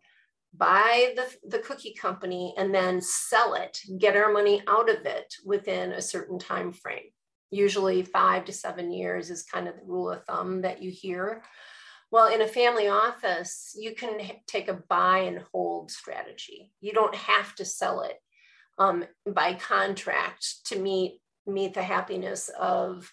buy 0.54 1.14
the, 1.16 1.58
the 1.58 1.64
cookie 1.64 1.94
company 1.94 2.54
and 2.58 2.74
then 2.74 3.00
sell 3.02 3.54
it, 3.54 3.80
get 4.00 4.16
our 4.16 4.32
money 4.32 4.64
out 4.68 4.90
of 4.90 5.06
it 5.06 5.36
within 5.46 5.92
a 5.92 6.02
certain 6.02 6.40
time 6.40 6.72
frame 6.72 7.12
usually 7.52 8.04
five 8.04 8.46
to 8.46 8.54
seven 8.54 8.92
years 8.92 9.30
is 9.30 9.44
kind 9.44 9.68
of 9.68 9.76
the 9.76 9.86
rule 9.86 10.12
of 10.12 10.24
thumb 10.26 10.62
that 10.62 10.82
you 10.82 10.92
hear. 10.92 11.44
Well, 12.12 12.34
in 12.34 12.42
a 12.42 12.48
family 12.48 12.88
office, 12.88 13.76
you 13.78 13.94
can 13.94 14.20
take 14.48 14.68
a 14.68 14.82
buy 14.90 15.20
and 15.20 15.44
hold 15.52 15.92
strategy. 15.92 16.72
You 16.82 16.94
don't 16.94 17.16
have 17.16 17.54
to 17.56 17.66
sell 17.66 18.02
it 18.02 18.18
um, 18.78 19.06
by 19.28 19.54
contract 19.56 20.66
to 20.66 20.80
meet 20.80 21.20
meet 21.46 21.74
the 21.74 21.82
happiness 21.82 22.50
of 22.60 23.12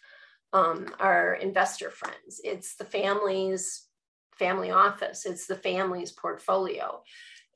um, 0.53 0.95
our 0.99 1.35
investor 1.35 1.91
friends. 1.91 2.41
It's 2.45 2.77
the 2.77 2.85
family's 2.85 3.87
family 4.39 4.71
office. 4.71 5.27
It's 5.27 5.47
the 5.47 5.57
family's 5.57 6.13
portfolio. 6.13 7.03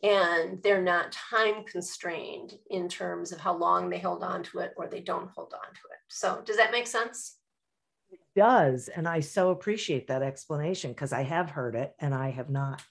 And 0.03 0.63
they're 0.63 0.83
not 0.83 1.13
time 1.13 1.65
constrained 1.65 2.55
in 2.71 2.89
terms 2.89 3.33
of 3.33 3.41
how 3.41 3.57
long 3.57 3.91
they 3.91 3.99
hold 3.99 4.23
on 4.23 4.43
to 4.45 4.61
it 4.61 4.73
or 4.77 4.87
they 4.87 5.01
don't 5.01 5.31
hold 5.31 5.53
on 5.53 5.75
to 5.75 5.81
it. 5.93 6.01
So, 6.09 6.41
does 6.45 6.57
that 6.57 6.73
make 6.73 6.87
sense? 6.87 7.37
It 8.11 8.21
does. 8.35 8.89
And 8.89 9.07
I 9.07 9.21
so 9.21 9.51
appreciate 9.51 10.09
that 10.09 10.23
explanation 10.23 10.93
because 10.93 11.13
I 11.13 11.23
have 11.23 11.51
heard 11.51 11.75
it 11.75 11.95
and 11.99 12.15
I 12.15 12.31
have 12.31 12.49
not 12.49 12.83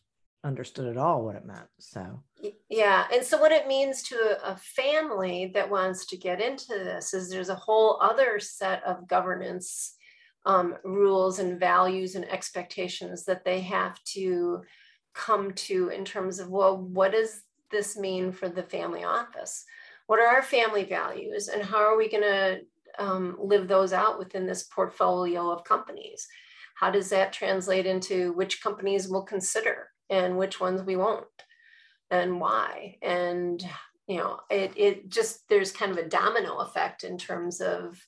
understood 0.44 0.88
at 0.88 0.98
all 0.98 1.26
what 1.26 1.36
it 1.36 1.46
meant. 1.46 1.68
So, 1.80 2.24
yeah. 2.70 3.06
And 3.14 3.24
so, 3.24 3.40
what 3.40 3.52
it 3.52 3.68
means 3.68 4.04
to 4.04 4.38
a 4.44 4.56
family 4.58 5.52
that 5.54 5.70
wants 5.70 6.06
to 6.08 6.18
get 6.18 6.42
into 6.42 6.70
this 6.70 7.14
is 7.14 7.30
there's 7.30 7.50
a 7.50 7.56
whole 7.56 8.00
other 8.02 8.40
set 8.40 8.84
of 8.84 9.08
governance 9.08 9.96
um, 10.46 10.76
rules 10.84 11.40
and 11.40 11.60
values 11.60 12.16
and 12.16 12.30
expectations 12.30 13.26
that 13.26 13.44
they 13.44 13.62
have 13.62 14.02
to 14.14 14.62
come 15.14 15.52
to 15.54 15.90
in 15.90 16.06
terms 16.06 16.40
of, 16.40 16.50
well, 16.50 16.78
what 16.78 17.12
does 17.12 17.42
this 17.72 17.98
mean 17.98 18.32
for 18.32 18.48
the 18.48 18.64
family 18.64 19.04
office? 19.04 19.66
What 20.08 20.20
are 20.20 20.28
our 20.28 20.42
family 20.42 20.86
values 20.86 21.50
and 21.50 21.62
how 21.62 21.80
are 21.80 21.98
we 21.98 22.10
going 22.10 22.24
to 22.24 22.60
um, 22.98 23.38
live 23.40 23.68
those 23.68 23.94
out 23.94 24.18
within 24.18 24.48
this 24.48 24.64
portfolio 24.64 25.52
of 25.52 25.64
companies? 25.64 26.28
How 26.76 26.90
does 26.90 27.10
that 27.10 27.34
translate 27.34 27.86
into 27.86 28.34
which 28.34 28.64
companies 28.64 29.08
we'll 29.08 29.24
consider 29.24 29.90
and 30.10 30.38
which 30.38 30.60
ones 30.60 30.82
we 30.82 30.96
won't 30.96 31.26
and 32.12 32.40
why? 32.40 32.98
And, 33.02 33.64
you 34.08 34.18
know, 34.18 34.40
it, 34.50 34.74
it 34.76 35.10
just, 35.10 35.48
there's 35.50 35.72
kind 35.72 35.92
of 35.92 35.98
a 35.98 36.08
domino 36.10 36.58
effect 36.58 37.04
in 37.04 37.18
terms 37.18 37.62
of 37.62 38.00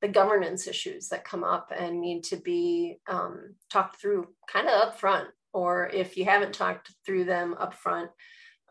the 0.00 0.08
governance 0.08 0.66
issues 0.66 1.08
that 1.08 1.24
come 1.24 1.44
up 1.44 1.72
and 1.76 2.00
need 2.00 2.24
to 2.24 2.36
be 2.36 2.98
um, 3.08 3.54
talked 3.70 4.00
through 4.00 4.28
kind 4.48 4.68
of 4.68 4.94
upfront 4.94 5.26
or 5.52 5.88
if 5.92 6.16
you 6.16 6.24
haven't 6.24 6.54
talked 6.54 6.92
through 7.04 7.24
them 7.24 7.54
up 7.58 7.74
front, 7.74 8.10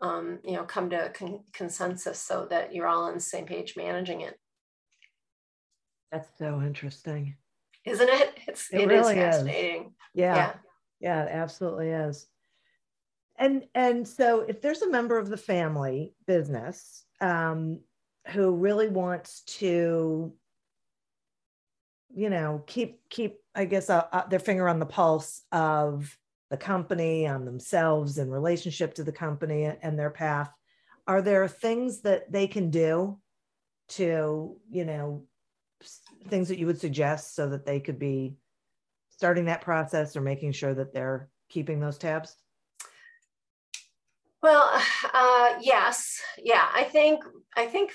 um, 0.02 0.40
you 0.44 0.54
know, 0.54 0.64
come 0.64 0.90
to 0.90 1.06
a 1.06 1.10
con- 1.10 1.44
consensus 1.54 2.20
so 2.20 2.48
that 2.50 2.74
you're 2.74 2.88
all 2.88 3.04
on 3.04 3.14
the 3.14 3.20
same 3.20 3.46
page 3.46 3.76
managing 3.78 4.22
it. 4.22 4.36
That's 6.12 6.28
so 6.38 6.62
interesting. 6.62 7.36
Isn't 7.86 8.10
it? 8.10 8.34
It's 8.48 8.70
it, 8.74 8.82
it 8.82 8.88
really 8.88 9.14
is 9.14 9.36
fascinating. 9.36 9.82
Is. 9.84 9.92
Yeah. 10.14 10.36
yeah. 10.36 10.54
Yeah, 11.00 11.24
it 11.24 11.32
absolutely 11.32 11.90
is. 11.90 12.28
And 13.42 13.64
and 13.76 14.08
so 14.08 14.42
if 14.42 14.62
there's 14.62 14.84
a 14.84 14.89
member 14.89 15.18
of 15.18 15.30
the 15.30 15.36
family 15.36 16.14
business 16.28 17.04
um, 17.20 17.82
who 18.28 18.56
really 18.56 18.88
wants 18.88 19.42
to 19.60 20.34
you 22.14 22.30
know 22.30 22.62
keep 22.68 23.00
keep 23.10 23.39
i 23.56 23.64
guess 23.64 23.89
uh, 23.89 24.04
uh, 24.12 24.28
their 24.28 24.38
finger 24.38 24.68
on 24.68 24.80
the 24.80 24.86
pulse 24.86 25.44
of 25.54 26.18
the 26.52 26.58
company, 26.58 27.26
on 27.26 27.46
themselves 27.46 28.18
in 28.18 28.30
relationship 28.30 28.94
to 28.94 29.06
the 29.06 29.12
company 29.12 29.64
and 29.64 29.98
their 29.98 30.10
path. 30.10 30.52
Are 31.08 31.22
there 31.22 31.48
things 31.48 32.02
that 32.02 32.30
they 32.30 32.46
can 32.46 32.70
do 32.70 33.18
to, 33.89 34.58
you 34.70 34.86
know, 34.86 35.24
things 36.28 36.50
that 36.50 36.60
you 36.60 36.66
would 36.68 36.80
suggest 36.80 37.36
so 37.36 37.48
that 37.50 37.66
they 37.66 37.80
could 37.80 37.98
be 37.98 38.36
starting 39.10 39.46
that 39.46 39.62
process 39.62 40.16
or 40.18 40.22
making 40.22 40.52
sure 40.52 40.74
that 40.74 40.94
they're 40.94 41.30
keeping 41.48 41.80
those 41.80 41.98
tabs? 41.98 42.36
Well, 44.42 44.70
uh, 45.14 45.54
yes, 45.62 46.22
yeah. 46.38 46.68
I 46.74 46.84
think 46.84 47.24
I 47.56 47.66
think 47.66 47.92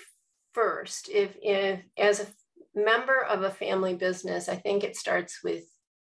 first, 0.52 1.08
if 1.08 1.36
if 1.42 1.80
as 1.98 2.20
a 2.20 2.26
member 2.78 3.22
of 3.24 3.42
a 3.42 3.50
family 3.50 3.94
business, 3.94 4.48
I 4.48 4.56
think 4.56 4.84
it 4.84 4.96
starts 4.96 5.40
with 5.42 5.64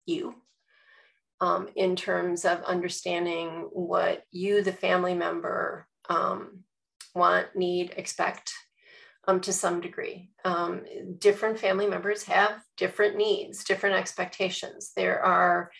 you 0.06 0.34
um, 1.40 1.68
in 1.76 1.96
terms 1.96 2.44
of 2.44 2.62
understanding 2.64 3.68
what 3.72 4.22
you, 4.30 4.62
the 4.62 4.72
family 4.72 5.14
member, 5.14 5.86
um, 6.08 6.60
want, 7.14 7.54
need, 7.54 7.94
expect 7.96 8.52
um, 9.28 9.40
to 9.42 9.52
some 9.52 9.80
degree. 9.80 10.30
Um, 10.44 10.82
different 11.18 11.58
family 11.58 11.86
members 11.86 12.24
have 12.24 12.60
different 12.76 13.16
needs, 13.16 13.64
different 13.64 13.96
expectations. 13.96 14.92
There 14.96 15.22
are 15.22 15.70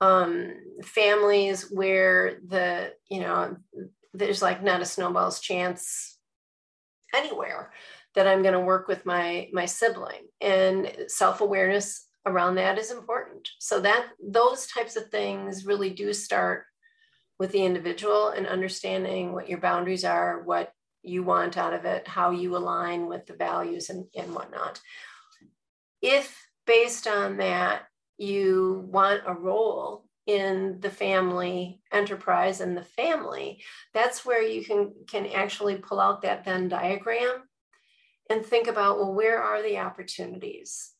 um, 0.00 0.54
families 0.84 1.70
where 1.70 2.38
the, 2.46 2.92
you 3.10 3.20
know, 3.20 3.56
there's 4.14 4.42
like 4.42 4.62
not 4.62 4.80
a 4.80 4.86
snowball's 4.86 5.40
chance 5.40 6.18
anywhere 7.14 7.72
that 8.14 8.26
I'm 8.26 8.42
going 8.42 8.54
to 8.54 8.60
work 8.60 8.88
with 8.88 9.06
my 9.06 9.48
my 9.52 9.66
sibling 9.66 10.26
and 10.40 10.92
self-awareness 11.08 12.06
around 12.26 12.56
that 12.56 12.78
is 12.78 12.90
important. 12.90 13.48
So 13.58 13.80
that 13.80 14.06
those 14.22 14.66
types 14.66 14.96
of 14.96 15.08
things 15.08 15.64
really 15.64 15.90
do 15.90 16.12
start 16.12 16.64
with 17.38 17.52
the 17.52 17.64
individual 17.64 18.30
and 18.30 18.46
understanding 18.46 19.32
what 19.32 19.48
your 19.48 19.58
boundaries 19.58 20.04
are, 20.04 20.42
what 20.42 20.72
you 21.02 21.22
want 21.22 21.56
out 21.56 21.72
of 21.72 21.84
it, 21.84 22.08
how 22.08 22.32
you 22.32 22.56
align 22.56 23.06
with 23.06 23.26
the 23.26 23.34
values 23.34 23.88
and, 23.90 24.06
and 24.16 24.34
whatnot. 24.34 24.80
If 26.02 26.36
based 26.66 27.06
on 27.06 27.38
that, 27.38 27.82
you 28.18 28.84
want 28.90 29.22
a 29.26 29.32
role 29.32 30.07
in 30.28 30.78
the 30.78 30.90
family 30.90 31.80
enterprise 31.92 32.60
and 32.60 32.76
the 32.76 32.84
family, 32.84 33.60
that's 33.92 34.24
where 34.24 34.42
you 34.42 34.64
can, 34.64 34.92
can 35.08 35.26
actually 35.26 35.76
pull 35.76 35.98
out 35.98 36.22
that 36.22 36.44
Venn 36.44 36.68
diagram 36.68 37.42
and 38.30 38.46
think 38.46 38.68
about, 38.68 38.98
well, 38.98 39.12
where 39.12 39.42
are 39.42 39.62
the 39.62 39.78
opportunities? 39.78 40.92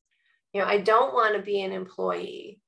you 0.53 0.61
know 0.61 0.67
i 0.67 0.79
don't 0.79 1.15
want 1.15 1.35
to 1.35 1.43
be 1.43 1.63
an 1.63 1.73
employee 1.73 2.61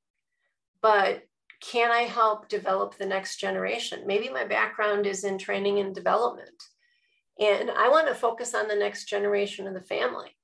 but 0.83 1.23
can 1.61 1.91
i 1.91 2.03
help 2.03 2.49
develop 2.49 2.97
the 2.97 3.07
next 3.07 3.37
generation 3.37 4.07
maybe 4.07 4.29
my 4.29 4.45
background 4.45 5.07
is 5.07 5.25
in 5.25 5.39
training 5.39 5.79
and 5.79 5.95
development 5.95 6.63
and 7.39 7.71
i 7.71 7.89
want 7.89 8.07
to 8.07 8.15
focus 8.15 8.55
on 8.55 8.69
the 8.69 8.75
next 8.75 9.07
generation 9.07 9.67
of 9.67 9.75
the 9.75 9.81
family 9.81 10.37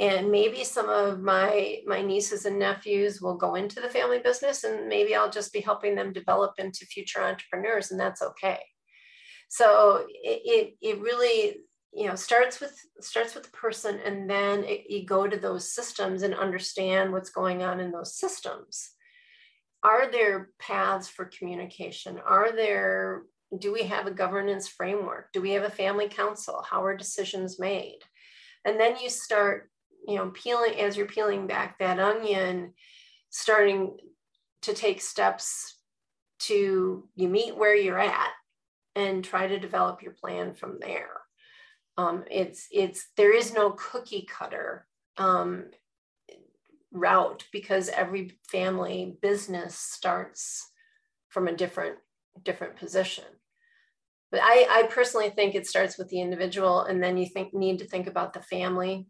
and 0.00 0.30
maybe 0.30 0.64
some 0.64 0.88
of 0.88 1.20
my 1.20 1.78
my 1.86 2.02
nieces 2.02 2.46
and 2.46 2.58
nephews 2.58 3.20
will 3.20 3.36
go 3.36 3.54
into 3.54 3.80
the 3.80 3.88
family 3.88 4.18
business 4.18 4.64
and 4.64 4.88
maybe 4.88 5.14
i'll 5.14 5.30
just 5.30 5.52
be 5.52 5.60
helping 5.60 5.94
them 5.94 6.12
develop 6.12 6.54
into 6.58 6.86
future 6.86 7.22
entrepreneurs 7.22 7.90
and 7.90 8.00
that's 8.00 8.22
okay. 8.22 8.58
So 9.48 10.06
it, 10.08 10.40
it, 10.44 10.74
it 10.80 11.00
really 11.00 11.58
you 11.92 12.08
know 12.08 12.16
starts 12.16 12.60
with 12.60 12.76
starts 13.00 13.34
with 13.34 13.44
the 13.44 13.50
person 13.50 14.00
and 14.04 14.28
then 14.28 14.64
it, 14.64 14.90
you 14.90 15.06
go 15.06 15.28
to 15.28 15.36
those 15.36 15.72
systems 15.72 16.22
and 16.22 16.34
understand 16.34 17.12
what's 17.12 17.30
going 17.30 17.62
on 17.62 17.80
in 17.80 17.92
those 17.92 18.16
systems. 18.16 18.90
Are 19.84 20.10
there 20.10 20.50
paths 20.58 21.08
for 21.08 21.26
communication? 21.26 22.18
Are 22.26 22.50
there 22.50 23.22
do 23.60 23.72
we 23.72 23.84
have 23.84 24.06
a 24.06 24.10
governance 24.10 24.66
framework? 24.66 25.32
Do 25.32 25.40
we 25.40 25.52
have 25.52 25.62
a 25.62 25.70
family 25.70 26.08
council? 26.08 26.64
How 26.68 26.82
are 26.84 26.96
decisions 26.96 27.60
made? 27.60 28.00
And 28.64 28.80
then 28.80 28.96
you 29.00 29.10
start 29.10 29.70
you 30.06 30.16
know 30.16 30.30
peeling 30.30 30.78
as 30.78 30.96
you're 30.96 31.06
peeling 31.06 31.46
back 31.46 31.78
that 31.78 31.98
onion 31.98 32.72
starting 33.30 33.96
to 34.62 34.74
take 34.74 35.00
steps 35.00 35.78
to 36.38 37.08
you 37.14 37.28
meet 37.28 37.56
where 37.56 37.76
you're 37.76 37.98
at 37.98 38.30
and 38.96 39.24
try 39.24 39.46
to 39.46 39.58
develop 39.58 40.02
your 40.02 40.12
plan 40.12 40.54
from 40.54 40.78
there 40.80 41.20
um, 41.96 42.24
it's 42.30 42.66
it's 42.72 43.08
there 43.16 43.34
is 43.34 43.54
no 43.54 43.70
cookie 43.70 44.26
cutter 44.28 44.86
um, 45.16 45.66
route 46.92 47.44
because 47.52 47.88
every 47.88 48.38
family 48.48 49.16
business 49.22 49.76
starts 49.76 50.70
from 51.28 51.48
a 51.48 51.56
different 51.56 51.98
different 52.42 52.76
position. 52.76 53.24
But 54.30 54.40
I, 54.42 54.66
I 54.68 54.82
personally 54.88 55.30
think 55.30 55.54
it 55.54 55.68
starts 55.68 55.96
with 55.96 56.08
the 56.08 56.20
individual, 56.20 56.82
and 56.82 57.02
then 57.02 57.16
you 57.16 57.26
think 57.26 57.54
need 57.54 57.78
to 57.78 57.86
think 57.86 58.08
about 58.08 58.32
the 58.32 58.42
family 58.42 59.06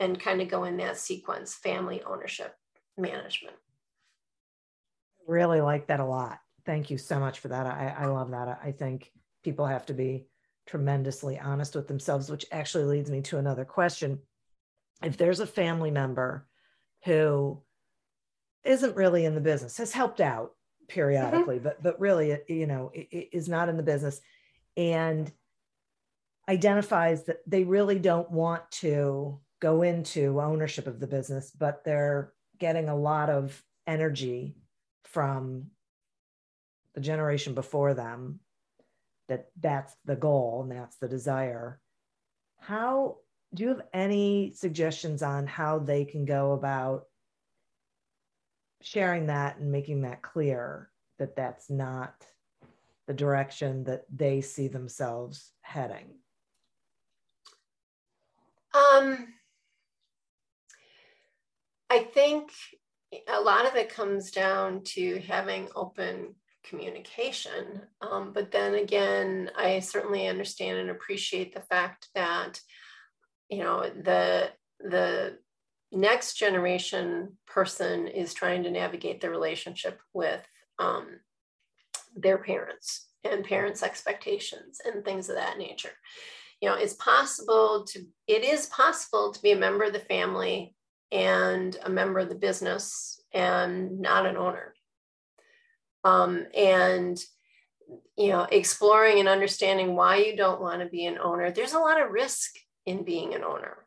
and 0.00 0.20
kind 0.20 0.40
of 0.40 0.48
go 0.48 0.64
in 0.64 0.76
that 0.78 0.98
sequence: 0.98 1.54
family 1.54 2.02
ownership, 2.04 2.54
management. 2.96 3.56
Really 5.26 5.60
like 5.60 5.88
that 5.88 6.00
a 6.00 6.04
lot. 6.04 6.38
Thank 6.64 6.90
you 6.90 6.98
so 6.98 7.18
much 7.18 7.40
for 7.40 7.48
that. 7.48 7.66
I, 7.66 7.94
I 7.98 8.06
love 8.06 8.30
that. 8.30 8.60
I 8.62 8.72
think 8.72 9.10
people 9.42 9.66
have 9.66 9.86
to 9.86 9.94
be 9.94 10.26
tremendously 10.66 11.38
honest 11.38 11.74
with 11.74 11.88
themselves, 11.88 12.30
which 12.30 12.44
actually 12.52 12.84
leads 12.84 13.10
me 13.10 13.22
to 13.22 13.38
another 13.38 13.64
question. 13.64 14.20
If 15.02 15.16
there's 15.16 15.40
a 15.40 15.46
family 15.46 15.90
member 15.90 16.46
who 17.04 17.62
isn't 18.64 18.96
really 18.96 19.24
in 19.24 19.34
the 19.34 19.40
business, 19.40 19.78
has 19.78 19.92
helped 19.92 20.20
out 20.20 20.52
periodically, 20.88 21.56
mm-hmm. 21.56 21.64
but 21.64 21.82
but 21.82 22.00
really, 22.00 22.38
you 22.48 22.66
know, 22.66 22.90
is 22.92 23.48
not 23.48 23.68
in 23.68 23.76
the 23.76 23.82
business, 23.82 24.20
and 24.76 25.30
identifies 26.48 27.24
that 27.24 27.38
they 27.46 27.64
really 27.64 27.98
don't 27.98 28.30
want 28.30 28.70
to 28.70 29.38
go 29.60 29.82
into 29.82 30.40
ownership 30.40 30.86
of 30.86 31.00
the 31.00 31.06
business, 31.06 31.50
but 31.50 31.84
they're 31.84 32.32
getting 32.58 32.88
a 32.88 32.96
lot 32.96 33.30
of 33.30 33.62
energy 33.86 34.56
from 35.04 35.66
the 36.94 37.00
generation 37.00 37.54
before 37.54 37.94
them 37.94 38.40
that 39.28 39.48
that's 39.60 39.94
the 40.04 40.16
goal 40.16 40.62
and 40.62 40.72
that's 40.72 40.96
the 40.96 41.08
desire 41.08 41.80
how 42.60 43.16
do 43.54 43.62
you 43.62 43.68
have 43.70 43.82
any 43.92 44.52
suggestions 44.54 45.22
on 45.22 45.46
how 45.46 45.78
they 45.78 46.04
can 46.04 46.24
go 46.24 46.52
about 46.52 47.04
sharing 48.82 49.26
that 49.26 49.58
and 49.58 49.72
making 49.72 50.02
that 50.02 50.22
clear 50.22 50.90
that 51.18 51.34
that's 51.34 51.70
not 51.70 52.14
the 53.06 53.14
direction 53.14 53.84
that 53.84 54.04
they 54.14 54.40
see 54.40 54.68
themselves 54.68 55.52
heading? 55.62 56.10
Um, 58.74 59.28
I 61.90 62.00
think 62.00 62.50
a 63.26 63.40
lot 63.40 63.66
of 63.66 63.74
it 63.76 63.88
comes 63.88 64.30
down 64.30 64.82
to 64.84 65.20
having 65.26 65.68
open 65.74 66.34
communication. 66.64 67.82
Um, 68.02 68.32
but 68.32 68.50
then 68.50 68.74
again, 68.74 69.50
I 69.56 69.80
certainly 69.80 70.26
understand 70.26 70.78
and 70.78 70.90
appreciate 70.90 71.54
the 71.54 71.62
fact 71.62 72.08
that, 72.14 72.60
you 73.48 73.60
know, 73.64 73.82
the 73.82 74.50
the 74.80 75.38
next 75.90 76.34
generation 76.34 77.38
person 77.46 78.06
is 78.06 78.34
trying 78.34 78.62
to 78.64 78.70
navigate 78.70 79.20
the 79.20 79.30
relationship 79.30 79.98
with 80.12 80.46
um, 80.78 81.20
their 82.14 82.38
parents 82.38 83.08
and 83.24 83.44
parents' 83.44 83.82
expectations 83.82 84.80
and 84.84 85.04
things 85.04 85.28
of 85.28 85.36
that 85.36 85.58
nature. 85.58 85.92
You 86.60 86.68
know, 86.68 86.76
it's 86.76 86.94
possible 86.94 87.86
to, 87.88 88.04
it 88.26 88.44
is 88.44 88.66
possible 88.66 89.32
to 89.32 89.42
be 89.42 89.52
a 89.52 89.56
member 89.56 89.84
of 89.84 89.92
the 89.92 90.00
family 90.00 90.74
and 91.10 91.76
a 91.84 91.90
member 91.90 92.18
of 92.18 92.28
the 92.28 92.34
business 92.34 93.20
and 93.32 94.00
not 94.00 94.26
an 94.26 94.36
owner. 94.36 94.74
Um, 96.04 96.46
and 96.56 97.18
you 98.16 98.28
know, 98.28 98.46
exploring 98.50 99.18
and 99.18 99.28
understanding 99.28 99.94
why 99.94 100.16
you 100.16 100.36
don't 100.36 100.60
want 100.60 100.82
to 100.82 100.88
be 100.88 101.06
an 101.06 101.18
owner. 101.18 101.50
There's 101.50 101.72
a 101.72 101.78
lot 101.78 102.00
of 102.00 102.10
risk 102.10 102.50
in 102.84 103.04
being 103.04 103.34
an 103.34 103.44
owner. 103.44 103.86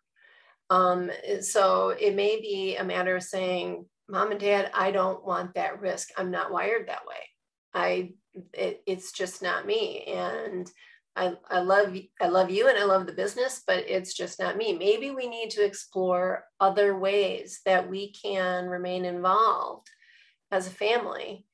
Um, 0.69 1.11
so 1.41 1.89
it 1.89 2.15
may 2.15 2.39
be 2.39 2.77
a 2.77 2.83
matter 2.83 3.17
of 3.17 3.23
saying, 3.23 3.85
Mom 4.07 4.31
and 4.31 4.39
Dad, 4.39 4.71
I 4.73 4.91
don't 4.91 5.25
want 5.25 5.53
that 5.55 5.81
risk. 5.81 6.09
I'm 6.17 6.31
not 6.31 6.51
wired 6.51 6.87
that 6.87 7.05
way. 7.05 7.15
I 7.73 8.13
it, 8.53 8.81
it's 8.85 9.11
just 9.11 9.41
not 9.41 9.65
me. 9.65 10.05
And 10.05 10.69
I, 11.15 11.33
I 11.49 11.59
love 11.59 11.95
I 12.21 12.27
love 12.27 12.49
you 12.49 12.69
and 12.69 12.77
I 12.77 12.85
love 12.85 13.05
the 13.05 13.11
business, 13.11 13.63
but 13.65 13.89
it's 13.89 14.13
just 14.13 14.39
not 14.39 14.55
me. 14.57 14.73
Maybe 14.73 15.11
we 15.11 15.27
need 15.27 15.49
to 15.51 15.65
explore 15.65 16.45
other 16.59 16.97
ways 16.97 17.61
that 17.65 17.89
we 17.89 18.13
can 18.13 18.67
remain 18.67 19.03
involved 19.03 19.89
as 20.51 20.67
a 20.67 20.71
family, 20.71 21.45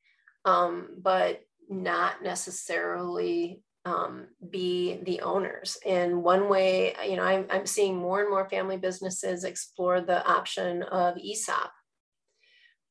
um, 0.46 0.90
but 1.02 1.42
not 1.70 2.22
necessarily 2.24 3.64
um, 3.86 4.28
be 4.50 5.00
the 5.04 5.22
owners. 5.22 5.78
And 5.86 6.24
one 6.24 6.50
way, 6.50 6.94
you 7.08 7.16
know, 7.16 7.24
I'm, 7.24 7.46
I'm 7.50 7.66
seeing 7.66 7.98
more 7.98 8.22
and 8.22 8.30
more 8.30 8.48
family 8.50 8.78
businesses 8.78 9.44
explore 9.44 10.02
the 10.02 10.26
option 10.28 10.84
of 10.84 11.18
ESOP 11.18 11.72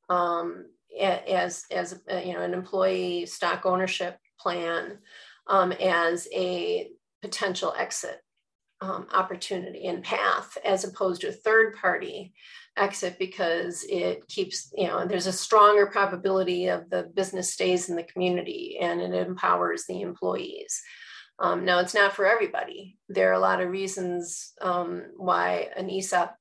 um, 0.08 0.66
as 0.98 1.64
as 1.70 2.00
uh, 2.10 2.16
you 2.18 2.32
know 2.32 2.42
an 2.42 2.54
employee 2.54 3.26
stock 3.26 3.66
ownership 3.66 4.18
plan 4.40 4.98
um, 5.46 5.72
as 5.72 6.28
a 6.32 6.88
potential 7.22 7.74
exit 7.76 8.20
um, 8.80 9.06
opportunity 9.12 9.86
and 9.86 10.02
path 10.02 10.58
as 10.64 10.84
opposed 10.84 11.22
to 11.22 11.28
a 11.28 11.32
third 11.32 11.74
party 11.76 12.34
exit 12.76 13.18
because 13.18 13.84
it 13.88 14.28
keeps 14.28 14.70
you 14.76 14.86
know 14.86 15.06
there's 15.06 15.26
a 15.26 15.32
stronger 15.32 15.86
probability 15.86 16.66
of 16.66 16.90
the 16.90 17.04
business 17.14 17.52
stays 17.52 17.88
in 17.88 17.96
the 17.96 18.02
community 18.02 18.76
and 18.80 19.00
it 19.00 19.14
empowers 19.14 19.84
the 19.84 20.02
employees. 20.02 20.82
Um, 21.38 21.64
now 21.64 21.80
it's 21.80 21.94
not 21.94 22.14
for 22.14 22.26
everybody. 22.26 22.98
There 23.08 23.30
are 23.30 23.34
a 23.34 23.38
lot 23.38 23.60
of 23.60 23.70
reasons 23.70 24.52
um, 24.60 25.04
why 25.16 25.68
an 25.76 25.88
esop 25.88 26.32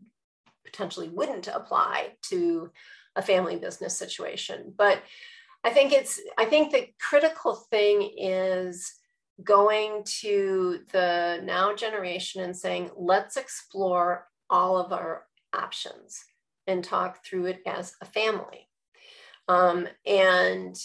potentially 0.66 1.10
wouldn't 1.10 1.48
apply 1.48 2.14
to 2.30 2.70
a 3.16 3.22
family 3.22 3.56
business 3.56 3.98
situation 3.98 4.74
but 4.76 5.02
i 5.66 5.70
think 5.70 5.92
it's 5.92 6.22
i 6.38 6.46
think 6.46 6.72
the 6.72 6.88
critical 7.00 7.56
thing 7.56 8.10
is 8.18 8.94
going 9.44 10.04
to 10.06 10.80
the 10.92 11.42
now 11.44 11.76
generation 11.76 12.44
and 12.44 12.56
saying, 12.56 12.90
let's 12.96 13.38
explore 13.38 14.28
all 14.50 14.78
of 14.78 14.94
our 14.94 15.26
options 15.54 16.24
and 16.68 16.84
talk 16.84 17.24
through 17.26 17.46
it 17.46 17.62
as 17.66 17.96
a 18.02 18.06
family. 18.06 18.68
Um, 19.48 19.88
and 20.06 20.76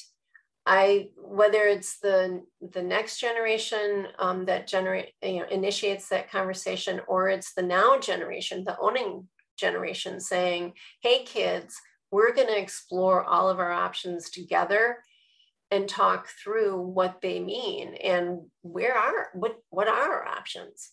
I, 0.67 1.09
whether 1.17 1.63
it's 1.63 1.99
the 2.01 2.43
the 2.61 2.83
next 2.83 3.19
generation 3.19 4.09
um, 4.19 4.45
that 4.45 4.67
generate, 4.67 5.13
you 5.23 5.41
know, 5.41 5.47
initiates 5.51 6.09
that 6.11 6.31
conversation, 6.31 7.01
or 7.09 7.29
it's 7.29 7.55
the 7.55 7.63
now 7.63 7.99
generation, 7.99 8.65
the 8.65 8.79
owning 8.79 9.27
generation, 9.57 10.21
saying, 10.21 10.75
"Hey, 11.01 11.25
kids, 11.25 11.81
we're 12.11 12.35
going 12.35 12.49
to 12.49 12.59
explore 12.59 13.25
all 13.25 13.49
of 13.49 13.59
our 13.59 13.71
options 13.71 14.31
together 14.31 14.99
and 15.71 15.89
talk 15.89 16.29
through 16.43 16.81
what 16.81 17.21
they 17.23 17.39
mean 17.39 17.95
and 17.95 18.41
where 18.63 18.97
are 18.97 19.29
what 19.35 19.57
what 19.71 19.89
are 19.89 20.13
our 20.13 20.27
options? 20.27 20.91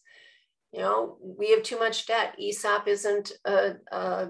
You 0.72 0.80
know 0.80 1.18
we 1.22 1.51
have 1.51 1.63
too 1.63 1.80
much 1.80 2.05
debt. 2.05 2.36
Esop 2.39 2.88
isn't 2.88 3.32
a, 3.45 3.74
a 3.91 4.30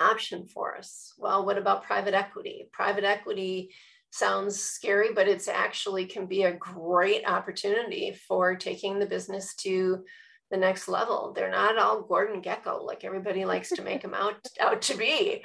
option 0.00 0.46
for 0.46 0.76
us. 0.76 1.12
Well 1.16 1.46
what 1.46 1.58
about 1.58 1.84
private 1.84 2.14
equity? 2.14 2.68
Private 2.72 3.04
equity 3.04 3.70
sounds 4.10 4.58
scary 4.58 5.10
but 5.14 5.28
it's 5.28 5.46
actually 5.46 6.06
can 6.06 6.26
be 6.26 6.44
a 6.44 6.56
great 6.56 7.28
opportunity 7.28 8.16
for 8.26 8.56
taking 8.56 8.98
the 8.98 9.06
business 9.06 9.54
to 9.56 10.04
the 10.50 10.56
next 10.56 10.88
level 10.88 11.32
they're 11.34 11.50
not 11.50 11.78
all 11.78 12.02
gordon 12.02 12.40
Gekko 12.40 12.84
like 12.84 13.04
everybody 13.04 13.44
likes 13.44 13.70
to 13.70 13.82
make 13.82 14.02
them 14.02 14.14
out 14.14 14.36
out 14.60 14.82
to 14.82 14.96
be 14.96 15.42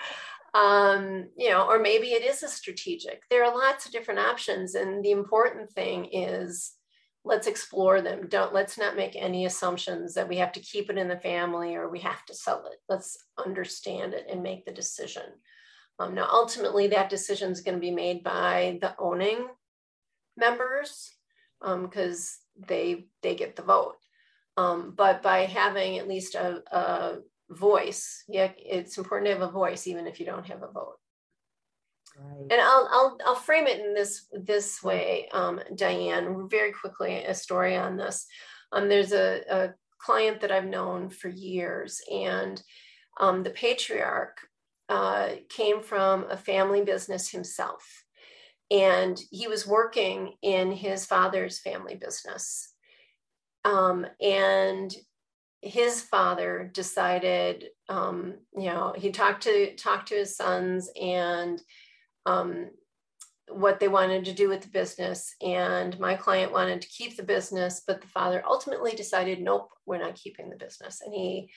um, 0.53 1.29
you 1.37 1.49
know, 1.49 1.65
or 1.67 1.79
maybe 1.79 2.07
it 2.07 2.23
is 2.23 2.43
a 2.43 2.49
strategic. 2.49 3.21
There 3.29 3.43
are 3.43 3.57
lots 3.57 3.85
of 3.85 3.91
different 3.91 4.19
options. 4.19 4.75
And 4.75 5.03
the 5.03 5.11
important 5.11 5.71
thing 5.71 6.09
is 6.11 6.73
let's 7.23 7.47
explore 7.47 8.01
them. 8.01 8.27
Don't 8.27 8.53
let's 8.53 8.77
not 8.77 8.95
make 8.95 9.15
any 9.15 9.45
assumptions 9.45 10.13
that 10.15 10.27
we 10.27 10.37
have 10.37 10.51
to 10.53 10.59
keep 10.59 10.89
it 10.89 10.97
in 10.97 11.07
the 11.07 11.19
family 11.19 11.75
or 11.75 11.89
we 11.89 11.99
have 11.99 12.25
to 12.25 12.33
sell 12.33 12.65
it. 12.71 12.79
Let's 12.89 13.17
understand 13.43 14.13
it 14.13 14.25
and 14.29 14.43
make 14.43 14.65
the 14.65 14.73
decision. 14.73 15.23
Um, 15.99 16.15
now, 16.15 16.27
ultimately, 16.31 16.87
that 16.87 17.09
decision 17.09 17.51
is 17.51 17.61
going 17.61 17.75
to 17.75 17.81
be 17.81 17.91
made 17.91 18.23
by 18.23 18.79
the 18.81 18.95
owning 18.97 19.47
members 20.35 21.11
because 21.61 22.39
um, 22.57 22.65
they 22.67 23.05
they 23.21 23.35
get 23.35 23.55
the 23.55 23.61
vote. 23.61 23.97
Um, 24.57 24.93
but 24.95 25.21
by 25.21 25.45
having 25.45 25.97
at 25.97 26.07
least 26.07 26.35
a, 26.35 26.61
a 26.71 27.19
voice. 27.51 28.23
Yeah, 28.27 28.51
it's 28.57 28.97
important 28.97 29.27
to 29.27 29.33
have 29.33 29.47
a 29.47 29.51
voice 29.51 29.87
even 29.87 30.07
if 30.07 30.19
you 30.19 30.25
don't 30.25 30.47
have 30.47 30.63
a 30.63 30.71
vote. 30.71 30.97
Right. 32.17 32.51
And 32.51 32.61
I'll, 32.61 32.89
I'll 32.91 33.17
I'll 33.25 33.35
frame 33.35 33.67
it 33.67 33.79
in 33.79 33.93
this 33.93 34.27
this 34.33 34.83
way, 34.83 35.29
um, 35.31 35.61
Diane. 35.75 36.47
Very 36.49 36.73
quickly, 36.73 37.23
a 37.23 37.33
story 37.33 37.77
on 37.77 37.95
this. 37.95 38.25
Um, 38.73 38.89
there's 38.89 39.13
a, 39.13 39.41
a 39.49 39.73
client 39.97 40.41
that 40.41 40.51
I've 40.51 40.65
known 40.65 41.09
for 41.09 41.29
years, 41.29 42.01
and 42.11 42.61
um, 43.19 43.43
the 43.43 43.51
patriarch 43.51 44.37
uh, 44.89 45.29
came 45.49 45.81
from 45.81 46.25
a 46.29 46.35
family 46.35 46.83
business 46.83 47.29
himself, 47.29 48.03
and 48.69 49.17
he 49.31 49.47
was 49.47 49.65
working 49.65 50.33
in 50.41 50.73
his 50.73 51.05
father's 51.05 51.59
family 51.59 51.95
business. 51.95 52.73
Um, 53.63 54.05
and 54.19 54.93
his 55.61 56.01
father 56.01 56.69
decided, 56.73 57.65
um, 57.87 58.35
you 58.57 58.65
know, 58.65 58.93
he 58.97 59.11
talked 59.11 59.43
to 59.43 59.75
talked 59.75 60.07
to 60.07 60.15
his 60.15 60.35
sons 60.35 60.89
and 60.99 61.61
um, 62.25 62.69
what 63.47 63.79
they 63.79 63.87
wanted 63.87 64.25
to 64.25 64.33
do 64.33 64.49
with 64.49 64.61
the 64.61 64.69
business. 64.69 65.35
And 65.41 65.99
my 65.99 66.15
client 66.15 66.51
wanted 66.51 66.81
to 66.81 66.87
keep 66.87 67.15
the 67.15 67.23
business, 67.23 67.83
but 67.85 68.01
the 68.01 68.07
father 68.07 68.41
ultimately 68.45 68.91
decided, 68.91 69.41
nope, 69.41 69.69
we're 69.85 69.99
not 69.99 70.15
keeping 70.15 70.49
the 70.49 70.55
business. 70.55 71.01
And 71.05 71.13
he, 71.13 71.51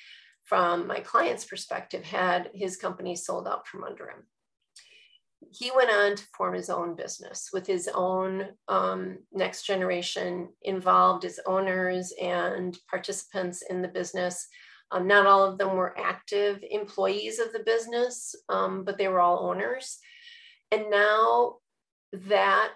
from 0.44 0.86
my 0.86 1.00
client's 1.00 1.44
perspective, 1.44 2.04
had 2.04 2.50
his 2.52 2.76
company 2.76 3.16
sold 3.16 3.48
out 3.48 3.66
from 3.66 3.84
under 3.84 4.10
him 4.10 4.24
he 5.50 5.70
went 5.74 5.90
on 5.90 6.16
to 6.16 6.24
form 6.36 6.54
his 6.54 6.70
own 6.70 6.94
business 6.94 7.50
with 7.52 7.66
his 7.66 7.88
own 7.94 8.48
um, 8.68 9.18
next 9.32 9.64
generation 9.66 10.48
involved 10.62 11.24
as 11.24 11.40
owners 11.46 12.12
and 12.20 12.78
participants 12.88 13.62
in 13.68 13.82
the 13.82 13.88
business. 13.88 14.46
Um, 14.90 15.06
not 15.06 15.26
all 15.26 15.44
of 15.44 15.58
them 15.58 15.76
were 15.76 15.98
active 15.98 16.62
employees 16.70 17.38
of 17.38 17.52
the 17.52 17.64
business, 17.64 18.34
um, 18.48 18.84
but 18.84 18.98
they 18.98 19.08
were 19.08 19.20
all 19.20 19.48
owners. 19.48 19.98
And 20.70 20.90
now 20.90 21.56
that 22.12 22.70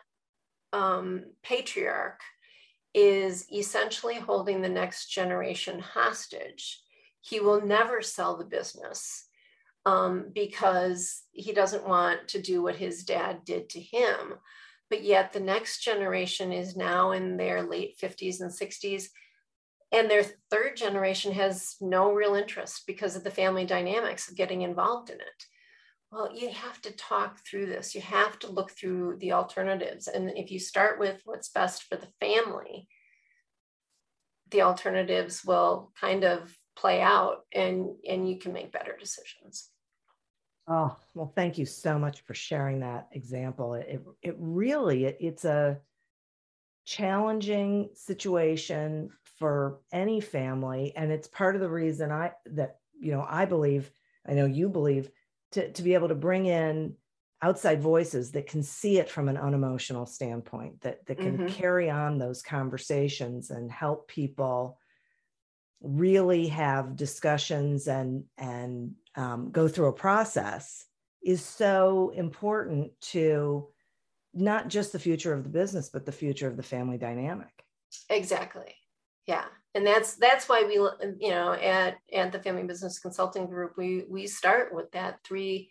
um, 0.72 1.24
patriarch 1.42 2.20
is 2.94 3.46
essentially 3.52 4.16
holding 4.16 4.60
the 4.60 4.68
next 4.68 5.08
generation 5.08 5.78
hostage. 5.78 6.80
He 7.20 7.40
will 7.40 7.64
never 7.64 8.02
sell 8.02 8.36
the 8.36 8.44
business 8.44 9.27
um, 9.86 10.30
because 10.34 11.22
he 11.32 11.52
doesn't 11.52 11.88
want 11.88 12.28
to 12.28 12.42
do 12.42 12.62
what 12.62 12.76
his 12.76 13.04
dad 13.04 13.44
did 13.44 13.68
to 13.70 13.80
him. 13.80 14.34
But 14.90 15.02
yet 15.02 15.32
the 15.32 15.40
next 15.40 15.82
generation 15.82 16.52
is 16.52 16.76
now 16.76 17.12
in 17.12 17.36
their 17.36 17.62
late 17.62 17.98
50s 18.02 18.40
and 18.40 18.50
60s. 18.50 19.08
and 19.92 20.10
their 20.10 20.24
third 20.50 20.76
generation 20.76 21.32
has 21.32 21.76
no 21.80 22.12
real 22.12 22.34
interest 22.34 22.84
because 22.86 23.16
of 23.16 23.24
the 23.24 23.30
family 23.30 23.64
dynamics 23.64 24.28
of 24.28 24.36
getting 24.36 24.62
involved 24.62 25.08
in 25.08 25.16
it 25.16 25.44
well 26.10 26.30
you 26.34 26.50
have 26.50 26.80
to 26.80 26.92
talk 26.92 27.38
through 27.44 27.66
this 27.66 27.94
you 27.94 28.00
have 28.00 28.38
to 28.38 28.50
look 28.50 28.70
through 28.70 29.16
the 29.20 29.32
alternatives 29.32 30.08
and 30.08 30.30
if 30.36 30.50
you 30.50 30.58
start 30.58 30.98
with 30.98 31.20
what's 31.24 31.48
best 31.50 31.84
for 31.84 31.96
the 31.96 32.08
family 32.20 32.88
the 34.50 34.62
alternatives 34.62 35.44
will 35.44 35.92
kind 36.00 36.24
of 36.24 36.56
play 36.78 37.00
out 37.00 37.44
and 37.52 37.88
and 38.08 38.28
you 38.28 38.38
can 38.38 38.52
make 38.52 38.72
better 38.72 38.96
decisions 38.98 39.70
oh 40.68 40.94
well 41.14 41.32
thank 41.34 41.58
you 41.58 41.66
so 41.66 41.98
much 41.98 42.20
for 42.20 42.34
sharing 42.34 42.80
that 42.80 43.08
example 43.12 43.74
it 43.74 44.00
it 44.22 44.36
really 44.38 45.06
it, 45.06 45.16
it's 45.20 45.44
a 45.44 45.78
challenging 46.84 47.88
situation 47.94 49.10
for 49.38 49.80
any 49.92 50.20
family 50.20 50.92
and 50.96 51.10
it's 51.10 51.28
part 51.28 51.54
of 51.54 51.60
the 51.60 51.68
reason 51.68 52.12
i 52.12 52.30
that 52.46 52.76
you 52.98 53.10
know 53.12 53.26
i 53.28 53.44
believe 53.44 53.90
i 54.28 54.32
know 54.32 54.46
you 54.46 54.68
believe 54.68 55.10
to, 55.52 55.72
to 55.72 55.82
be 55.82 55.94
able 55.94 56.08
to 56.08 56.14
bring 56.14 56.46
in 56.46 56.94
outside 57.42 57.80
voices 57.80 58.32
that 58.32 58.46
can 58.46 58.62
see 58.62 58.98
it 58.98 59.08
from 59.08 59.28
an 59.28 59.36
unemotional 59.36 60.06
standpoint 60.06 60.80
that 60.80 61.04
that 61.06 61.18
can 61.18 61.38
mm-hmm. 61.38 61.46
carry 61.48 61.90
on 61.90 62.18
those 62.18 62.42
conversations 62.42 63.50
and 63.50 63.70
help 63.70 64.08
people 64.08 64.78
really 65.80 66.48
have 66.48 66.96
discussions 66.96 67.86
and 67.86 68.24
and 68.36 68.94
um, 69.16 69.50
go 69.50 69.68
through 69.68 69.86
a 69.86 69.92
process 69.92 70.84
is 71.22 71.44
so 71.44 72.12
important 72.14 72.92
to 73.00 73.68
not 74.34 74.68
just 74.68 74.92
the 74.92 74.98
future 74.98 75.32
of 75.32 75.44
the 75.44 75.50
business 75.50 75.88
but 75.88 76.04
the 76.04 76.12
future 76.12 76.48
of 76.48 76.56
the 76.56 76.62
family 76.62 76.98
dynamic. 76.98 77.64
Exactly. 78.10 78.74
Yeah. 79.26 79.44
And 79.74 79.86
that's 79.86 80.16
that's 80.16 80.48
why 80.48 80.64
we 80.64 80.74
you 80.74 81.30
know 81.30 81.52
at 81.52 81.96
at 82.12 82.32
the 82.32 82.40
family 82.40 82.64
business 82.64 82.98
consulting 82.98 83.46
group 83.46 83.74
we 83.76 84.04
we 84.08 84.26
start 84.26 84.74
with 84.74 84.90
that 84.92 85.20
three 85.24 85.70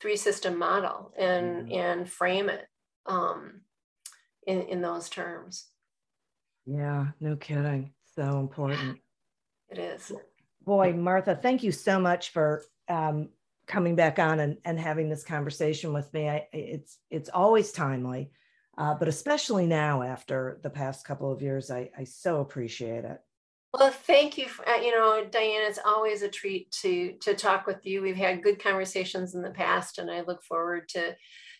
three 0.00 0.16
system 0.16 0.58
model 0.58 1.12
and 1.18 1.66
mm-hmm. 1.66 1.72
and 1.72 2.10
frame 2.10 2.48
it 2.48 2.66
um 3.06 3.62
in 4.46 4.62
in 4.62 4.80
those 4.80 5.08
terms. 5.08 5.66
Yeah. 6.66 7.08
No 7.20 7.34
kidding. 7.34 7.92
So 8.14 8.38
important 8.38 8.98
it 9.70 9.78
is 9.78 10.12
boy 10.64 10.92
martha 10.92 11.34
thank 11.34 11.62
you 11.62 11.72
so 11.72 11.98
much 11.98 12.30
for 12.30 12.62
um 12.88 13.28
coming 13.66 13.94
back 13.94 14.18
on 14.18 14.40
and, 14.40 14.56
and 14.64 14.80
having 14.80 15.08
this 15.08 15.24
conversation 15.24 15.92
with 15.92 16.12
me 16.12 16.28
I, 16.28 16.46
it's 16.52 16.98
it's 17.10 17.28
always 17.28 17.72
timely 17.72 18.30
uh, 18.78 18.94
but 18.94 19.08
especially 19.08 19.66
now 19.66 20.02
after 20.02 20.60
the 20.62 20.70
past 20.70 21.04
couple 21.04 21.30
of 21.32 21.42
years 21.42 21.70
I, 21.70 21.90
I 21.98 22.04
so 22.04 22.40
appreciate 22.40 23.04
it 23.04 23.20
well, 23.74 23.90
thank 23.90 24.38
you. 24.38 24.48
For, 24.48 24.66
uh, 24.66 24.80
you 24.80 24.92
know, 24.92 25.26
Diane, 25.30 25.68
it's 25.68 25.78
always 25.84 26.22
a 26.22 26.28
treat 26.28 26.70
to 26.82 27.12
to 27.20 27.34
talk 27.34 27.66
with 27.66 27.84
you. 27.84 28.00
We've 28.00 28.16
had 28.16 28.42
good 28.42 28.62
conversations 28.62 29.34
in 29.34 29.42
the 29.42 29.50
past, 29.50 29.98
and 29.98 30.10
I 30.10 30.22
look 30.22 30.42
forward 30.42 30.88
to 30.90 31.14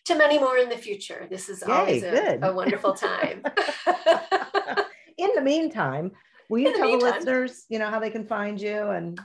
to 0.05 0.15
many 0.15 0.39
more 0.39 0.57
in 0.57 0.69
the 0.69 0.77
future. 0.77 1.27
This 1.29 1.49
is 1.49 1.63
Yay, 1.67 1.73
always 1.73 2.03
a, 2.03 2.39
a, 2.41 2.53
wonderful 2.53 2.93
time. 2.93 3.43
in 5.17 5.31
the 5.35 5.41
meantime, 5.41 6.11
will 6.49 6.59
you 6.59 6.75
tell 6.75 6.91
the, 6.91 6.97
the 6.97 7.03
listeners, 7.03 7.65
you 7.69 7.79
know, 7.79 7.89
how 7.89 7.99
they 7.99 8.09
can 8.09 8.25
find 8.25 8.59
you 8.59 8.89
and 8.89 9.19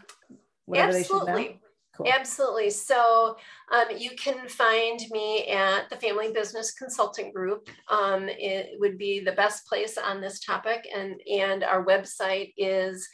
whatever 0.66 0.98
Absolutely. 0.98 1.32
they 1.32 1.42
should 1.42 1.50
know? 1.52 1.58
Cool. 1.96 2.08
Absolutely. 2.08 2.70
So 2.70 3.36
um, 3.72 3.96
you 3.96 4.10
can 4.16 4.48
find 4.48 4.98
me 5.12 5.46
at 5.46 5.88
the 5.90 5.96
Family 5.96 6.32
Business 6.32 6.72
Consulting 6.72 7.32
Group. 7.32 7.68
Um, 7.88 8.28
it 8.28 8.80
would 8.80 8.98
be 8.98 9.20
the 9.20 9.32
best 9.32 9.64
place 9.68 9.96
on 9.96 10.20
this 10.20 10.40
topic, 10.40 10.88
and 10.92 11.20
and 11.30 11.62
our 11.62 11.84
website 11.84 12.52
is 12.56 13.08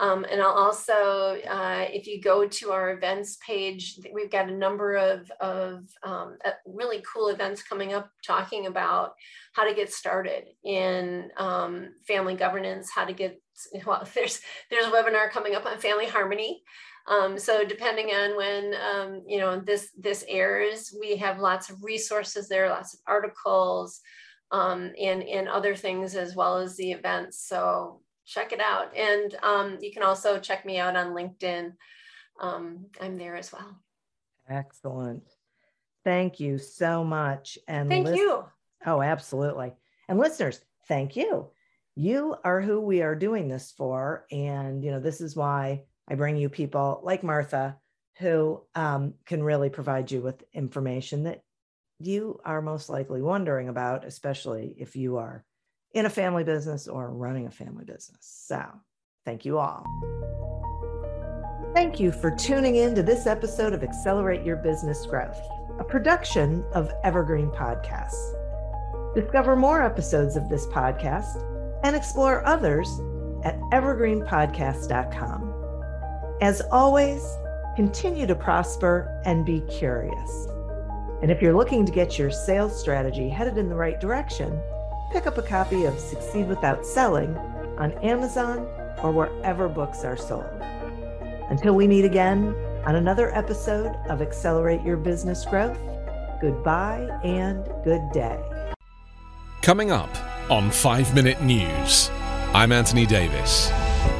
Um, 0.00 0.24
and 0.30 0.40
I'll 0.40 0.52
also, 0.52 1.38
uh, 1.46 1.84
if 1.90 2.06
you 2.06 2.22
go 2.22 2.48
to 2.48 2.72
our 2.72 2.92
events 2.92 3.36
page, 3.46 3.98
we've 4.14 4.30
got 4.30 4.48
a 4.48 4.56
number 4.56 4.94
of, 4.94 5.30
of 5.42 5.84
um, 6.02 6.38
uh, 6.42 6.52
really 6.64 7.04
cool 7.12 7.28
events 7.28 7.62
coming 7.62 7.92
up 7.92 8.10
talking 8.26 8.66
about 8.66 9.12
how 9.52 9.68
to 9.68 9.74
get 9.74 9.92
started 9.92 10.44
in 10.64 11.28
um, 11.36 11.90
family 12.08 12.34
governance, 12.34 12.90
how 12.90 13.04
to 13.04 13.12
get, 13.12 13.38
well, 13.86 14.08
there's, 14.14 14.40
there's 14.70 14.86
a 14.86 14.90
webinar 14.90 15.30
coming 15.30 15.54
up 15.54 15.66
on 15.66 15.78
family 15.78 16.06
harmony. 16.06 16.62
Um, 17.06 17.38
so 17.38 17.64
depending 17.64 18.06
on 18.06 18.36
when 18.36 18.74
um, 18.74 19.22
you 19.26 19.38
know 19.38 19.58
this 19.58 19.88
this 19.98 20.24
airs, 20.28 20.94
we 20.98 21.16
have 21.16 21.40
lots 21.40 21.70
of 21.70 21.82
resources 21.82 22.48
there, 22.48 22.68
lots 22.68 22.94
of 22.94 23.00
articles, 23.06 24.00
um, 24.52 24.92
and 25.00 25.22
and 25.22 25.48
other 25.48 25.74
things 25.74 26.14
as 26.14 26.34
well 26.34 26.58
as 26.58 26.76
the 26.76 26.92
events. 26.92 27.46
So 27.46 28.00
check 28.26 28.52
it 28.52 28.60
out. 28.60 28.96
And 28.96 29.34
um, 29.42 29.78
you 29.80 29.92
can 29.92 30.02
also 30.02 30.38
check 30.38 30.64
me 30.64 30.78
out 30.78 30.96
on 30.96 31.14
LinkedIn. 31.14 31.72
Um, 32.40 32.86
I'm 33.00 33.18
there 33.18 33.36
as 33.36 33.52
well. 33.52 33.76
Excellent. 34.48 35.24
Thank 36.04 36.40
you 36.40 36.58
so 36.58 37.04
much. 37.04 37.58
And 37.68 37.88
thank 37.88 38.08
you. 38.08 38.44
Oh, 38.86 39.02
absolutely. 39.02 39.72
And 40.08 40.18
listeners, 40.18 40.60
thank 40.88 41.16
you. 41.16 41.50
You 41.96 42.36
are 42.44 42.60
who 42.60 42.80
we 42.80 43.02
are 43.02 43.14
doing 43.14 43.48
this 43.48 43.72
for. 43.76 44.26
And, 44.30 44.82
you 44.82 44.90
know, 44.90 45.00
this 45.00 45.20
is 45.20 45.36
why 45.36 45.82
I 46.08 46.14
bring 46.14 46.36
you 46.36 46.48
people 46.48 47.00
like 47.04 47.22
Martha 47.22 47.76
who 48.18 48.62
um, 48.74 49.14
can 49.26 49.42
really 49.42 49.70
provide 49.70 50.10
you 50.10 50.20
with 50.20 50.42
information 50.52 51.24
that 51.24 51.42
you 52.00 52.40
are 52.44 52.62
most 52.62 52.88
likely 52.88 53.22
wondering 53.22 53.68
about, 53.68 54.04
especially 54.04 54.74
if 54.78 54.96
you 54.96 55.18
are 55.18 55.44
in 55.92 56.06
a 56.06 56.10
family 56.10 56.44
business 56.44 56.88
or 56.88 57.12
running 57.12 57.46
a 57.46 57.50
family 57.50 57.84
business. 57.84 58.20
So, 58.20 58.64
thank 59.24 59.44
you 59.44 59.58
all. 59.58 59.84
Thank 61.74 62.00
you 62.00 62.10
for 62.10 62.30
tuning 62.30 62.76
in 62.76 62.94
to 62.94 63.02
this 63.02 63.26
episode 63.26 63.74
of 63.74 63.82
Accelerate 63.82 64.44
Your 64.44 64.56
Business 64.56 65.04
Growth, 65.06 65.40
a 65.78 65.84
production 65.84 66.64
of 66.72 66.90
Evergreen 67.04 67.50
Podcasts. 67.50 68.34
Discover 69.14 69.56
more 69.56 69.82
episodes 69.82 70.36
of 70.36 70.48
this 70.48 70.66
podcast 70.66 71.44
and 71.84 71.94
explore 71.94 72.44
others 72.46 72.88
at 73.44 73.58
evergreenpodcast.com. 73.72 75.46
As 76.40 76.62
always, 76.72 77.22
continue 77.76 78.26
to 78.26 78.34
prosper 78.34 79.20
and 79.24 79.44
be 79.44 79.60
curious. 79.62 80.48
And 81.22 81.30
if 81.30 81.42
you're 81.42 81.56
looking 81.56 81.84
to 81.84 81.92
get 81.92 82.18
your 82.18 82.30
sales 82.30 82.78
strategy 82.78 83.28
headed 83.28 83.58
in 83.58 83.68
the 83.68 83.74
right 83.74 84.00
direction, 84.00 84.58
pick 85.12 85.26
up 85.26 85.36
a 85.36 85.42
copy 85.42 85.84
of 85.84 85.98
Succeed 85.98 86.48
Without 86.48 86.86
Selling 86.86 87.36
on 87.76 87.92
Amazon 88.02 88.66
or 89.02 89.12
wherever 89.12 89.68
books 89.68 90.04
are 90.04 90.16
sold. 90.16 90.46
Until 91.50 91.74
we 91.74 91.86
meet 91.86 92.04
again 92.04 92.54
on 92.86 92.96
another 92.96 93.34
episode 93.36 93.94
of 94.08 94.22
Accelerate 94.22 94.82
Your 94.82 94.96
Business 94.96 95.44
Growth, 95.44 95.78
goodbye 96.40 97.08
and 97.22 97.64
good 97.84 98.02
day. 98.12 98.40
Coming 99.60 99.90
up 99.90 100.10
on 100.50 100.70
5 100.70 101.14
Minute 101.14 101.42
News, 101.42 102.10
I'm 102.54 102.72
Anthony 102.72 103.04
Davis. 103.04 103.70